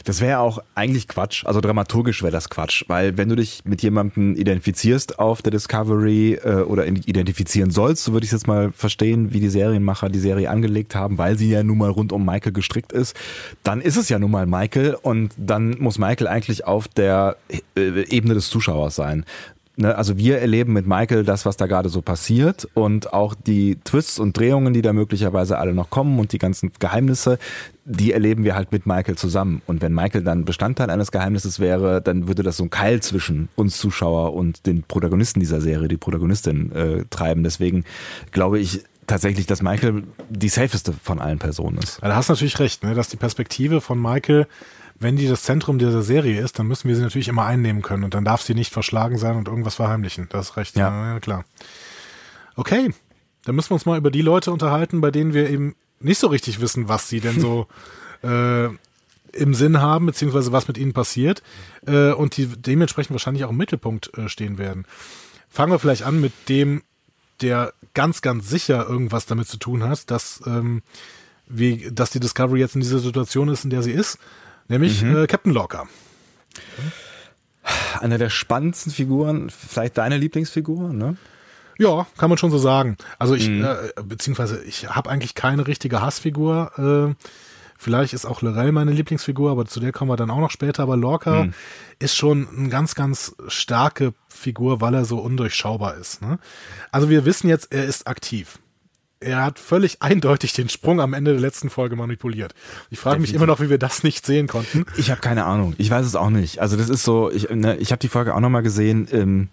[0.04, 1.44] Das wäre auch eigentlich Quatsch.
[1.46, 6.34] Also dramaturgisch wäre das Quatsch, weil wenn du dich mit jemandem identifizierst auf der Discovery
[6.42, 10.50] äh, oder identifizieren sollst, so würde ich jetzt mal verstehen, wie die Serienmacher die Serie
[10.50, 13.16] angelegt haben, weil sie ja nun mal rund um Michael gestrickt ist,
[13.62, 17.36] dann ist es ja nun mal Michael und dann muss Michael eigentlich auf der
[17.76, 19.24] äh, Ebene des Zuschauers sein.
[19.76, 23.76] Ne, also wir erleben mit Michael das, was da gerade so passiert und auch die
[23.76, 27.38] Twists und Drehungen, die da möglicherweise alle noch kommen und die ganzen Geheimnisse,
[27.86, 29.62] die erleben wir halt mit Michael zusammen.
[29.66, 33.48] Und wenn Michael dann Bestandteil eines Geheimnisses wäre, dann würde das so ein Keil zwischen
[33.56, 37.42] uns Zuschauer und den Protagonisten dieser Serie, die Protagonistin, äh, treiben.
[37.42, 37.84] Deswegen
[38.30, 41.98] glaube ich tatsächlich, dass Michael die safeste von allen Personen ist.
[42.02, 44.46] Ja, da hast du natürlich recht, ne, dass die Perspektive von Michael,
[45.02, 48.04] wenn die das Zentrum dieser Serie ist, dann müssen wir sie natürlich immer einnehmen können
[48.04, 50.28] und dann darf sie nicht verschlagen sein und irgendwas verheimlichen.
[50.30, 50.76] Das ist recht.
[50.76, 51.14] Ja.
[51.14, 51.44] ja klar.
[52.54, 52.90] Okay,
[53.44, 56.28] dann müssen wir uns mal über die Leute unterhalten, bei denen wir eben nicht so
[56.28, 57.66] richtig wissen, was sie denn so
[58.22, 58.66] äh,
[59.32, 61.42] im Sinn haben, beziehungsweise was mit ihnen passiert
[61.86, 64.84] äh, und die dementsprechend wahrscheinlich auch im Mittelpunkt äh, stehen werden.
[65.48, 66.82] Fangen wir vielleicht an mit dem,
[67.40, 70.82] der ganz, ganz sicher irgendwas damit zu tun hat, dass, ähm,
[71.46, 74.18] wie, dass die Discovery jetzt in dieser Situation ist, in der sie ist,
[74.68, 75.86] nämlich äh, Captain Locker.
[78.00, 81.16] Einer der spannendsten Figuren, vielleicht deine Lieblingsfigur, ne?
[81.78, 82.96] Ja, kann man schon so sagen.
[83.18, 87.16] Also ich, äh, beziehungsweise ich habe eigentlich keine richtige Hassfigur.
[87.18, 87.24] Äh,
[87.78, 90.82] vielleicht ist auch Lorel meine Lieblingsfigur, aber zu der kommen wir dann auch noch später.
[90.82, 91.48] Aber Lorca
[91.98, 96.22] ist schon eine ganz, ganz starke Figur, weil er so undurchschaubar ist.
[96.22, 96.38] Ne?
[96.90, 98.58] Also wir wissen jetzt, er ist aktiv.
[99.22, 102.54] Er hat völlig eindeutig den Sprung am Ende der letzten Folge manipuliert.
[102.90, 104.84] Ich frage mich immer noch, wie wir das nicht sehen konnten.
[104.96, 105.74] Ich habe keine Ahnung.
[105.78, 106.60] Ich weiß es auch nicht.
[106.60, 109.08] Also das ist so, ich, ne, ich habe die Folge auch nochmal gesehen.
[109.12, 109.48] Ähm,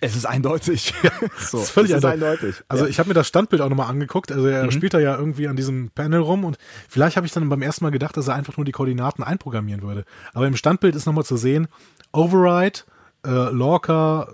[0.00, 0.92] es ist eindeutig.
[1.38, 2.40] so, Das ist völlig es ist eindeutig.
[2.42, 2.64] eindeutig.
[2.68, 2.90] Also ja.
[2.90, 4.30] ich habe mir das Standbild auch nochmal angeguckt.
[4.32, 4.52] Also Mhm.
[4.52, 7.62] er spielt da ja irgendwie an diesem Panel rum und vielleicht habe ich dann beim
[7.62, 10.04] ersten Mal gedacht, dass er einfach nur die Koordinaten einprogrammieren würde.
[10.34, 11.68] Aber im Standbild ist nochmal zu sehen,
[12.12, 12.80] Override,
[13.26, 14.28] äh, Lorca,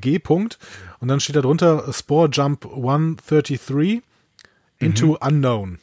[0.00, 0.18] G.
[0.18, 0.58] Punkt.
[1.04, 4.00] Und dann steht da drunter Spore Jump 133
[4.78, 5.16] into Mhm.
[5.20, 5.78] Unknown.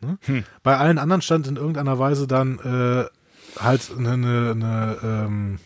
[0.00, 0.16] Ne?
[0.22, 0.44] Hm.
[0.62, 5.58] Bei allen anderen stand in irgendeiner Weise dann äh, halt eine, eine, eine ähm,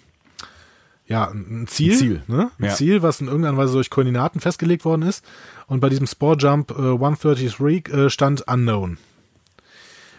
[1.07, 2.23] ja, ein Ziel, Ein Ziel.
[2.27, 2.51] Ne?
[2.59, 2.75] ein Ja.
[2.75, 5.25] Ziel, was in irgendeiner Weise durch Koordinaten festgelegt worden ist.
[5.69, 8.99] Und bei diesem Spore Jump äh, 133 äh, stand Unknown.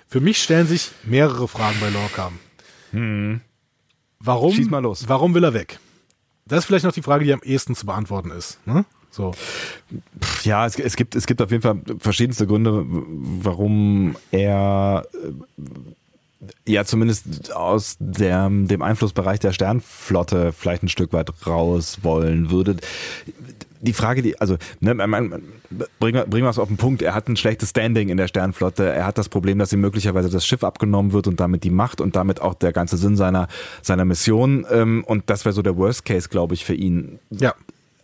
[0.07, 2.31] Für mich stellen sich mehrere Fragen bei Lorca.
[4.19, 4.55] Warum, Hm.
[4.55, 5.09] Schieß mal los.
[5.09, 5.79] warum will er weg?
[6.45, 8.59] Das ist vielleicht noch die Frage, die am ehesten zu beantworten ist.
[8.65, 8.85] Ne?
[9.09, 9.33] So.
[10.43, 15.31] Ja, es, es, gibt, es gibt auf jeden Fall verschiedenste Gründe, warum er äh,
[16.67, 22.77] ja zumindest aus der, dem Einflussbereich der Sternflotte vielleicht ein Stück weit raus wollen würde.
[23.81, 24.95] Die Frage, die, also, ne,
[25.99, 27.01] bringen wir bringen wir es auf den Punkt.
[27.01, 28.85] Er hat ein schlechtes Standing in der Sternflotte.
[28.85, 31.99] Er hat das Problem, dass ihm möglicherweise das Schiff abgenommen wird und damit die Macht
[31.99, 33.49] und damit auch der ganze Sinn seiner,
[33.81, 34.65] seiner Mission.
[34.71, 37.19] Ähm, und das wäre so der Worst Case, glaube ich, für ihn.
[37.29, 37.53] Ja.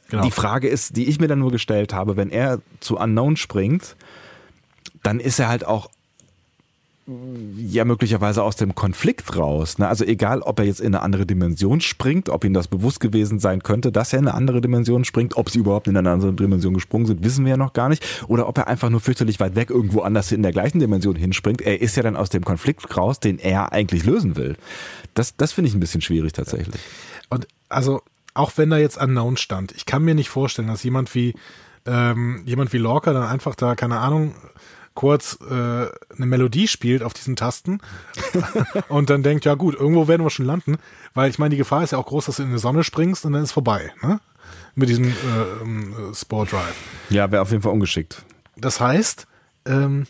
[0.09, 0.23] Genau.
[0.23, 3.95] Die Frage ist, die ich mir dann nur gestellt habe, wenn er zu Unknown springt,
[5.03, 5.89] dann ist er halt auch
[7.57, 9.77] ja möglicherweise aus dem Konflikt raus.
[9.77, 9.87] Ne?
[9.87, 13.39] Also egal, ob er jetzt in eine andere Dimension springt, ob ihm das bewusst gewesen
[13.39, 16.33] sein könnte, dass er in eine andere Dimension springt, ob sie überhaupt in eine andere
[16.33, 18.05] Dimension gesprungen sind, wissen wir ja noch gar nicht.
[18.27, 21.61] Oder ob er einfach nur fürchterlich weit weg irgendwo anders in der gleichen Dimension hinspringt.
[21.61, 24.55] Er ist ja dann aus dem Konflikt raus, den er eigentlich lösen will.
[25.13, 26.81] Das, das finde ich ein bisschen schwierig tatsächlich.
[27.29, 28.01] Und also,
[28.33, 31.33] auch wenn da jetzt Unknown stand, ich kann mir nicht vorstellen, dass jemand wie
[31.85, 34.35] ähm, jemand wie Lorca dann einfach da, keine Ahnung,
[34.99, 37.79] kurz äh, eine Melodie spielt auf diesen Tasten
[38.89, 40.77] und dann denkt, ja gut, irgendwo werden wir schon landen,
[41.13, 43.23] weil ich meine, die Gefahr ist ja auch groß, dass du in die Sonne springst
[43.23, 44.19] und dann ist vorbei, ne?
[44.75, 45.11] Mit diesem äh,
[45.61, 46.75] ähm, Sport Drive.
[47.09, 48.25] Ja, wäre auf jeden Fall ungeschickt.
[48.57, 49.25] Das heißt,
[49.65, 50.05] ähm,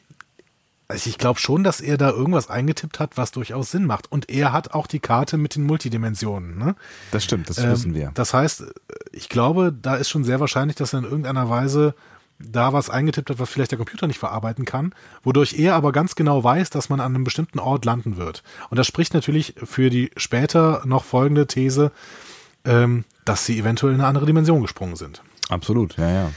[0.87, 4.11] also ich glaube schon, dass er da irgendwas eingetippt hat, was durchaus Sinn macht.
[4.11, 6.57] Und er hat auch die Karte mit den Multidimensionen.
[6.57, 6.75] Ne?
[7.11, 8.09] Das stimmt, das ähm, wissen wir.
[8.15, 8.63] Das heißt,
[9.11, 11.93] ich glaube, da ist schon sehr wahrscheinlich, dass er in irgendeiner Weise
[12.39, 16.15] da was eingetippt hat, was vielleicht der Computer nicht verarbeiten kann, wodurch er aber ganz
[16.15, 18.43] genau weiß, dass man an einem bestimmten Ort landen wird.
[18.69, 21.91] Und das spricht natürlich für die später noch folgende These,
[22.65, 25.21] ähm, dass sie eventuell in eine andere Dimension gesprungen sind.
[25.49, 26.31] Absolut, ja, ja.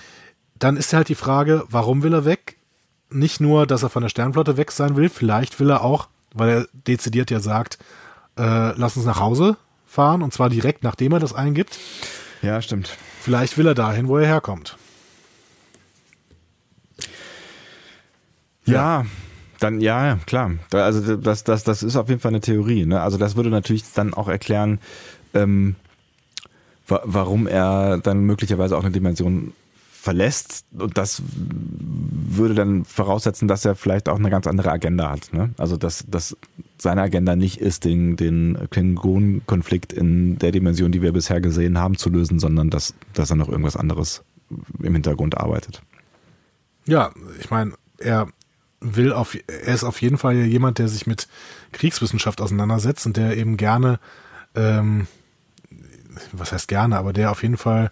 [0.59, 2.57] Dann ist halt die Frage, warum will er weg?
[3.11, 6.48] Nicht nur, dass er von der Sternflotte weg sein will, vielleicht will er auch, weil
[6.50, 7.78] er dezidiert ja sagt,
[8.38, 11.78] äh, lass uns nach Hause fahren und zwar direkt nachdem er das eingibt.
[12.40, 12.96] Ja, stimmt.
[13.20, 14.76] Vielleicht will er dahin, wo er herkommt.
[18.64, 19.06] Ja,
[19.58, 20.52] dann ja, klar.
[20.72, 22.84] Also das, das, das ist auf jeden Fall eine Theorie.
[22.84, 23.00] Ne?
[23.00, 24.80] Also das würde natürlich dann auch erklären,
[25.34, 25.76] ähm,
[26.86, 29.52] wa warum er dann möglicherweise auch eine Dimension
[30.02, 30.64] verlässt.
[30.76, 35.32] Und das würde dann voraussetzen, dass er vielleicht auch eine ganz andere Agenda hat.
[35.32, 35.50] Ne?
[35.58, 36.36] Also dass, dass
[36.76, 41.96] seine Agenda nicht ist, den, den Klingon-Konflikt in der Dimension, die wir bisher gesehen haben,
[41.96, 44.24] zu lösen, sondern dass, dass er noch irgendwas anderes
[44.82, 45.82] im Hintergrund arbeitet.
[46.84, 48.26] Ja, ich meine, er
[48.83, 51.28] will auf, er ist auf jeden Fall jemand, der sich mit
[51.72, 53.99] Kriegswissenschaft auseinandersetzt und der eben gerne,
[54.55, 55.07] ähm,
[56.33, 57.91] was heißt gerne, aber der auf jeden Fall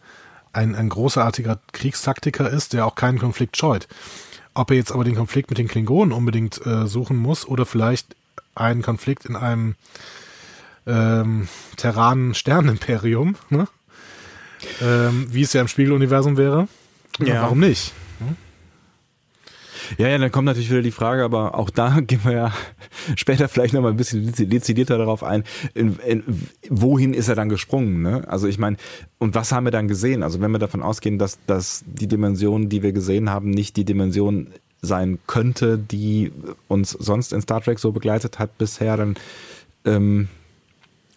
[0.52, 3.88] ein, ein großartiger Kriegstaktiker ist, der auch keinen Konflikt scheut.
[4.52, 8.16] Ob er jetzt aber den Konflikt mit den Klingonen unbedingt äh, suchen muss oder vielleicht
[8.54, 9.76] einen Konflikt in einem
[10.86, 13.68] ähm, terranen Sternenimperium, ne?
[14.82, 16.68] ähm, wie es ja im Spiegeluniversum wäre.
[17.20, 17.42] Ja.
[17.42, 17.92] Warum nicht?
[19.98, 22.52] Ja, ja, dann kommt natürlich wieder die Frage, aber auch da gehen wir ja
[23.16, 26.22] später vielleicht nochmal ein bisschen dezidierter darauf ein, in, in,
[26.68, 28.02] wohin ist er dann gesprungen?
[28.02, 28.24] Ne?
[28.28, 28.76] Also ich meine,
[29.18, 30.22] und was haben wir dann gesehen?
[30.22, 33.84] Also wenn wir davon ausgehen, dass, dass die Dimension, die wir gesehen haben, nicht die
[33.84, 34.48] Dimension
[34.82, 36.32] sein könnte, die
[36.68, 39.16] uns sonst in Star Trek so begleitet hat bisher, dann
[39.84, 40.28] ähm,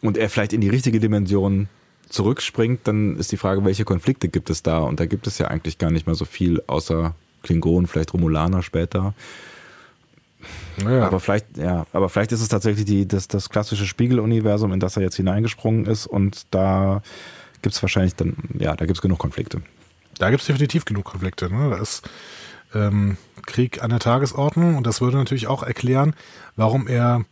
[0.02, 1.70] und er vielleicht in die richtige Dimension
[2.10, 4.80] zurückspringt, dann ist die Frage, welche Konflikte gibt es da?
[4.80, 8.64] Und da gibt es ja eigentlich gar nicht mehr so viel, außer Klingonen, vielleicht Romulaner
[8.64, 9.14] später.
[10.84, 11.06] Ja.
[11.06, 14.98] Aber vielleicht, ja, aber vielleicht ist es tatsächlich die, das, das klassische Spiegeluniversum, in das
[14.98, 17.02] er jetzt hineingesprungen ist und da
[17.62, 19.62] gibt es wahrscheinlich dann, ja, da gibt es genug Konflikte.
[20.18, 21.54] Da gibt es definitiv genug Konflikte.
[21.54, 21.70] Ne?
[21.70, 22.08] Da ist
[22.74, 26.16] ähm, Krieg an der Tagesordnung und das würde natürlich auch erklären,
[26.56, 27.26] warum er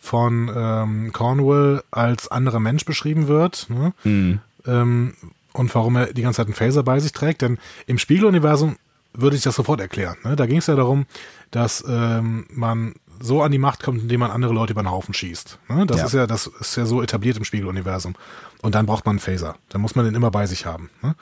[0.00, 3.68] von ähm, Cornwall als anderer Mensch beschrieben wird.
[3.70, 3.92] Ne?
[4.04, 4.40] Mhm.
[4.66, 5.14] Ähm,
[5.52, 7.42] und warum er die ganze Zeit einen Phaser bei sich trägt.
[7.42, 8.76] Denn im Spiegeluniversum
[9.20, 10.16] würde ich das sofort erklären.
[10.24, 10.36] Ne?
[10.36, 11.06] Da ging es ja darum,
[11.50, 15.12] dass ähm, man so an die Macht kommt, indem man andere Leute über den Haufen
[15.12, 15.58] schießt.
[15.68, 15.86] Ne?
[15.86, 16.06] Das ja.
[16.06, 18.14] ist ja, das ist ja so etabliert im Spiegeluniversum.
[18.62, 19.56] Und dann braucht man einen Phaser.
[19.68, 20.90] Dann muss man den immer bei sich haben.
[21.02, 21.14] Ne?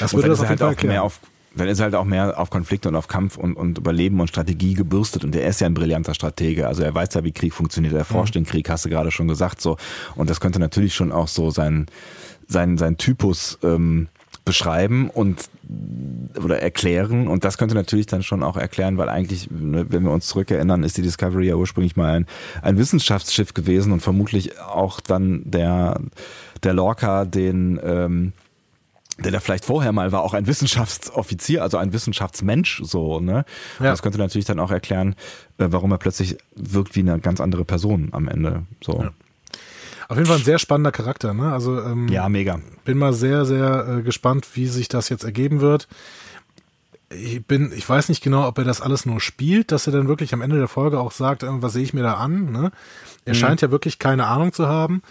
[0.00, 0.94] Das würde das auf jeden halt Fall erklären.
[0.94, 1.20] Mehr auf
[1.56, 4.28] dann ist er halt auch mehr auf Konflikte und auf Kampf und, und Überleben und
[4.28, 6.68] Strategie gebürstet und er ist ja ein brillanter Stratege.
[6.68, 8.40] Also er weiß ja, wie Krieg funktioniert, er forscht mhm.
[8.40, 9.78] den Krieg, hast du gerade schon gesagt so.
[10.16, 11.86] Und das könnte natürlich schon auch so sein,
[12.46, 14.08] sein, sein Typus ähm,
[14.44, 15.48] beschreiben und
[16.42, 20.10] oder erklären und das könnte natürlich dann schon auch erklären, weil eigentlich, ne, wenn wir
[20.10, 22.26] uns zurückerinnern, ist die Discovery ja ursprünglich mal ein,
[22.62, 26.00] ein Wissenschaftsschiff gewesen und vermutlich auch dann der
[26.62, 28.32] der Lorca den ähm,
[29.18, 33.44] der da vielleicht vorher mal war, auch ein Wissenschaftsoffizier, also ein Wissenschaftsmensch, so, ne?
[33.78, 33.86] Ja.
[33.86, 35.14] Das könnte natürlich dann auch erklären,
[35.58, 39.00] äh, warum er plötzlich wirkt wie eine ganz andere Person am Ende, so.
[39.02, 39.12] Ja.
[40.08, 41.52] Auf jeden Fall ein sehr spannender Charakter, ne?
[41.52, 42.60] Also ähm, ja, mega.
[42.84, 45.88] Bin mal sehr, sehr äh, gespannt, wie sich das jetzt ergeben wird.
[47.08, 50.08] Ich bin, ich weiß nicht genau, ob er das alles nur spielt, dass er dann
[50.08, 52.52] wirklich am Ende der Folge auch sagt, äh, was sehe ich mir da an.
[52.52, 52.70] Ne?
[53.24, 53.38] Er mhm.
[53.38, 55.02] scheint ja wirklich keine Ahnung zu haben.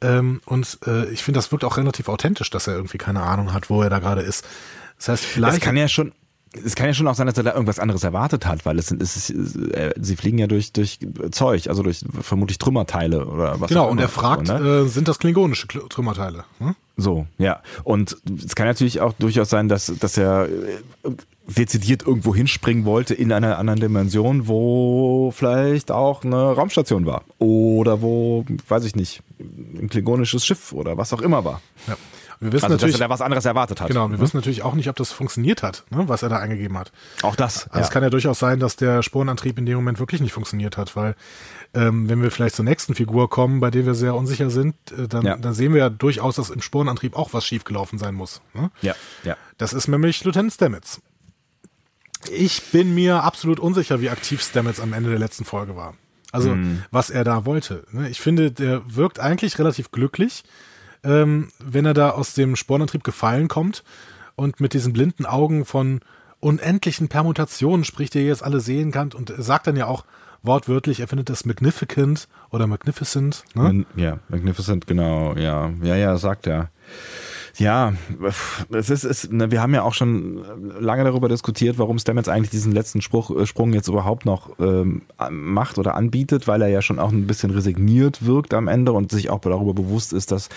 [0.00, 3.52] Ähm, und äh, ich finde, das wirkt auch relativ authentisch, dass er irgendwie keine Ahnung
[3.52, 4.44] hat, wo er da gerade ist.
[4.98, 5.58] Das heißt, vielleicht.
[5.58, 6.12] Das kann ja schon,
[6.52, 8.88] es kann ja schon auch sein, dass er da irgendwas anderes erwartet hat, weil es
[8.88, 10.98] sind, es ist, äh, sie fliegen ja durch, durch
[11.30, 14.68] Zeug, also durch vermutlich Trümmerteile oder was Genau, und er fragt, so, ne?
[14.68, 16.44] äh, sind das klingonische Trümmerteile?
[16.58, 16.74] Hm?
[16.96, 17.60] So, ja.
[17.84, 21.10] Und es kann natürlich auch durchaus sein, dass, dass er äh,
[21.46, 27.22] dezidiert irgendwo hinspringen wollte in einer anderen Dimension, wo vielleicht auch eine Raumstation war.
[27.38, 31.60] Oder wo, weiß ich nicht, ein klingonisches Schiff oder was auch immer war.
[31.86, 31.96] Ja.
[32.40, 33.88] Wir wissen Also, dass natürlich, er da was anderes erwartet hat.
[33.88, 36.78] genau, wir wissen natürlich auch nicht, ob das funktioniert hat, ne, was er da eingegeben
[36.78, 36.90] hat.
[37.22, 37.68] Auch das.
[37.68, 40.78] Also es kann ja durchaus sein, dass der Sporenantrieb in dem Moment wirklich nicht funktioniert
[40.78, 41.16] hat, weil
[41.74, 45.06] ähm, wenn wir vielleicht zur nächsten Figur kommen, bei der wir sehr unsicher sind, äh,
[45.06, 45.36] dann, Ja.
[45.36, 48.40] dann sehen wir ja durchaus, dass im Sporenantrieb auch was schiefgelaufen sein muss.
[48.54, 48.70] Ne?
[48.80, 49.36] ja, ja.
[49.58, 51.02] Das ist nämlich Lieutenant Stamets.
[52.30, 55.94] Ich bin mir absolut unsicher, wie aktiv Stamets am Ende der letzten Folge war.
[56.32, 56.56] Also,
[56.92, 57.84] was er da wollte.
[57.90, 58.08] ne?
[58.08, 60.44] Ich finde, der wirkt eigentlich relativ glücklich,
[61.04, 63.84] ähm, wenn er da aus dem Spornantrieb gefallen kommt
[64.36, 66.00] und mit diesen blinden Augen von
[66.40, 69.12] unendlichen Permutationen spricht, die ihr jetzt alle sehen kann.
[69.12, 70.04] Und sagt dann ja auch
[70.42, 73.44] wortwörtlich, er findet das magnificent oder magnificent.
[73.54, 73.84] Ne?
[73.96, 75.70] Ja, Magnificent, genau, ja.
[75.82, 76.70] Ja, ja, sagt er.
[77.56, 77.94] Ja,
[78.70, 80.44] es ist, ist ne, wir haben ja auch schon
[80.80, 85.02] lange darüber diskutiert, warum Stamets eigentlich diesen letzten Spruch, äh, Sprung jetzt überhaupt noch ähm,
[85.30, 89.10] macht oder anbietet, weil er ja schon auch ein bisschen resigniert wirkt am Ende und
[89.10, 90.48] sich auch darüber bewusst ist, dass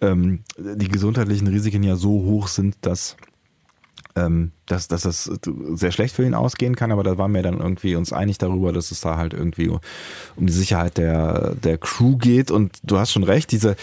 [0.00, 3.16] ähm, die gesundheitlichen Risiken ja so hoch sind, dass
[4.16, 5.30] ähm, dass, dass das
[5.74, 8.72] sehr schlecht für ihn ausgehen kann, aber da waren wir dann irgendwie uns einig darüber,
[8.72, 9.80] dass es da halt irgendwie um
[10.46, 12.50] die Sicherheit der, der Crew geht.
[12.50, 13.76] Und du hast schon recht, diese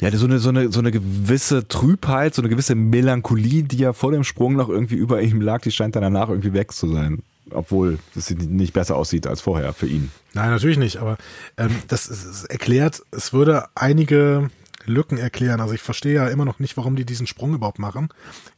[0.00, 3.92] ja, so eine, so eine, so eine gewisse Trübheit, so eine gewisse Melancholie, die ja
[3.92, 6.88] vor dem Sprung noch irgendwie über ihm lag, die scheint dann danach irgendwie weg zu
[6.92, 7.22] sein.
[7.50, 10.10] Obwohl es nicht besser aussieht als vorher für ihn.
[10.34, 11.16] Nein, natürlich nicht, aber
[11.56, 14.50] ähm, das ist, ist erklärt, es würde einige
[14.84, 15.60] Lücken erklären.
[15.60, 18.08] Also ich verstehe ja immer noch nicht, warum die diesen Sprung überhaupt machen.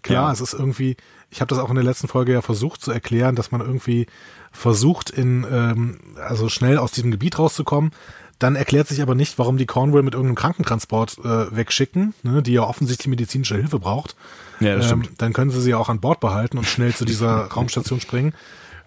[0.02, 0.32] Klar, Ja.
[0.32, 0.96] es ist irgendwie,
[1.30, 4.06] ich habe das auch in der letzten Folge ja versucht zu erklären, dass man irgendwie
[4.52, 7.92] versucht, in ähm, also schnell aus diesem Gebiet rauszukommen.
[8.38, 12.52] Dann erklärt sich aber nicht, warum die Cornwall mit irgendeinem Krankentransport äh, wegschicken, ne, die
[12.52, 14.14] ja offensichtlich medizinische Hilfe braucht.
[14.60, 15.20] Ja, das ähm, stimmt.
[15.22, 18.32] Dann können sie sie ja auch an Bord behalten und schnell zu dieser Raumstation springen.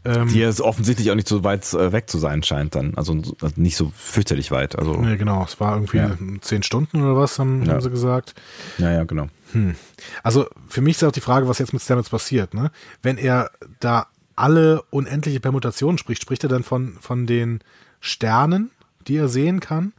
[0.04, 2.96] Ähm, Die jetzt offensichtlich auch nicht so weit äh, weg zu sein scheint dann.
[2.96, 4.76] Also also nicht so fürchterlich weit.
[4.80, 5.44] Also, Nee, genau.
[5.44, 6.12] Es war irgendwie Ja.
[6.42, 7.74] zehn Stunden oder was, haben, Ja.
[7.74, 8.34] haben sie gesagt.
[8.80, 9.28] ja, ja, genau.
[10.24, 12.54] Also für mich ist auch die Frage, was jetzt mit Stamets passiert.
[12.54, 12.72] Ne?
[13.04, 17.60] Wenn er da alle unendliche Permutationen spricht, spricht er dann von, von den
[18.00, 18.72] Sternen,
[19.12, 19.94] die er sehen kann?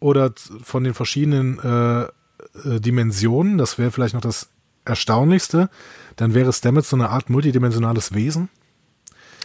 [0.00, 3.58] Oder von den verschiedenen äh, äh, Dimensionen?
[3.58, 4.48] Das wäre vielleicht noch das
[4.84, 5.70] Erstaunlichste.
[6.16, 8.48] Dann wäre Stamets so eine Art multidimensionales Wesen.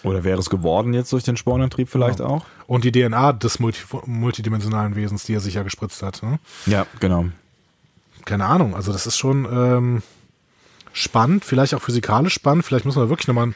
[0.03, 2.45] Oder wäre es geworden jetzt durch den Spornantrieb vielleicht auch?
[2.65, 6.23] Und die DNA des multi multidimensionalen Wesens, die er sich ja gespritzt hat.
[6.23, 6.39] Ne?
[6.65, 7.25] Ja, genau.
[8.25, 10.03] keine Ahnung, also das ist schon ähm,
[10.91, 13.53] spannend, vielleicht auch physikalisch spannend, vielleicht müssen wir wirklich nochmal,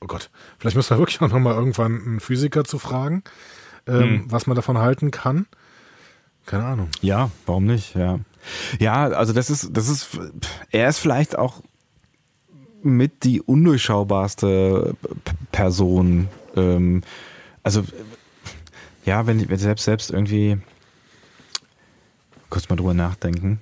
[0.00, 3.22] oh Gott, vielleicht müssen wir wirklich auch nochmal irgendwann einen Physiker zu fragen,
[3.86, 5.46] ähm, was man davon halten kann.
[6.46, 6.88] Keine Ahnung.
[7.00, 7.94] Ja, warum nicht?
[7.94, 8.18] Ja.
[8.78, 10.08] Ja, also das ist, das ist,
[10.70, 11.62] er ist vielleicht auch
[12.82, 16.28] mit die undurchschaubarste P- Person.
[16.54, 17.02] Ähm,
[17.62, 17.82] also,
[19.06, 20.58] ja, wenn, wenn selbst, selbst irgendwie,
[22.50, 23.60] kurz mal drüber nachdenken.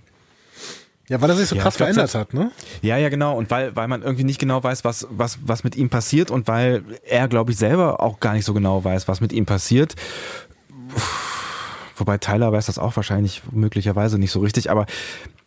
[1.13, 2.51] Ja, weil er sich so Ja, krass glaub, verändert hat, ne?
[2.81, 3.37] Ja, ja, genau.
[3.37, 6.49] Und weil, weil man irgendwie nicht genau weiß, was, was, was mit ihm passiert und
[6.49, 9.95] weil er, glaube ich, selber auch gar nicht so genau weiß, was mit ihm passiert.
[11.99, 14.87] Wobei Tyler weiß das auch wahrscheinlich möglicherweise nicht so richtig, aber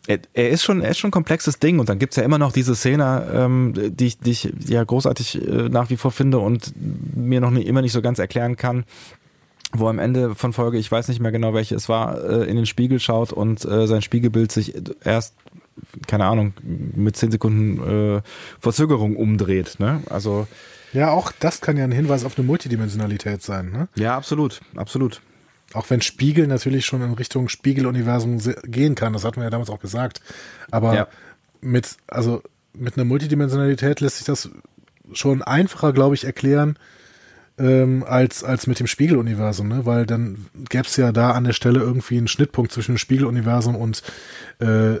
[0.06, 2.38] er, er ist schon, er ist schon ein komplexes Ding und dann gibt's ja immer
[2.38, 6.38] noch diese Szene, ähm, die, ich, die ich ja großartig äh, nach wie vor finde
[6.38, 6.74] und
[7.16, 8.84] mir noch nie, immer nicht so ganz erklären kann,
[9.78, 12.56] wo am Ende von Folge, ich weiß nicht mehr genau welche es war, äh, in
[12.56, 14.74] den Spiegel schaut und äh, sein Spiegelbild sich
[15.04, 15.34] erst,
[16.06, 18.22] keine Ahnung, mit zehn Sekunden äh,
[18.60, 19.76] Verzögerung umdreht.
[19.78, 20.02] Ne?
[20.08, 20.46] Also
[20.92, 23.88] Ja, auch das kann ja ein Hinweis auf eine Multidimensionalität sein, ne?
[23.96, 25.20] ja, absolut, absolut.
[25.74, 29.68] Auch wenn Spiegel natürlich schon in Richtung Spiegeluniversum gehen kann, das hatten wir ja damals
[29.68, 30.20] auch gesagt.
[30.70, 31.08] Aber Ja.
[31.60, 34.48] mit, also mit einer Multidimensionalität lässt sich das
[35.12, 36.78] schon einfacher, glaube ich, erklären,
[37.58, 39.86] ähm, als, als mit dem Spiegeluniversum, ne?
[39.86, 43.76] Weil dann gäbe es ja da an der Stelle irgendwie einen Schnittpunkt zwischen dem Spiegeluniversum
[43.76, 44.02] und
[44.58, 44.96] äh,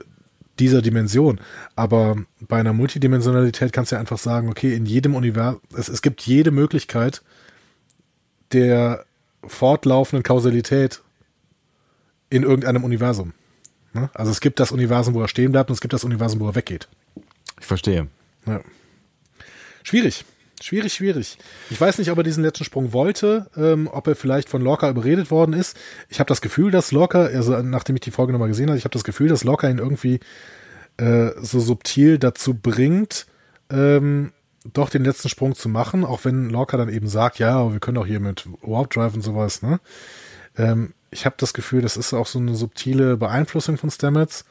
[0.58, 1.40] dieser Dimension.
[1.74, 6.00] Aber bei einer Multidimensionalität kannst du ja einfach sagen, okay, in jedem Universum, es, es
[6.02, 7.22] gibt jede Möglichkeit
[8.52, 9.04] der
[9.44, 11.02] fortlaufenden Kausalität
[12.30, 13.32] in irgendeinem Universum.
[13.92, 14.10] Ne?
[14.14, 16.48] Also es gibt das Universum, wo er stehen bleibt und es gibt das Universum, wo
[16.48, 16.88] er weggeht.
[17.60, 18.08] Ich verstehe.
[18.46, 18.60] Ja.
[19.82, 20.24] Schwierig.
[20.62, 21.36] Schwierig, schwierig.
[21.68, 24.88] Ich weiß nicht, ob er diesen letzten Sprung wollte, ähm, ob er vielleicht von Lorca
[24.88, 25.76] überredet worden ist.
[26.08, 28.84] Ich habe das Gefühl, dass Lorca, also nachdem ich die Folge nochmal gesehen habe, ich
[28.84, 30.20] habe das Gefühl, dass Lorca ihn irgendwie
[30.96, 33.26] äh, so subtil dazu bringt,
[33.70, 34.32] ähm,
[34.72, 37.98] doch den letzten Sprung zu machen, auch wenn Lorca dann eben sagt, ja, wir können
[37.98, 39.78] auch hier mit Warp Drive und sowas, ne?
[40.56, 44.44] Ähm, ich habe das Gefühl, das ist auch so eine subtile Beeinflussung von Stamets.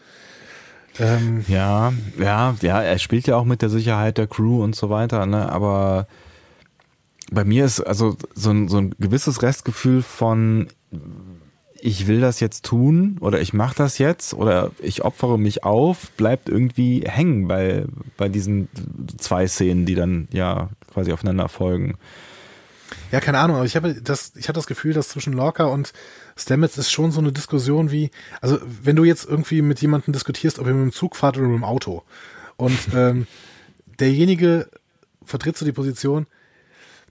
[0.99, 4.89] Ähm, ja, ja, ja, er spielt ja auch mit der Sicherheit der Crew und so
[4.89, 5.51] weiter, ne?
[5.51, 6.07] aber
[7.31, 10.67] bei mir ist also so ein, so ein gewisses Restgefühl von
[11.85, 16.09] ich will das jetzt tun oder ich mache das jetzt oder ich opfere mich auf,
[16.11, 17.85] bleibt irgendwie hängen bei,
[18.17, 18.69] bei diesen
[19.17, 21.95] zwei Szenen, die dann ja quasi aufeinander folgen.
[23.11, 25.93] Ja, keine Ahnung, aber ich habe das, ich habe das Gefühl, dass zwischen Lorca und
[26.37, 28.11] Stamets ist schon so eine Diskussion wie,
[28.41, 31.47] also wenn du jetzt irgendwie mit jemandem diskutierst, ob ihr mit dem Zug fahrt oder
[31.47, 32.03] mit dem Auto
[32.57, 33.27] und ähm,
[33.99, 34.69] derjenige
[35.23, 36.27] vertritt so die Position,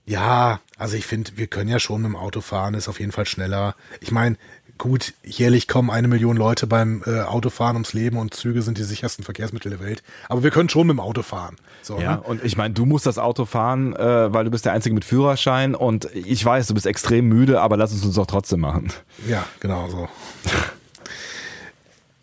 [0.05, 3.11] ja, also ich finde, wir können ja schon mit dem Auto fahren, ist auf jeden
[3.11, 3.75] Fall schneller.
[4.01, 4.37] Ich meine,
[4.77, 8.83] gut, jährlich kommen eine Million Leute beim äh, Autofahren ums Leben und Züge sind die
[8.83, 10.03] sichersten Verkehrsmittel der Welt.
[10.29, 11.55] Aber wir können schon mit dem Auto fahren.
[11.81, 12.21] So, ja, ne?
[12.21, 15.05] und ich meine, du musst das Auto fahren, äh, weil du bist der Einzige mit
[15.05, 18.91] Führerschein und ich weiß, du bist extrem müde, aber lass es uns doch trotzdem machen.
[19.27, 20.09] Ja, genau so.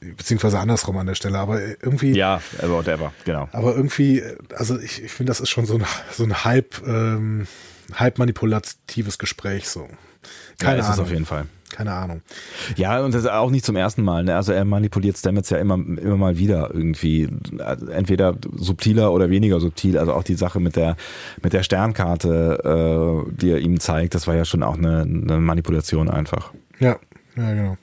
[0.01, 2.13] Beziehungsweise andersrum an der Stelle, aber irgendwie.
[2.13, 3.49] Ja, whatever, genau.
[3.53, 4.23] Aber irgendwie,
[4.57, 7.47] also ich, ich finde, das ist schon so ein, so ein halb, ähm,
[7.95, 9.89] halb manipulatives Gespräch so.
[10.59, 10.95] Keine ja, ist Ahnung.
[10.95, 11.47] Es auf jeden Fall.
[11.73, 12.21] Keine Ahnung.
[12.77, 14.25] Ja, und das ist auch nicht zum ersten Mal.
[14.25, 14.37] Ne?
[14.37, 17.29] Also er manipuliert Stamets ja immer, immer mal wieder irgendwie.
[17.91, 19.99] Entweder subtiler oder weniger subtil.
[19.99, 20.97] Also auch die Sache mit der,
[21.43, 25.39] mit der Sternkarte, äh, die er ihm zeigt, das war ja schon auch eine, eine
[25.39, 26.53] Manipulation einfach.
[26.79, 26.99] Ja,
[27.37, 27.77] ja, genau.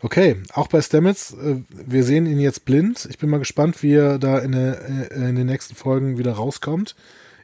[0.00, 3.06] Okay, auch bei Stamets, äh, wir sehen ihn jetzt blind.
[3.10, 6.32] Ich bin mal gespannt, wie er da in, der, äh, in den nächsten Folgen wieder
[6.32, 6.94] rauskommt.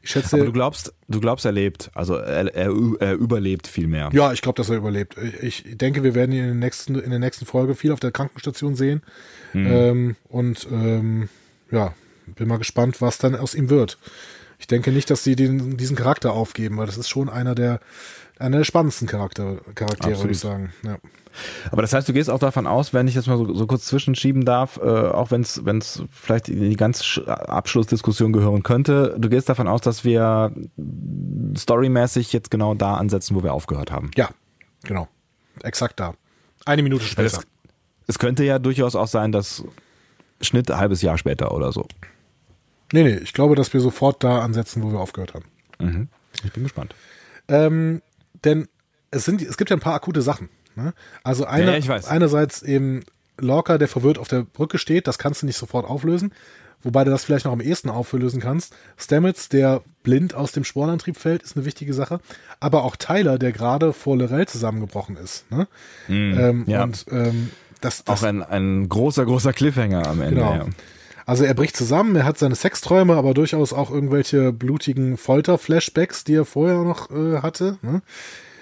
[0.05, 0.37] Ich schätze.
[0.37, 1.91] Aber du glaubst, du glaubst, er lebt.
[1.95, 4.11] Also er, er, er überlebt viel mehr.
[4.13, 5.17] Ja, ich glaube, dass er überlebt.
[5.41, 8.01] Ich, ich, denke, wir werden ihn in, den nächsten, in der nächsten Folge viel auf
[8.01, 9.03] der Krankenstation sehen.
[9.55, 9.67] Mhm.
[9.67, 11.31] Ähm, und ähm,
[11.71, 11.95] ja,
[12.27, 13.97] bin mal gespannt, was dann aus ihm wird.
[14.59, 17.81] Ich denke nicht, dass sie den, diesen Charakter aufgeben, weil das ist schon einer der,
[18.39, 20.73] einer der spannendsten Charakter, Charaktere, würde ich sagen.
[20.83, 20.99] Ja.
[21.71, 23.87] Aber das heißt, du gehst auch davon aus, wenn ich das mal so, so kurz
[23.87, 29.49] zwischenschieben darf, äh, auch wenn es vielleicht in die ganze Abschlussdiskussion gehören könnte, du gehst
[29.49, 30.53] davon aus, dass wir
[31.57, 34.11] storymäßig jetzt genau da ansetzen, wo wir aufgehört haben.
[34.17, 34.31] Ja,
[34.85, 35.09] genau.
[35.63, 36.15] Exakt da.
[36.65, 37.39] Eine Minute später.
[37.39, 37.47] Es,
[38.07, 39.65] es könnte ja durchaus auch sein, dass
[40.41, 41.87] Schnitt ein halbes Jahr später oder so.
[42.93, 45.45] Nee, nee, ich glaube, dass wir sofort da ansetzen, wo wir aufgehört haben.
[45.81, 46.09] Mhm.
[46.45, 46.95] Ich bin gespannt.
[47.49, 48.03] Ähm,
[48.45, 48.69] denn
[49.11, 50.49] es, sind, es gibt ja ein paar akute Sachen.
[50.77, 50.93] Ne?
[51.23, 53.05] Also eine, ja, einerseits eben
[53.39, 56.33] Lorca, der verwirrt auf der Brücke steht, das kannst du nicht sofort auflösen.
[56.83, 58.75] Wobei du das vielleicht noch am ehesten auflösen kannst.
[58.99, 62.21] Stamets, der blind aus dem Spornantrieb fällt, ist eine wichtige Sache.
[62.61, 65.51] Aber auch Tyler, der gerade vor Lorel zusammengebrochen ist.
[65.51, 65.67] Ne?
[66.09, 66.83] Mm, ähm, ja.
[66.83, 70.37] Und ähm, das, das, auch ein, ein großer, großer Cliffhanger am Ende.
[70.37, 70.55] Genau.
[70.55, 70.67] Ja.
[71.27, 76.35] Also er bricht zusammen, er hat seine Sexträume, aber durchaus auch irgendwelche blutigen Folter-Flashbacks, die
[76.35, 77.79] er vorher noch äh, hatte.
[77.83, 78.03] Ne?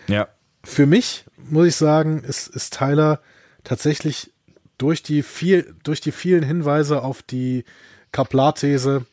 [0.07, 0.29] Ja.
[0.65, 3.21] Für mich muss ich sagen, ist, ist Tyler
[3.65, 4.33] tatsächlich
[4.79, 7.65] durch die viel, durch die vielen Hinweise auf die
[8.13, 9.07] Kaplar-These,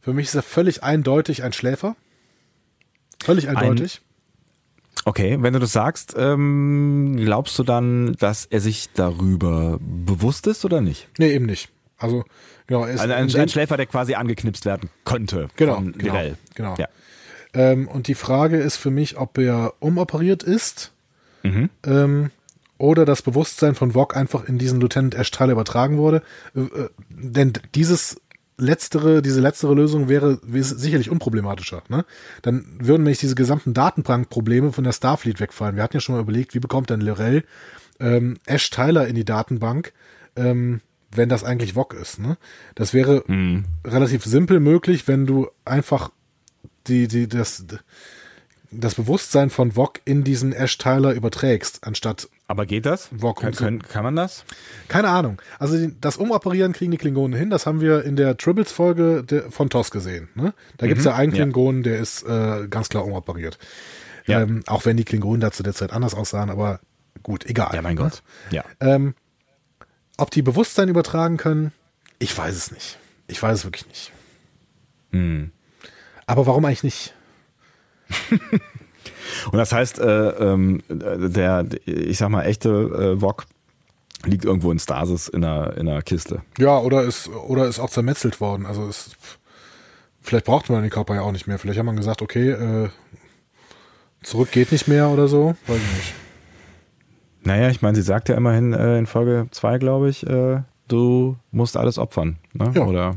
[0.00, 1.94] für mich ist er völlig eindeutig ein Schläfer.
[3.22, 4.00] Völlig eindeutig.
[4.00, 10.46] Ein, okay, wenn du das sagst, ähm, glaubst du dann, dass er sich darüber bewusst
[10.46, 11.08] ist oder nicht?
[11.18, 11.68] Nee, eben nicht.
[11.98, 12.24] Also,
[12.68, 12.82] genau.
[12.82, 15.48] Also ein, ein Schläfer, der quasi angeknipst werden könnte.
[15.56, 15.82] Genau.
[15.96, 16.76] Genau, genau.
[16.78, 16.88] Ja.
[17.54, 20.92] Ähm, und die Frage ist für mich, ob er umoperiert ist
[21.42, 21.70] mhm.
[21.84, 22.30] ähm,
[22.76, 26.22] oder das Bewusstsein von Vog einfach in diesen Lieutenant Ash Tyler übertragen wurde.
[26.54, 28.20] Äh, äh, denn dieses
[28.58, 31.82] letztere, diese letztere Lösung wäre sicherlich unproblematischer.
[31.88, 32.04] Ne?
[32.42, 35.76] Dann würden nämlich diese gesamten Datenbankprobleme von der Starfleet wegfallen.
[35.76, 37.44] Wir hatten ja schon mal überlegt, wie bekommt denn Lorel
[38.00, 39.92] ähm, Ash Tyler in die Datenbank,
[40.36, 40.80] ähm,
[41.10, 42.18] wenn das eigentlich Vog ist.
[42.18, 42.36] Ne?
[42.74, 43.64] Das wäre mhm.
[43.84, 46.10] relativ simpel möglich, wenn du einfach
[46.86, 47.64] die, die, das,
[48.70, 52.28] das Bewusstsein von Vog in diesen Ash Tyler überträgst, anstatt.
[52.46, 53.10] Aber geht das?
[53.16, 54.44] Vog kann, kann, kann man das?
[54.88, 55.40] Keine Ahnung.
[55.58, 57.50] Also das Umoperieren kriegen die Klingonen hin.
[57.50, 60.28] Das haben wir in der Tribbles-Folge von TOS gesehen.
[60.34, 60.54] Ne?
[60.76, 61.92] Da mhm, gibt es ja einen Klingonen, ja.
[61.92, 63.58] der ist äh, ganz klar umoperiert.
[64.26, 64.42] Ja.
[64.42, 66.80] Ähm, auch wenn die Klingonen da zu der Zeit anders aussahen, aber
[67.22, 67.74] gut, egal.
[67.74, 68.02] Ja, mein ne?
[68.02, 68.22] Gott.
[68.50, 68.64] Ja.
[68.80, 69.14] Ähm,
[70.18, 71.72] ob die Bewusstsein übertragen können,
[72.18, 72.98] ich weiß es nicht.
[73.28, 74.12] Ich weiß es wirklich nicht.
[75.12, 75.52] Mhm.
[76.26, 77.14] Aber warum eigentlich nicht?
[79.52, 83.46] Und das heißt, äh, ähm, der, ich sag mal, echte äh, Wok
[84.24, 86.42] liegt irgendwo in Stasis in einer, in einer Kiste.
[86.58, 88.66] Ja, oder ist, oder ist auch zermetzelt worden.
[88.66, 89.16] Also ist,
[90.20, 91.58] vielleicht braucht man den Körper ja auch nicht mehr.
[91.58, 92.88] Vielleicht hat man gesagt, okay, äh,
[94.22, 95.54] zurück geht nicht mehr oder so.
[95.66, 96.14] Weiß ich nicht.
[97.48, 101.36] Naja, ich meine, sie sagt ja immerhin äh, in Folge 2, glaube ich, äh, du
[101.50, 102.36] musst alles opfern.
[102.52, 102.72] Ne?
[102.74, 102.84] Ja.
[102.84, 103.16] Oder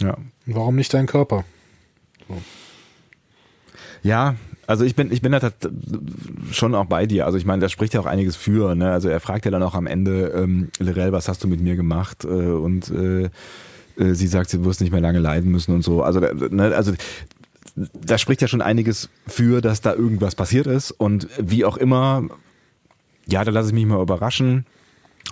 [0.00, 0.16] ja.
[0.46, 1.44] Warum nicht dein Körper?
[2.28, 2.42] So.
[4.02, 4.34] Ja,
[4.66, 5.52] Also ich bin, ich bin da
[6.50, 7.26] schon auch bei dir.
[7.26, 8.74] Also ich meine, da spricht ja auch einiges für.
[8.74, 8.90] Ne?
[8.90, 11.76] Also er fragt ja dann auch am Ende, ähm, Lirel, was hast du mit mir
[11.76, 12.24] gemacht?
[12.24, 13.30] Äh, und äh,
[13.98, 16.02] äh, sie sagt, sie wirst nicht mehr lange leiden müssen und so.
[16.02, 16.92] Also, ne, also
[17.76, 20.90] da spricht ja schon einiges für, dass da irgendwas passiert ist.
[20.90, 22.24] Und wie auch immer,
[23.26, 24.66] ja, da lasse ich mich mal überraschen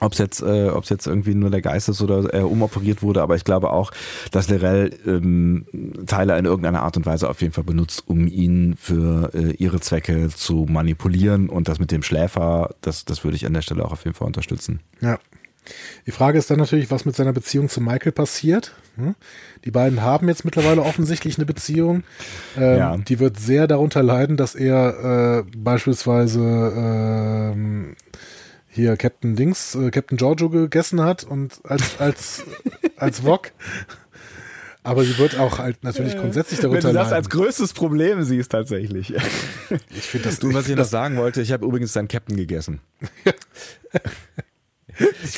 [0.01, 3.37] ob es jetzt, äh, jetzt irgendwie nur der Geist ist oder er umoperiert wurde, aber
[3.37, 3.91] ich glaube auch,
[4.31, 5.67] dass Lorel ähm,
[6.07, 9.81] Tyler in irgendeiner Art und Weise auf jeden Fall benutzt, um ihn für äh, ihre
[9.81, 13.85] Zwecke zu manipulieren und das mit dem Schläfer, das, das würde ich an der Stelle
[13.85, 14.81] auch auf jeden Fall unterstützen.
[15.01, 15.19] Ja.
[16.07, 18.75] Die Frage ist dann natürlich, was mit seiner Beziehung zu Michael passiert.
[18.97, 19.15] Hm?
[19.65, 22.03] Die beiden haben jetzt mittlerweile offensichtlich eine Beziehung.
[22.57, 22.97] Ähm, ja.
[22.97, 27.97] Die wird sehr darunter leiden, dass er äh, beispielsweise ähm,
[28.69, 32.45] hier Captain Dings, äh, Captain Giorgio gegessen hat und als, als,
[32.97, 33.53] als Wok.
[34.83, 37.17] Aber sie wird auch halt natürlich grundsätzlich darunter Wenn du das leiden.
[37.17, 39.13] als größtes Problem siehst, tatsächlich.
[39.91, 40.39] Ich finde das.
[40.39, 42.81] Du, was ich noch sagen wollte, ich habe übrigens deinen Captain gegessen.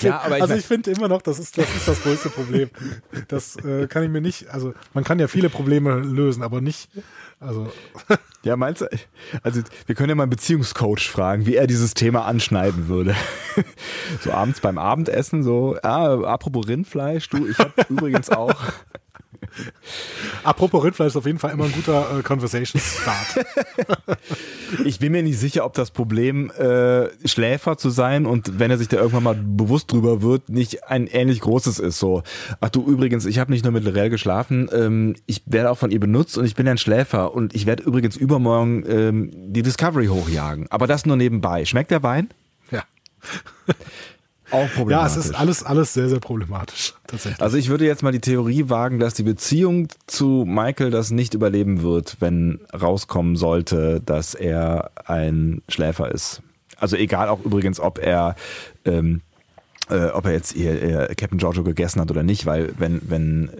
[0.00, 2.70] Ja, aber ich also ich finde immer noch, das ist, das ist das größte Problem.
[3.28, 6.88] Das äh, kann ich mir nicht, also man kann ja viele Probleme lösen, aber nicht,
[7.40, 7.72] also.
[8.44, 8.86] Ja, meinst du,
[9.44, 13.14] also wir können ja mal einen Beziehungscoach fragen, wie er dieses Thema anschneiden würde.
[14.20, 18.54] So abends beim Abendessen, so, ah, apropos Rindfleisch, du, ich habe übrigens auch
[20.44, 23.46] Apropos Rindfleisch ist auf jeden Fall immer ein guter äh, Conversation Start.
[24.84, 28.78] ich bin mir nicht sicher, ob das Problem äh, Schläfer zu sein und wenn er
[28.78, 31.98] sich da irgendwann mal bewusst drüber wird, nicht ein ähnlich großes ist.
[31.98, 32.22] So,
[32.60, 35.90] ach du übrigens, ich habe nicht nur mit Lorel geschlafen, ähm, ich werde auch von
[35.90, 40.06] ihr benutzt und ich bin ein Schläfer und ich werde übrigens übermorgen ähm, die Discovery
[40.06, 40.66] hochjagen.
[40.70, 41.64] Aber das nur nebenbei.
[41.64, 42.28] Schmeckt der Wein?
[42.70, 42.84] Ja.
[44.52, 45.14] Auch problematisch.
[45.14, 47.40] Ja, es ist alles, alles sehr, sehr problematisch, tatsächlich.
[47.40, 51.34] Also ich würde jetzt mal die Theorie wagen, dass die Beziehung zu Michael das nicht
[51.34, 56.42] überleben wird, wenn rauskommen sollte, dass er ein Schläfer ist.
[56.76, 58.36] Also egal auch übrigens, ob er
[58.84, 59.22] ähm,
[59.88, 63.50] äh, ob er jetzt ihr, ihr Captain Giorgio gegessen hat oder nicht, weil wenn, wenn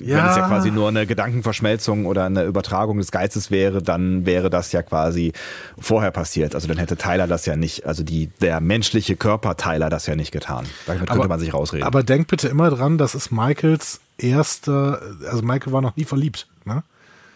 [0.00, 0.16] ja.
[0.16, 4.50] Wenn es ja quasi nur eine Gedankenverschmelzung oder eine Übertragung des Geistes wäre, dann wäre
[4.50, 5.32] das ja quasi
[5.78, 6.54] vorher passiert.
[6.54, 10.16] Also dann hätte Tyler das ja nicht, also die, der menschliche Körper Tyler das ja
[10.16, 10.66] nicht getan.
[10.86, 11.86] Damit könnte aber, man sich rausreden.
[11.86, 16.48] Aber denkt bitte immer dran, das ist Michaels erster, also Michael war noch nie verliebt,
[16.64, 16.82] ne?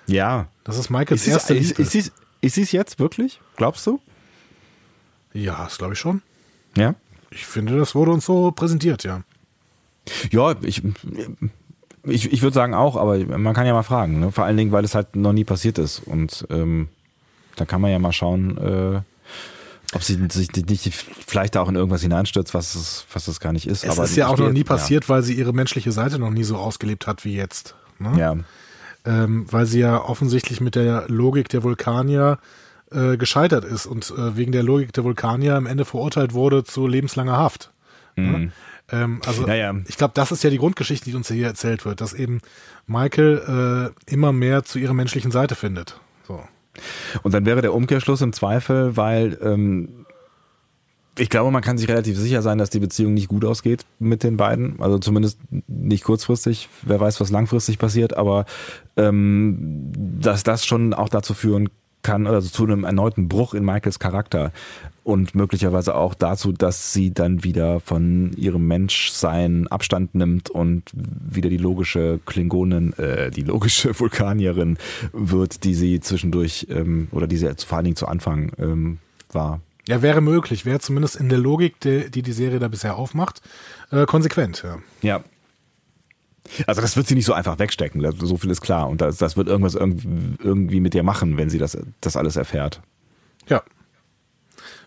[0.06, 0.48] Ja.
[0.64, 1.82] Das ist Michaels erste Liebe.
[1.82, 3.40] Ist, ist, ist sie es jetzt wirklich?
[3.56, 4.00] Glaubst du?
[5.32, 6.22] Ja, das glaube ich schon.
[6.76, 6.94] Ja?
[7.30, 9.22] Ich finde, das wurde uns so präsentiert, ja.
[10.30, 10.82] Ja, ich,
[12.06, 14.20] ich, ich würde sagen auch, aber man kann ja mal fragen.
[14.20, 14.32] Ne?
[14.32, 16.00] Vor allen Dingen, weil es halt noch nie passiert ist.
[16.00, 16.88] Und ähm,
[17.56, 19.00] da kann man ja mal schauen, äh,
[19.94, 23.66] ob sie sich nicht vielleicht auch in irgendwas hineinstürzt, was es, was es gar nicht
[23.66, 23.84] ist.
[23.84, 25.08] Es aber ist ja auch noch nie passiert, ja.
[25.10, 27.74] weil sie ihre menschliche Seite noch nie so ausgelebt hat wie jetzt.
[27.98, 28.18] Ne?
[28.18, 28.36] Ja.
[29.06, 32.38] Ähm, weil sie ja offensichtlich mit der Logik der Vulkanier
[32.90, 36.86] äh, gescheitert ist und äh, wegen der Logik der Vulkanier am Ende verurteilt wurde zu
[36.86, 37.70] lebenslanger Haft.
[38.16, 38.22] Ne?
[38.22, 38.44] Mhm.
[38.44, 38.52] Ne?
[38.94, 39.74] Ähm, also ja, ja.
[39.88, 42.40] ich glaube, das ist ja die Grundgeschichte, die uns hier erzählt wird, dass eben
[42.86, 46.00] Michael äh, immer mehr zu ihrer menschlichen Seite findet.
[46.26, 46.40] So.
[47.22, 50.06] Und dann wäre der Umkehrschluss im Zweifel, weil ähm,
[51.16, 54.22] ich glaube, man kann sich relativ sicher sein, dass die Beziehung nicht gut ausgeht mit
[54.22, 54.80] den beiden.
[54.80, 55.38] Also zumindest
[55.68, 56.68] nicht kurzfristig.
[56.82, 58.46] Wer weiß, was langfristig passiert, aber
[58.96, 63.98] ähm, dass das schon auch dazu führen kann, also zu einem erneuten Bruch in Michaels
[63.98, 64.52] Charakter
[65.02, 71.50] und möglicherweise auch dazu, dass sie dann wieder von ihrem Menschsein Abstand nimmt und wieder
[71.50, 74.78] die logische Klingonin, äh, die logische Vulkanierin
[75.12, 78.98] wird, die sie zwischendurch ähm, oder die sie vor allen Dingen zu Anfang ähm,
[79.30, 79.60] war.
[79.86, 83.42] Ja, wäre möglich, wäre zumindest in der Logik, die die, die Serie da bisher aufmacht,
[83.90, 84.64] äh, konsequent.
[84.64, 84.78] Ja.
[85.02, 85.24] ja,
[86.66, 88.88] also das wird sie nicht so einfach wegstecken, so viel ist klar.
[88.88, 92.80] Und das, das wird irgendwas irgendwie mit ihr machen, wenn sie das, das alles erfährt.
[93.48, 93.62] Ja.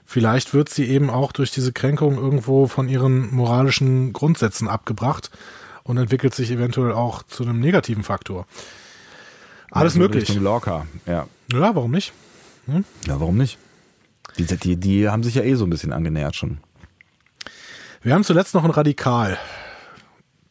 [0.05, 5.31] Vielleicht wird sie eben auch durch diese Kränkung irgendwo von ihren moralischen Grundsätzen abgebracht
[5.83, 8.45] und entwickelt sich eventuell auch zu einem negativen Faktor.
[9.71, 10.29] Alles also möglich.
[10.29, 11.27] Richtung Lorca, ja.
[11.51, 12.13] Ja, warum nicht?
[12.67, 12.85] Hm?
[13.05, 13.57] Ja, warum nicht?
[14.37, 16.59] Die, die, die haben sich ja eh so ein bisschen angenähert schon.
[18.01, 19.37] Wir haben zuletzt noch ein Radikal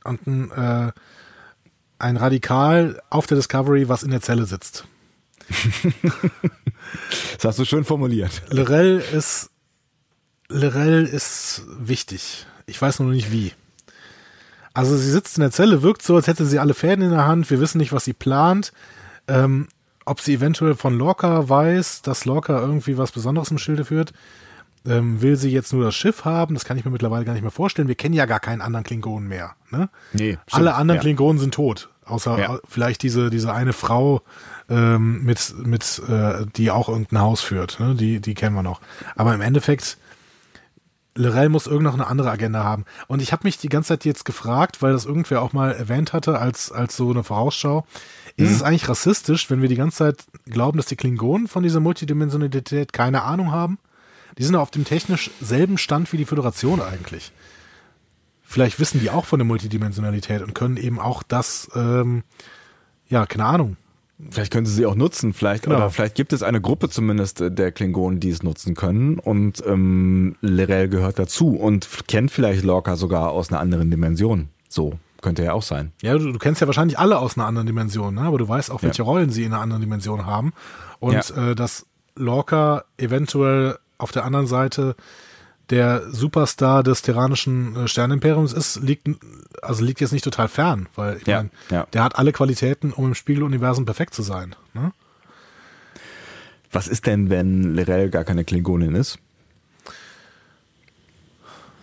[0.07, 0.93] und ein, äh,
[1.99, 4.87] ein Radikal auf der Discovery, was in der Zelle sitzt.
[7.35, 8.43] das hast du schön formuliert.
[8.51, 9.51] Lorel ist,
[10.49, 12.47] Lorel ist wichtig.
[12.67, 13.53] Ich weiß nur nicht wie.
[14.75, 17.27] Also sie sitzt in der Zelle, wirkt so, als hätte sie alle Fäden in der
[17.27, 17.49] Hand.
[17.51, 18.73] Wir wissen nicht, was sie plant.
[19.29, 19.69] Ähm,
[20.05, 24.13] ob sie eventuell von Lorca weiß, dass Lorca irgendwie was Besonderes im Schilde führt.
[24.87, 26.55] Ähm, will sie jetzt nur das Schiff haben?
[26.55, 27.89] Das kann ich mir mittlerweile gar nicht mehr vorstellen.
[27.89, 29.55] Wir kennen ja gar keinen anderen Klingonen mehr.
[29.71, 29.89] Ne?
[30.13, 31.03] Nee, stimmt, Alle anderen ja.
[31.03, 31.89] Klingonen sind tot.
[32.05, 32.59] Außer Ja.
[32.69, 34.23] vielleicht diese, diese eine Frau,
[34.69, 37.81] ähm, mit, mit, äh, die auch irgendein Haus führt.
[37.81, 37.95] Ne?
[37.95, 38.81] Die, die kennen wir noch.
[39.17, 39.99] Aber im Endeffekt,
[41.17, 42.85] Lorel muss irgend noch eine andere Agenda haben.
[43.09, 46.13] Und ich habe mich die ganze Zeit jetzt gefragt, weil das irgendwer auch mal erwähnt
[46.13, 47.87] hatte als, als so eine Vorausschau.
[48.37, 51.81] Ist es eigentlich rassistisch, wenn wir die ganze Zeit glauben, dass die Klingonen von dieser
[51.81, 53.79] Multidimensionalität keine Ahnung haben?
[54.39, 57.33] Die sind auf dem technisch selben Stand wie die Föderation eigentlich.
[58.43, 62.23] Vielleicht wissen die auch von der Multidimensionalität und können eben auch das, ähm,
[63.09, 63.77] ja, keine Ahnung.
[64.31, 65.77] Vielleicht können sie sie auch nutzen, vielleicht Genau.
[65.77, 69.63] oder vielleicht gibt es eine Gruppe zumindest äh, der Klingonen, die es nutzen können und
[69.67, 74.49] ähm, Lorel gehört dazu und kennt vielleicht Lorca sogar aus einer anderen Dimension.
[74.69, 75.93] So könnte ja auch sein.
[76.03, 78.23] Ja, du, du kennst ja wahrscheinlich alle aus einer anderen Dimension, ne?
[78.23, 80.53] aber du weißt auch, welche Rollen sie in einer anderen Dimension haben.
[80.99, 81.85] Und äh, dass
[82.15, 84.97] Lorca eventuell auf der anderen Seite
[85.71, 89.09] der Superstar des terranischen äh, Sternimperiums ist, liegt
[89.63, 91.87] also liegt jetzt nicht total fern, weil ich Ja, mein, ja.
[91.93, 94.55] der hat alle Qualitäten, um im Spiegeluniversum perfekt zu sein.
[94.75, 94.93] Ne?
[96.71, 99.19] Was ist denn, wenn Lorel gar keine Klingonin ist?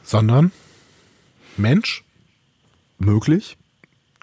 [0.04, 0.52] Sondern
[1.58, 2.04] Mensch?
[3.00, 3.58] Möglich.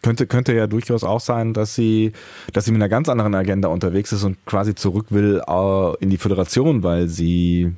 [0.03, 2.13] Könnte, könnte ja durchaus auch sein, dass sie,
[2.55, 6.09] dass sie mit einer ganz anderen Agenda unterwegs ist und quasi zurück will äh, in
[6.09, 7.73] die Föderation, weil sie,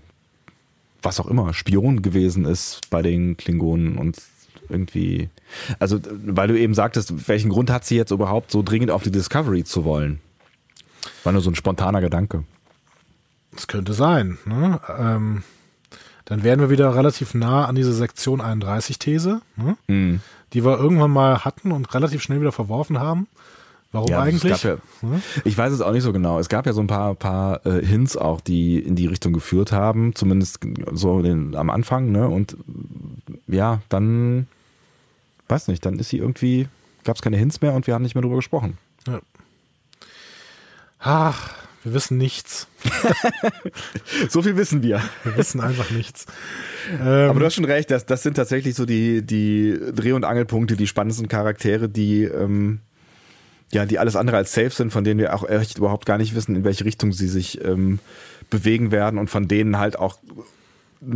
[1.02, 4.18] was auch immer, Spion gewesen ist bei den Klingonen und
[4.68, 5.30] irgendwie,
[5.80, 9.10] also weil du eben sagtest, welchen Grund hat sie jetzt überhaupt so dringend auf die
[9.10, 10.20] Discovery zu wollen?
[11.24, 12.44] War nur so ein spontaner Gedanke.
[13.52, 14.38] Das könnte sein.
[14.44, 14.80] Ne?
[14.98, 15.42] Ähm,
[16.24, 19.76] dann wären wir wieder relativ nah an diese Sektion 31-These, ne?
[19.88, 20.20] Hm.
[20.52, 23.26] Die wir irgendwann mal hatten und relativ schnell wieder verworfen haben.
[23.92, 24.62] Warum Ja, eigentlich?
[24.62, 24.78] ja-?
[25.44, 26.38] Ich weiß es auch nicht so genau.
[26.38, 29.70] Es gab ja so ein paar, paar äh, Hints auch, die in die Richtung geführt
[29.70, 30.60] haben, zumindest
[30.92, 32.26] so den, am Anfang, ne?
[32.26, 32.56] Und
[33.46, 34.46] ja, dann,
[35.48, 36.68] weiß nicht, dann ist sie irgendwie,
[37.04, 38.78] gab es keine Hints mehr und wir haben nicht mehr drüber gesprochen.
[40.98, 41.50] Ach,
[41.84, 42.68] wir wissen nichts.
[44.28, 45.02] So viel wissen wir.
[45.24, 46.26] Wir wissen einfach nichts.
[47.00, 50.24] Ähm, Aber du hast schon recht, das, das sind tatsächlich so die, die Dreh- und
[50.24, 52.80] Angelpunkte, die spannendsten Charaktere, die, ähm,
[53.72, 56.34] ja, die alles andere als safe sind, von denen wir auch echt überhaupt gar nicht
[56.34, 57.98] wissen, in welche Richtung sie sich ähm,
[58.50, 60.18] bewegen werden und von denen halt auch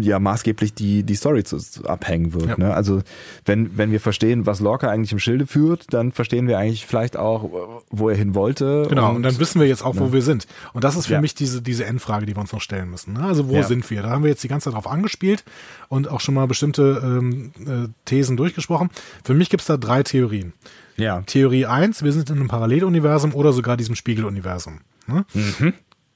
[0.00, 2.46] ja maßgeblich die, die Story zu, abhängen wird.
[2.46, 2.56] Ja.
[2.58, 2.74] Ne?
[2.74, 3.02] Also
[3.44, 7.16] wenn, wenn wir verstehen, was Lorca eigentlich im Schilde führt, dann verstehen wir eigentlich vielleicht
[7.16, 8.86] auch, wo er hin wollte.
[8.88, 10.12] Genau, und, dann wissen wir jetzt auch, wo ne?
[10.12, 10.46] wir sind.
[10.72, 11.20] Und das ist für Ja.
[11.20, 13.12] mich diese, diese Endfrage, die wir uns noch stellen müssen.
[13.14, 13.22] Ne?
[13.24, 13.62] Also wo Ja.
[13.62, 14.02] sind wir?
[14.02, 15.44] Da haben wir jetzt die ganze Zeit drauf angespielt
[15.88, 18.90] und auch schon mal bestimmte ähm, äh, Thesen durchgesprochen.
[19.24, 20.52] Für mich gibt es da drei Theorien.
[20.96, 21.22] ja.
[21.26, 24.80] Theorie 1, wir sind in einem Paralleluniversum oder sogar diesem Spiegeluniversum.
[25.06, 25.24] Ne?
[25.34, 25.74] Mhm.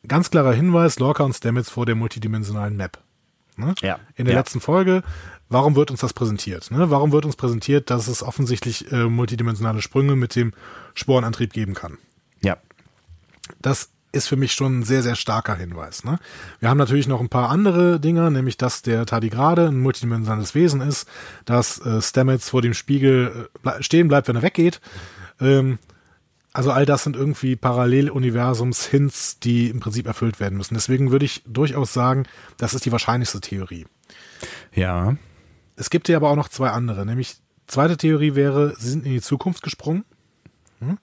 [0.08, 2.98] Ganz klarer Hinweis, Lorca und Stamets vor der multidimensionalen Map.
[3.60, 3.74] Ne?
[3.82, 3.98] Ja.
[4.16, 4.40] In der Ja.
[4.40, 5.02] letzten Folge,
[5.48, 6.70] warum wird uns das präsentiert?
[6.70, 6.90] Ne?
[6.90, 10.52] Warum wird uns präsentiert, dass es offensichtlich äh, multidimensionale Sprünge mit dem
[10.94, 11.98] Sporenantrieb geben kann?
[12.42, 12.56] Ja.
[13.60, 16.02] Das ist für mich schon ein sehr, sehr starker Hinweis.
[16.02, 16.18] Ne?
[16.58, 20.80] Wir haben natürlich noch ein paar andere Dinge, nämlich dass der Tardigrade ein multidimensionales Wesen
[20.80, 21.08] ist,
[21.44, 24.80] dass äh, Stamets vor dem Spiegel äh, stehen bleibt, wenn er weggeht.
[25.40, 25.78] Ähm,
[26.52, 30.74] also all das sind irgendwie Paralleluniversums-Hints, die im Prinzip erfüllt werden müssen.
[30.74, 32.24] Deswegen würde ich durchaus sagen,
[32.56, 33.86] das ist die wahrscheinlichste Theorie.
[34.74, 35.16] Ja.
[35.76, 37.06] Es gibt hier aber auch noch zwei andere.
[37.06, 37.36] Nämlich,
[37.66, 40.04] zweite Theorie wäre, sie sind in die Zukunft gesprungen.
[40.80, 40.98] Hm?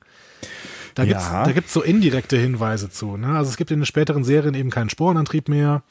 [0.95, 1.09] Da Ja.
[1.09, 3.17] gibt's da gibt's so indirekte Hinweise zu.
[3.17, 3.37] Ne?
[3.37, 5.83] Also es gibt in den späteren Serien eben keinen Sporenantrieb mehr.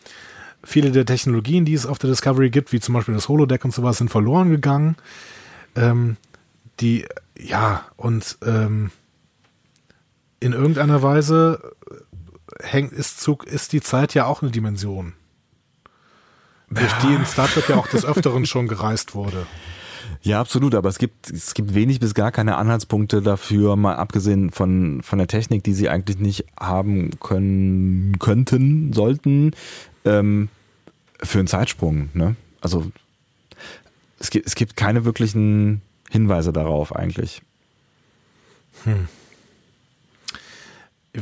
[0.65, 3.73] Viele der Technologien, die es auf der Discovery gibt, wie zum Beispiel das Holodeck und
[3.73, 4.97] sowas, sind verloren gegangen.
[5.77, 6.17] Ähm,
[6.81, 7.07] die,
[7.39, 8.91] ja, und ähm,
[10.41, 11.73] in irgendeiner Weise
[12.61, 15.15] hängt, ist, Zug, ist die Zeit ja auch eine Dimension.
[16.71, 19.47] Durch die in Star Trek ja auch des Öfteren schon gereist wurde.
[20.23, 24.51] Ja, absolut, aber es gibt, es gibt wenig bis gar keine Anhaltspunkte dafür, mal abgesehen
[24.51, 29.53] von, von der Technik, die sie eigentlich nicht haben können, könnten, sollten,
[30.05, 30.49] ähm,
[31.23, 32.09] für einen Zeitsprung.
[32.15, 32.35] Ne?
[32.61, 32.91] Also
[34.19, 37.43] es gibt, es gibt keine wirklichen Hinweise darauf eigentlich.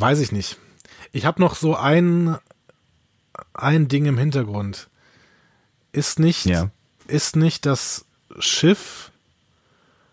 [0.00, 0.58] Weiß ich nicht.
[1.12, 2.36] Ich habe noch so ein,
[3.52, 4.88] ein Ding im Hintergrund.
[5.92, 6.70] Ist nicht, Ja.
[7.06, 8.04] ist nicht das
[8.40, 9.12] Schiff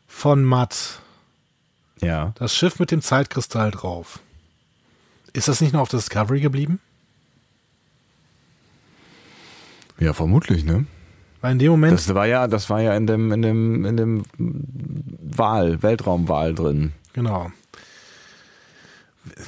[0.07, 0.99] von Matt,
[2.01, 2.33] Ja.
[2.35, 4.19] das Schiff mit dem Zeitkristall drauf.
[5.33, 6.79] Ist das nicht noch auf der Discovery geblieben?
[9.99, 10.85] Ja, vermutlich, ne?
[11.41, 13.97] Weil in dem Moment, Das war ja, das war ja in dem, in dem, in
[13.97, 16.93] dem Wahl, Weltraumwahl drin.
[17.13, 17.51] genau.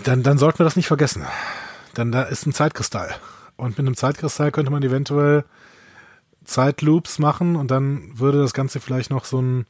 [0.03, 1.23] Dann, dann sollten wir das nicht vergessen.
[1.93, 3.13] Dann da ist ein Zeitkristall.
[3.55, 5.45] Und mit einem Zeitkristall könnte man eventuell
[6.45, 9.65] Zeitloops machen und dann würde das Ganze vielleicht noch so ein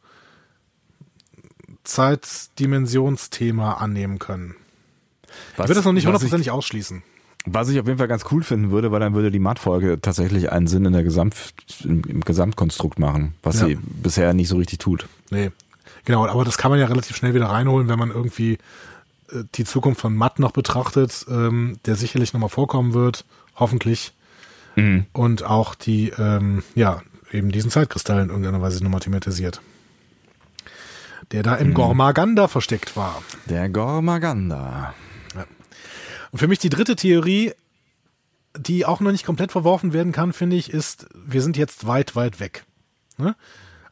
[1.84, 4.56] Zeitdimensionsthema annehmen können.
[5.58, 7.04] Was, ich würde das noch nicht hundertprozentig ausschließen.
[7.45, 10.51] was ich auf jeden Fall ganz cool finden würde, weil dann würde die Matt-Folge tatsächlich
[10.51, 13.68] einen Sinn in der Gesamt, im, im Gesamtkonstrukt machen, was Ja.
[13.68, 15.08] sie bisher nicht so richtig tut.
[15.30, 15.51] Nee.
[16.06, 18.58] Genau, aber das kann man ja relativ schnell wieder reinholen, wenn man irgendwie
[19.55, 24.13] die Zukunft von Matt noch betrachtet, ähm, der sicherlich nochmal vorkommen wird, hoffentlich.
[24.76, 25.05] Mhm.
[25.13, 27.01] Und auch die, ähm, ja,
[27.32, 29.61] eben diesen Zeitkristall in irgendeiner Weise nochmal thematisiert.
[31.32, 33.24] Der da im Gormaganda versteckt war.
[33.47, 34.93] Der Gormaganda.
[36.32, 37.53] Und für mich die dritte Theorie,
[38.57, 42.15] die auch noch nicht komplett verworfen werden kann, finde ich, ist, wir sind jetzt weit,
[42.15, 42.65] weit weg.
[43.17, 43.36] Ne?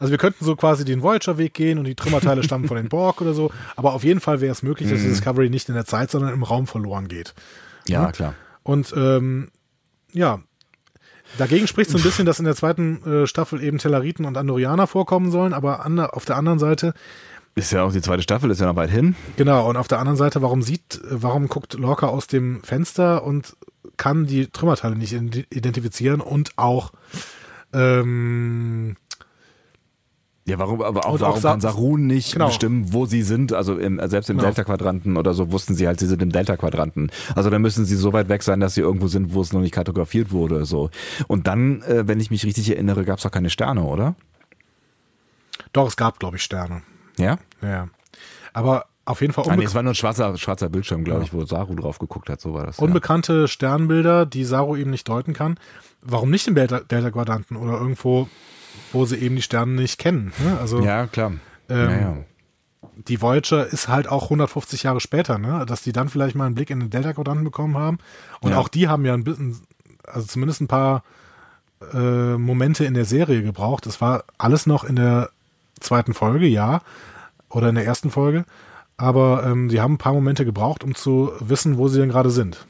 [0.02, 3.22] Also wir könnten so quasi den Voyager-Weg gehen und die Trümmerteile stammen von den Borg
[3.22, 5.86] oder so, aber auf jeden Fall wäre es möglich, dass die Discovery nicht in der
[5.86, 7.34] Zeit, sondern im Raum verloren geht.
[7.88, 8.12] Ja, Ja.
[8.12, 8.34] klar.
[8.64, 9.50] Und ähm,
[10.12, 10.40] ja,
[11.38, 14.88] dagegen spricht so ein bisschen, dass in der zweiten äh, Staffel eben Tellariten und Andorianer
[14.88, 16.94] vorkommen sollen, aber an, auf der anderen Seite
[17.56, 19.16] Ist ja auch die zweite Staffel, ist ja noch weit hin.
[19.38, 23.56] Genau, und auf der anderen Seite, warum sieht, warum guckt Lorca aus dem Fenster und
[23.98, 26.92] kann die Trümmerteile nicht ident- identifizieren und auch
[27.74, 28.96] ähm,
[30.48, 32.48] Ja, warum, aber auch, Und warum auch kann Sarun nicht Genau.
[32.48, 33.54] bestimmen, wo sie sind?
[33.54, 34.48] Also im, selbst im Genau.
[34.48, 37.12] Delta-Quadranten oder so wussten sie halt, sie sind im Delta-Quadranten.
[37.36, 39.62] Also dann müssen sie so weit weg sein, dass sie irgendwo sind, wo es noch
[39.62, 40.66] nicht kartografiert wurde.
[40.66, 40.90] So.
[41.28, 44.16] Und dann, äh, wenn ich mich richtig erinnere, gab es auch keine Sterne, oder?
[45.74, 46.82] doch, es gab, glaube ich, Sterne.
[47.18, 47.38] Ja?
[47.62, 47.90] Ja, Ja.
[48.54, 51.24] Aber auf jeden Fall Ah, nee, unbe es war nur ein schwarzer, schwarzer Bildschirm, glaube
[51.24, 52.42] ich, wo Saru drauf geguckt hat.
[52.42, 52.78] So war das.
[52.78, 52.84] Ja.
[52.84, 55.58] unbekannte Sternbilder, die Saru eben nicht deuten kann.
[56.02, 58.28] Warum nicht im Delta- Delta-Quadranten oder irgendwo,
[58.92, 60.32] wo sie eben die Sterne nicht kennen?
[60.44, 60.58] Ne?
[60.60, 61.34] Also Ja, klar.
[61.70, 62.18] Ähm, ja, ja.
[63.08, 65.66] die Voyager ist halt auch 150 Jahre später, ne?
[65.66, 68.00] dass die dann vielleicht mal einen Blick in den Delta-Quadranten bekommen haben.
[68.42, 68.58] Und Ja.
[68.60, 69.60] auch die haben ja ein bisschen,
[70.06, 71.04] also zumindest ein paar
[71.94, 73.86] äh, Momente in der Serie gebraucht.
[73.88, 75.30] Es war alles noch in der
[75.80, 76.82] zweiten Folge, ja,
[77.50, 78.46] oder in der ersten Folge.
[78.98, 82.30] Aber ähm, die haben ein paar Momente gebraucht, um zu wissen, wo sie denn gerade
[82.30, 82.68] sind.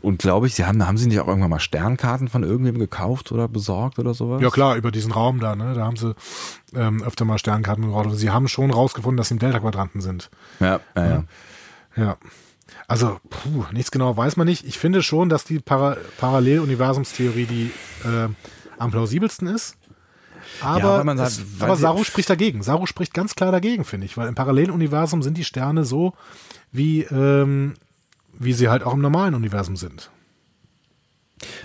[0.00, 3.32] Und glaube ich, sie haben, haben sie nicht auch irgendwann mal Sternkarten von irgendwem gekauft
[3.32, 4.42] oder besorgt oder sowas?
[4.42, 5.74] Ja klar, über diesen Raum da, ne?
[5.74, 6.14] Da haben sie
[6.74, 8.06] ähm, öfter mal Sternkarten gebraucht.
[8.06, 10.30] Und sie haben schon rausgefunden, dass sie im Delta-Quadranten sind.
[10.60, 11.24] Ja, ja, ja.
[11.96, 12.16] Ja.
[12.86, 14.64] Also, puh, nichts genau weiß man nicht.
[14.66, 17.70] Ich finde schon, dass die Para Paralleluniversumstheorie die
[18.04, 18.28] äh,
[18.78, 19.76] am plausibelsten ist.
[20.60, 22.62] Aber, man sagt, es, aber Saru spricht dagegen.
[22.62, 26.14] Saru spricht ganz klar dagegen, finde ich, weil im Paralleluniversum sind die Sterne so,
[26.72, 27.74] wie, ähm,
[28.38, 30.10] wie sie halt auch im normalen Universum sind.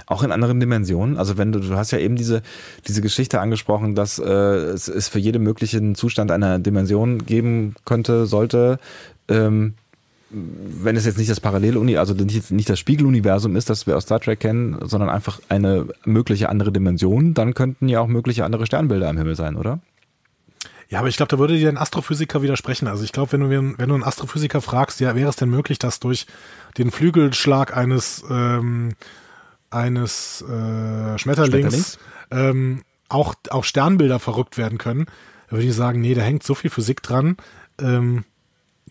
[0.05, 1.17] Auch in anderen Dimensionen.
[1.17, 2.41] Also wenn du, du hast ja eben diese,
[2.87, 8.25] diese Geschichte angesprochen, dass äh, es, es für jeden möglichen Zustand einer Dimension geben könnte,
[8.25, 8.79] sollte,
[9.27, 9.73] ähm,
[10.29, 14.03] wenn es jetzt nicht das Paralleluni, also nicht, nicht das Spiegeluniversum ist, das wir aus
[14.03, 18.65] Star Trek kennen, sondern einfach eine mögliche andere Dimension, dann könnten ja auch mögliche andere
[18.65, 19.79] Sternbilder am Himmel sein, oder?
[20.89, 22.87] Ja, aber ich glaube, da würde dir ein Astrophysiker widersprechen.
[22.87, 25.79] Also ich glaube, wenn du, wenn du einen Astrophysiker fragst, ja, wäre es denn möglich,
[25.79, 26.27] dass durch
[26.77, 28.93] den Flügelschlag eines, ähm,
[29.71, 31.99] eines äh, Schmetterlings, Schmetterlings?
[32.31, 35.07] Ähm, auch, auch Sternbilder verrückt werden können,
[35.49, 37.37] würde ich sagen, nee, da hängt so viel Physik dran,
[37.79, 38.25] ähm,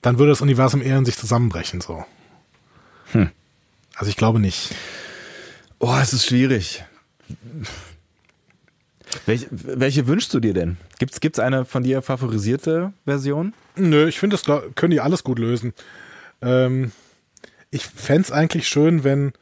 [0.03, 1.81] dann würde das Universum eher in sich zusammenbrechen.
[1.81, 2.05] So.
[3.13, 3.31] Hm.
[3.97, 4.75] Also ich glaube nicht.
[5.79, 6.85] Oh, es ist schwierig.
[9.27, 10.77] Welche, welche wünschst du dir denn?
[10.99, 13.55] Gibt's gibt's eine von dir favorisierte Version?
[13.77, 14.45] Nö, ich finde, das
[14.75, 15.73] können die alles gut lösen.
[16.43, 16.93] Ähm,
[17.71, 19.33] ich fänd's eigentlich schön, wenn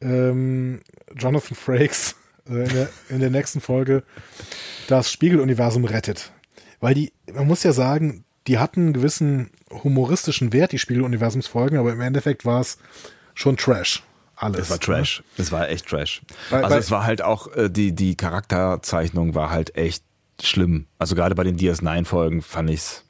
[0.00, 0.80] ähm,
[1.16, 2.16] Jonathan Frakes
[2.48, 4.02] äh, in, der, in der nächsten Folge
[4.88, 6.32] das Spiegeluniversum rettet.
[6.80, 11.92] Weil die, man muss ja sagen, die hatten einen gewissen humoristischen Wert, die Spiegeluniversumsfolgen, aber
[11.92, 12.78] im Endeffekt war es
[13.34, 14.02] schon Trash.
[14.40, 14.62] Alles.
[14.62, 15.22] Es war Trash.
[15.36, 16.22] Es war echt Trash.
[16.50, 20.02] Bei- also bei- es war halt auch, äh, die, die Charakterzeichnung war halt echt
[20.42, 20.86] schlimm.
[20.98, 23.04] Also gerade bei den DS9-Folgen fand ich's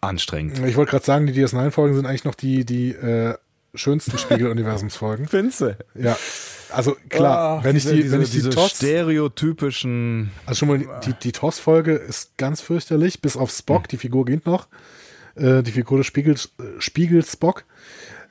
[0.00, 0.58] anstrengend.
[0.66, 3.34] Ich wollte gerade sagen, die DS9-Folgen sind eigentlich noch die, die äh,
[3.74, 5.28] schönsten Spiegeluniversumsfolgen.
[5.28, 5.76] Finze.
[5.94, 6.16] Ja.
[6.72, 10.78] Also klar, wenn ich die, diese, wenn ich die diese TOS, stereotypischen also schon mal
[10.78, 14.68] die, die, die TOS-Folge ist ganz fürchterlich, bis auf Spock, die Figur geht noch.
[15.34, 17.64] Äh, die Figur des Spiegels, äh, Spiegel Spock.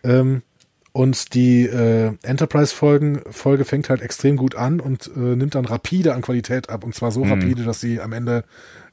[0.03, 0.41] Ähm,
[0.99, 6.13] und die äh, Enterprise-Folgen Folge fängt halt extrem gut an und äh, nimmt dann rapide
[6.13, 6.83] an Qualität ab.
[6.83, 8.43] Und zwar so rapide, dass sie am Ende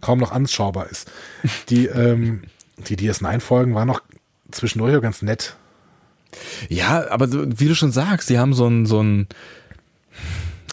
[0.00, 1.10] kaum noch anschaubar ist.
[1.68, 2.42] Die, ähm,
[2.78, 4.02] die DS9-Folgen waren noch
[4.52, 5.56] zwischendurch auch ganz nett.
[6.68, 7.26] Ja, aber
[7.58, 9.26] wie du schon sagst, die haben so ein, so ein,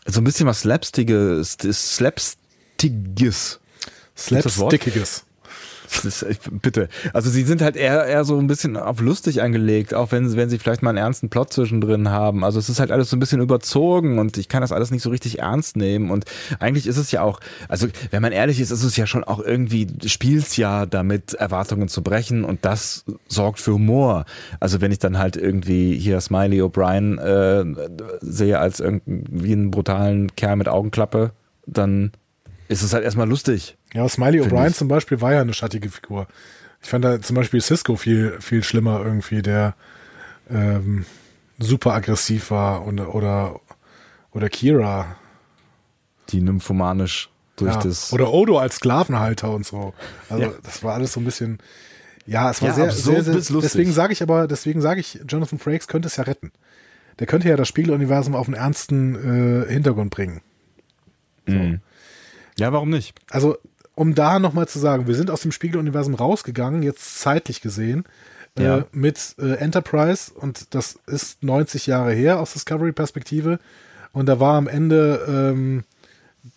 [0.06, 0.62] so ein bisschen was
[4.46, 4.74] das Wort?
[4.74, 5.26] Slapstickiges.
[6.04, 6.26] Ist,
[6.62, 6.90] bitte.
[7.14, 10.50] Also sie sind halt eher, eher so ein bisschen auf lustig angelegt, auch wenn, wenn
[10.50, 12.44] sie vielleicht mal einen ernsten Plot zwischendrin haben.
[12.44, 15.02] Also es ist halt alles so ein bisschen überzogen und ich kann das alles nicht
[15.02, 16.12] so richtig ernst nehmen.
[16.12, 16.26] Und
[16.60, 17.40] eigentlich ist es ja auch,
[17.70, 21.88] also wenn man ehrlich ist, ist es ja schon auch irgendwie, spielt's ja damit, Erwartungen
[21.88, 24.26] zu brechen und das sorgt für Humor.
[24.60, 27.66] Also wenn ich dann halt irgendwie hier Smiley O'Brien äh,
[28.22, 31.32] sehe als irgendwie einen brutalen Kerl mit Augenklappe,
[31.66, 32.12] dann
[32.68, 33.78] ist es halt erstmal lustig.
[33.94, 36.28] Ja, Smiley O'Brien zum Beispiel war ja eine schattige Figur.
[36.82, 39.76] Ich fand da zum Beispiel Cisco viel, viel schlimmer irgendwie, der
[40.50, 41.06] ähm,
[41.60, 43.60] super aggressiv war und, oder,
[44.32, 45.16] oder Kira.
[46.30, 48.12] Die nymphomanisch durch ja, das.
[48.12, 49.94] Oder Odo als Sklavenhalter und so.
[50.30, 50.52] Also Ja.
[50.64, 51.60] das war alles so ein bisschen.
[52.26, 53.60] Ja, es war Ja, sehr, sehr, sehr lustig.
[53.62, 56.52] deswegen sage ich aber, deswegen sage ich, Jonathan Frakes könnte es ja retten.
[57.20, 60.42] Der könnte ja das Spiegeluniversum auf einen ernsten äh, Hintergrund bringen.
[62.58, 63.14] Ja, warum nicht?
[63.30, 63.58] Also,
[63.96, 68.06] um da nochmal zu sagen, wir sind aus dem Spiegeluniversum rausgegangen, jetzt zeitlich gesehen,
[68.58, 68.80] Ja.
[68.80, 73.60] äh, mit äh, Enterprise und das ist 90 Jahre her aus Discovery-Perspektive
[74.12, 75.84] und da war am Ende ähm,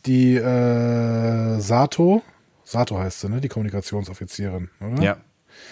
[0.05, 2.23] die äh, Sato,
[2.65, 3.41] Sato heißt sie, ne?
[3.41, 5.03] Die Kommunikationsoffizierin, oder?
[5.03, 5.17] Ja.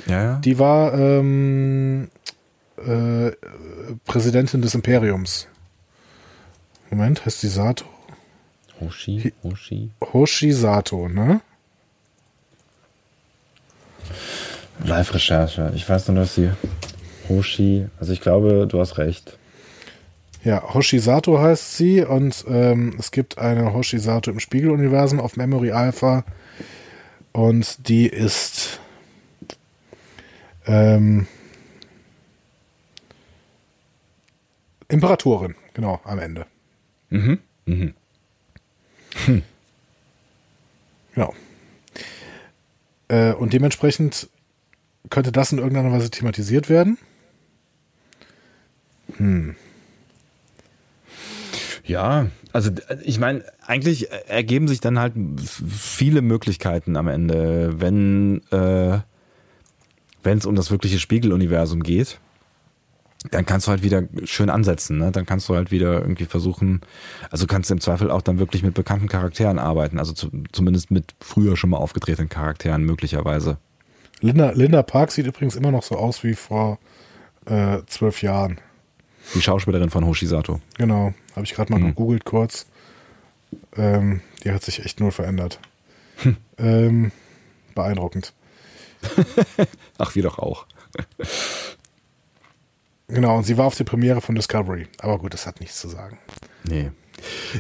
[0.07, 0.35] Ja, ja.
[0.39, 2.09] Die war ähm,
[2.79, 3.33] äh,
[4.07, 5.47] Präsidentin des Imperiums.
[6.91, 7.85] Moment, heißt die Sato?
[8.81, 9.91] Hoshi, Hoshi.
[10.13, 11.41] Hoshi Sato, ne?
[14.85, 15.73] Live-Recherche.
[15.75, 16.51] Ich weiß nur, dass sie
[17.29, 19.39] Hoshi, also ich glaube, du hast recht.
[20.45, 26.25] Ja, Hoshisato heißt sie und ähm, es gibt eine Hoshisato im Spiegeluniversum auf Memory Alpha
[27.33, 28.79] und die ist
[30.67, 31.27] ähm,
[34.89, 36.47] Imperatorin, genau, am Ende.
[37.09, 37.39] Mhm.
[37.65, 37.95] Mhm.
[41.15, 41.33] Genau.
[43.09, 44.29] Äh, und dementsprechend
[45.11, 46.99] könnte das in irgendeiner Weise thematisiert werden.
[51.85, 52.71] Ja, also
[53.03, 55.15] ich meine, eigentlich ergeben sich dann halt
[55.47, 59.01] viele Möglichkeiten am Ende, wenn äh,
[60.23, 62.19] wenn es um das wirkliche Spiegeluniversum geht.
[63.31, 65.11] Dann kannst du halt wieder schön ansetzen, ne?
[65.11, 66.83] Dann kannst du halt wieder irgendwie versuchen,
[67.31, 70.91] also kannst du im Zweifel auch dann wirklich mit bekannten Charakteren arbeiten, also zu, zumindest
[70.91, 73.57] mit früher schon mal aufgetretenen Charakteren möglicherweise.
[74.21, 76.79] Linda, Linda Park sieht übrigens immer noch so aus wie vor
[77.47, 78.59] äh, zwölf Jahren.
[79.35, 80.61] Die Schauspielerin von Hoshisato.
[80.77, 81.87] Genau, habe ich gerade mal Mhm.
[81.89, 82.67] gegoogelt kurz.
[83.77, 85.61] Ähm, die hat sich echt null verändert.
[86.59, 87.11] Ähm,
[87.75, 88.35] beeindruckend.
[89.99, 90.67] Ach, wir doch auch.
[93.09, 94.87] Genau, und sie war auf der Premiere von Discovery.
[94.99, 96.19] Aber gut, das hat nichts zu sagen.
[96.65, 96.91] Nee.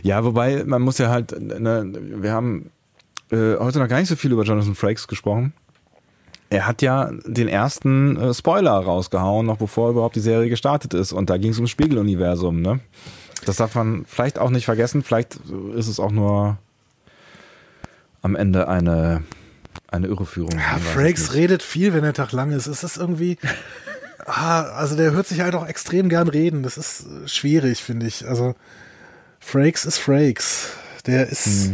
[0.02, 2.70] Ja, wobei, man muss ja halt, ne, wir haben
[3.30, 5.52] äh, heute noch gar nicht so viel über Jonathan Frakes gesprochen.
[6.50, 11.12] Er hat ja den ersten äh, Spoiler rausgehauen, noch bevor überhaupt die Serie gestartet ist.
[11.12, 12.80] Und da ging es ums Spiegeluniversum, ne?
[13.44, 15.02] Das darf man vielleicht auch nicht vergessen.
[15.02, 15.38] Vielleicht
[15.74, 16.58] ist es auch nur
[18.22, 19.22] am Ende eine,
[19.88, 20.52] eine Irreführung.
[20.52, 22.66] Ja, Frakes redet viel, wenn der Tag lang ist.
[22.66, 23.36] Es ist irgendwie.
[24.26, 26.62] Ah, also der hört sich halt auch extrem gern reden.
[26.62, 28.26] Das ist äh, schwierig, finde ich.
[28.26, 28.54] Also
[29.38, 30.70] Frakes ist Frakes.
[31.06, 31.70] Der ist.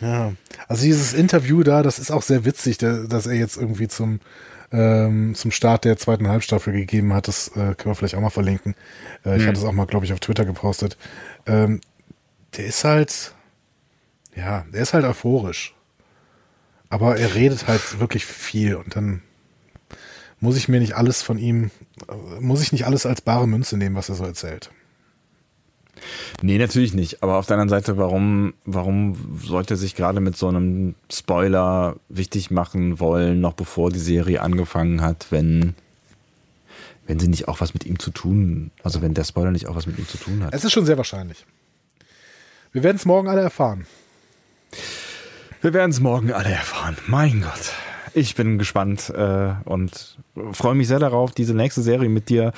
[0.00, 0.32] Ja.
[0.68, 4.20] Also dieses Interview da, das ist auch sehr witzig, der, dass er jetzt irgendwie zum,
[4.72, 7.28] ähm, zum Start der zweiten Halbstaffel gegeben hat.
[7.28, 8.74] Das äh, können wir vielleicht auch mal verlinken.
[9.24, 10.96] Äh, ich hatte es auch mal, glaube ich, auf Twitter gepostet.
[11.46, 11.80] Ähm,
[12.56, 13.34] der ist halt.
[14.34, 15.74] Ja, der ist halt euphorisch.
[16.88, 19.22] Aber er redet halt wirklich viel und dann
[20.42, 21.70] muss ich mir nicht alles von ihm,
[22.40, 24.70] muss ich nicht alles als bare Münze nehmen, was er so erzählt.
[26.42, 27.22] Nee, natürlich nicht.
[27.22, 31.96] Aber auf der anderen Seite, warum, warum sollte er sich gerade mit so einem Spoiler
[32.08, 35.74] wichtig machen wollen, noch bevor die Serie angefangen hat, wenn,
[37.06, 39.76] wenn sie nicht auch was mit ihm zu tun, also wenn der Spoiler nicht auch
[39.76, 40.52] was mit ihm zu tun hat?
[40.52, 41.46] Es ist schon sehr wahrscheinlich.
[42.72, 43.86] Wir werden es morgen alle erfahren.
[45.60, 46.96] Wir werden es morgen alle erfahren.
[47.06, 47.72] Mein Gott.
[48.14, 50.18] Ich bin gespannt äh, und
[50.52, 52.52] freue mich sehr darauf, diese nächste Serie mit dir,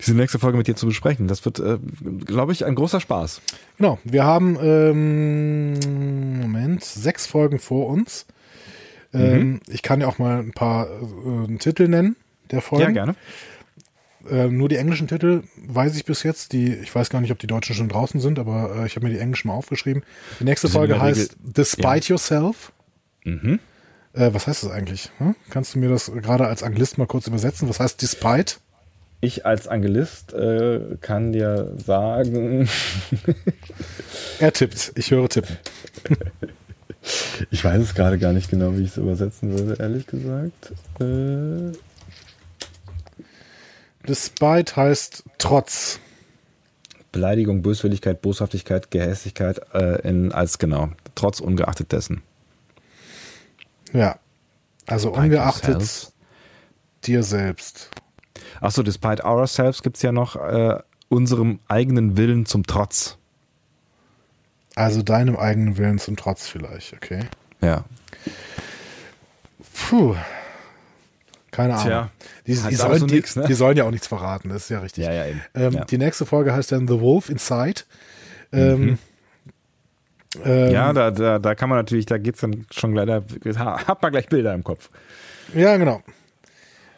[0.00, 1.28] diese nächste Folge mit dir zu besprechen.
[1.28, 1.78] Das wird, äh,
[2.24, 3.40] glaube ich, ein großer Spaß.
[3.78, 8.26] Genau, wir haben, ähm, Moment, sechs Folgen vor uns.
[9.14, 12.16] Ähm, Ich kann ja auch mal ein paar äh, Titel nennen
[12.50, 12.84] der Folgen.
[12.84, 13.14] Ja, gerne.
[14.30, 16.52] Ähm, nur die englischen Titel weiß ich bis jetzt.
[16.52, 19.06] Die, ich weiß gar nicht, ob die deutschen schon draußen sind, aber äh, ich habe
[19.06, 20.02] mir die englischen mal aufgeschrieben.
[20.38, 22.72] Die nächste Folge heißt Despite Yourself.
[23.24, 23.58] Mhm.
[24.14, 25.10] Äh, was heißt das eigentlich?
[25.18, 25.34] Hm?
[25.50, 27.68] Kannst du mir das gerade als Anglist mal kurz übersetzen?
[27.68, 28.56] Was heißt Despite?
[29.20, 32.68] Ich als Angelist äh, kann dir sagen,
[34.40, 34.92] Er tippt.
[34.96, 35.56] Ich höre tippen.
[37.50, 40.72] Ich weiß es gerade gar nicht genau, wie ich es übersetzen würde, ehrlich gesagt.
[41.00, 41.72] Äh
[44.06, 46.00] Despite heißt trotz.
[47.12, 52.22] Beleidigung, Böswilligkeit, Boshaftigkeit, Gehässigkeit äh, in, als genau, trotz ungeachtet dessen.
[53.92, 54.18] Ja.
[54.86, 56.12] Also Despite ungeachtet yourselves.
[57.04, 57.90] dir selbst.
[58.60, 60.78] Achso, despite ourselves gibt es ja noch äh,
[61.08, 63.18] unserem eigenen Willen zum Trotz.
[64.74, 67.26] Also deinem eigenen Willen zum Trotz vielleicht, okay.
[67.60, 67.84] Ja.
[69.88, 70.16] Puh.
[71.50, 71.86] Keine Ahnung.
[71.86, 72.10] Tja,
[72.46, 73.44] die, die, sollen, so die, nix, ne?
[73.46, 75.04] die sollen ja auch nichts verraten, das ist ja richtig.
[75.04, 75.42] Ja, ja, eben.
[75.54, 75.84] Ähm, ja.
[75.84, 77.82] Die nächste Folge heißt dann The Wolf Inside.
[78.52, 78.98] Ähm,
[80.44, 80.72] ähm, Mhm.
[80.72, 84.12] ja, da, da, da kann man natürlich, da geht's dann schon gleich, da hat man
[84.12, 84.90] gleich Bilder im Kopf.
[85.54, 86.02] Ja, genau.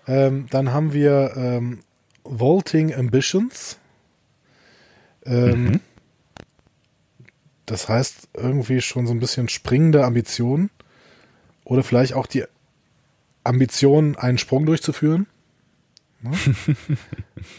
[0.06, 1.80] Ähm, dann haben wir ähm,
[2.24, 3.78] Vaulting Ambitions.
[5.24, 5.80] Ähm, Mhm.
[7.66, 10.68] Das heißt irgendwie schon so ein bisschen springende Ambitionen.
[11.64, 12.44] Oder vielleicht auch die
[13.42, 15.26] Ambition, einen Sprung durchzuführen.
[16.20, 16.32] Ne?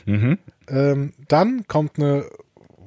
[0.68, 2.26] ähm, dann kommt eine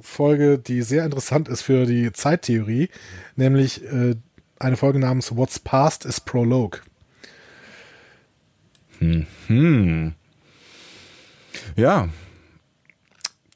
[0.08, 2.88] Folge, die sehr interessant ist für die Zeittheorie,
[3.36, 4.16] nämlich äh,
[4.58, 6.80] eine Folge namens What's Past is Prologue.
[8.98, 10.14] Hm.
[11.76, 12.08] Ja,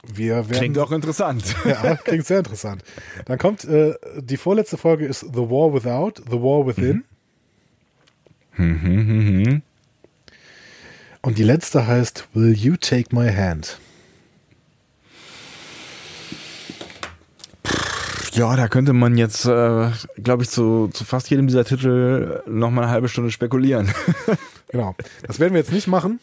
[0.04, 1.42] Wir werden klingt auch interessant.
[1.64, 2.84] Ja, klingt sehr interessant.
[3.24, 7.04] Dann kommt äh, die vorletzte Folge ist The War Without, The War Within.
[8.56, 9.62] Mhm,
[11.22, 13.78] Und die letzte heißt Will You Take My Hand?
[18.32, 19.90] Ja, da könnte man jetzt, äh,
[20.22, 23.90] glaube ich, zu, zu fast jedem dieser Titel noch mal eine halbe Stunde spekulieren.
[24.72, 24.96] Genau.
[25.26, 26.18] Das werden wir jetzt nicht machen.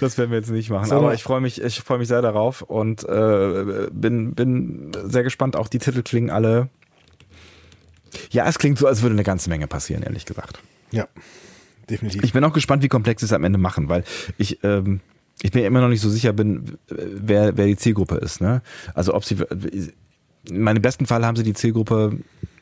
[0.00, 0.86] Das werden wir jetzt nicht machen.
[0.86, 5.22] Sondern- Aber ich freue mich, ich freue mich sehr darauf und äh, bin, bin sehr
[5.22, 5.54] gespannt.
[5.54, 6.70] Auch die Titel klingen alle.
[8.30, 10.60] Ja, es klingt so, als würde eine ganze Menge passieren, ehrlich gesagt.
[10.92, 11.08] Ja,
[11.90, 12.24] definitiv.
[12.24, 14.04] Ich bin auch gespannt, wie komplex sie es am Ende machen, weil
[14.38, 15.00] ich, ähm,
[15.42, 18.40] ich mir immer noch nicht so sicher bin, wer, wer die Zielgruppe ist.
[18.40, 18.62] Ne?
[18.94, 19.36] Also ob sie,
[20.48, 22.18] in meinem besten Fall haben sie die Zielgruppe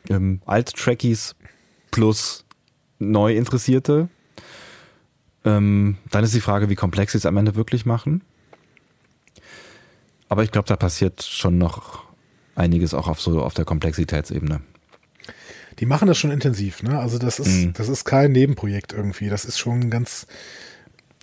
[0.09, 1.35] ähm, Alt-Trackies
[1.91, 2.45] plus
[2.99, 4.09] Neu-Interessierte.
[5.43, 8.21] Ähm, dann ist die Frage, wie komplex sie es am Ende wirklich machen.
[10.29, 12.03] Aber ich glaube, da passiert schon noch
[12.55, 14.61] einiges auch auf so auf der Komplexitätsebene.
[15.79, 16.97] Die machen das schon intensiv, ne?
[16.99, 17.73] Also das ist, Mhm.
[17.73, 19.29] das ist kein Nebenprojekt irgendwie.
[19.29, 20.25] Das ist schon ganz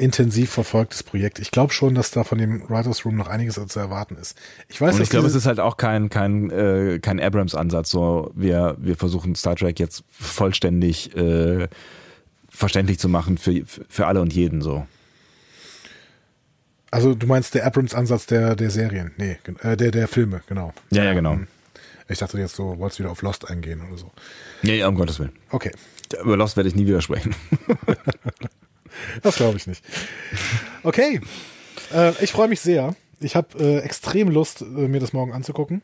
[0.03, 1.39] intensiv verfolgtes Projekt.
[1.39, 4.37] Ich glaube schon, dass da von dem Writers Room noch einiges zu erwarten ist.
[4.69, 7.91] Ich weiß, Und ich glaube, es ist halt auch kein, kein, äh, kein Abrams-Ansatz.
[7.91, 11.69] So, wir, wir versuchen Star Trek jetzt vollständig äh,
[12.49, 14.87] verständlich zu machen für, für alle und jeden so.
[16.91, 19.12] also du meinst der Abrams-Ansatz der, der Serien?
[19.16, 20.74] Nee, äh, der, der Filme, genau.
[20.91, 21.35] Ja, ja, genau.
[21.35, 21.47] Ähm,
[22.09, 24.11] Ich dachte jetzt, du wolltest wieder auf Lost eingehen oder so.
[24.62, 25.33] Ja, um Gottes Willen.
[25.51, 25.70] Okay,
[26.23, 27.35] Über Lost werde ich nie widersprechen.
[29.23, 29.85] das glaube ich nicht.
[30.82, 31.20] Okay,
[31.93, 32.94] äh, ich freue mich sehr.
[33.20, 35.82] Ich habe äh, extrem Lust, äh, mir das morgen anzugucken.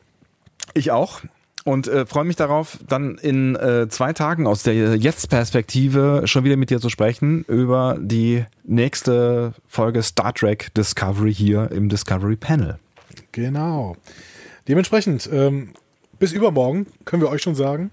[0.73, 1.21] Ich auch.
[1.65, 6.55] Und äh, freue mich darauf, dann in äh, zwei Tagen aus der Jetzt-Perspektive schon wieder
[6.55, 12.79] mit dir zu sprechen über die nächste Folge Star Trek Discovery hier im Discovery Panel.
[13.33, 13.97] Genau.
[14.67, 15.73] Dementsprechend, ähm,
[16.17, 17.91] bis übermorgen können wir euch schon sagen.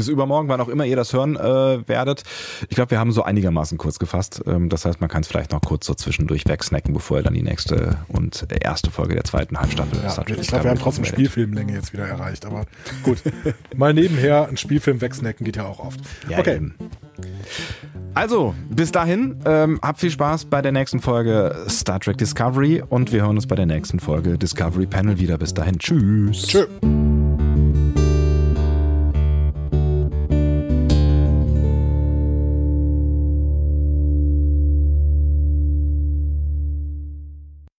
[0.00, 2.22] Bis übermorgen, wann auch immer ihr das hören äh, werdet.
[2.70, 4.40] Ich glaube, wir haben so einigermaßen kurz gefasst.
[4.46, 7.34] Ähm, das heißt, man kann es vielleicht noch kurz so zwischendurch wegsnacken, bevor ihr dann
[7.34, 10.78] die nächste und erste Folge der zweiten Halbstaffel Ja, Star Trek ich glaube, wir haben
[10.78, 11.04] trotzdem.
[11.04, 12.46] Spielfilmlänge jetzt wieder erreicht.
[12.46, 12.64] Aber
[13.02, 13.18] gut,
[13.76, 16.00] mal nebenher einen Spielfilm wegsnacken geht ja auch oft.
[16.30, 16.74] Ja, okay, eben.
[18.14, 23.12] Also, bis dahin, ähm, habt viel Spaß bei der nächsten Folge Star Trek Discovery und
[23.12, 25.36] wir hören uns bei der nächsten Folge Discovery Panel wieder.
[25.36, 26.46] Bis dahin, tschüss.
[26.46, 26.64] tschö.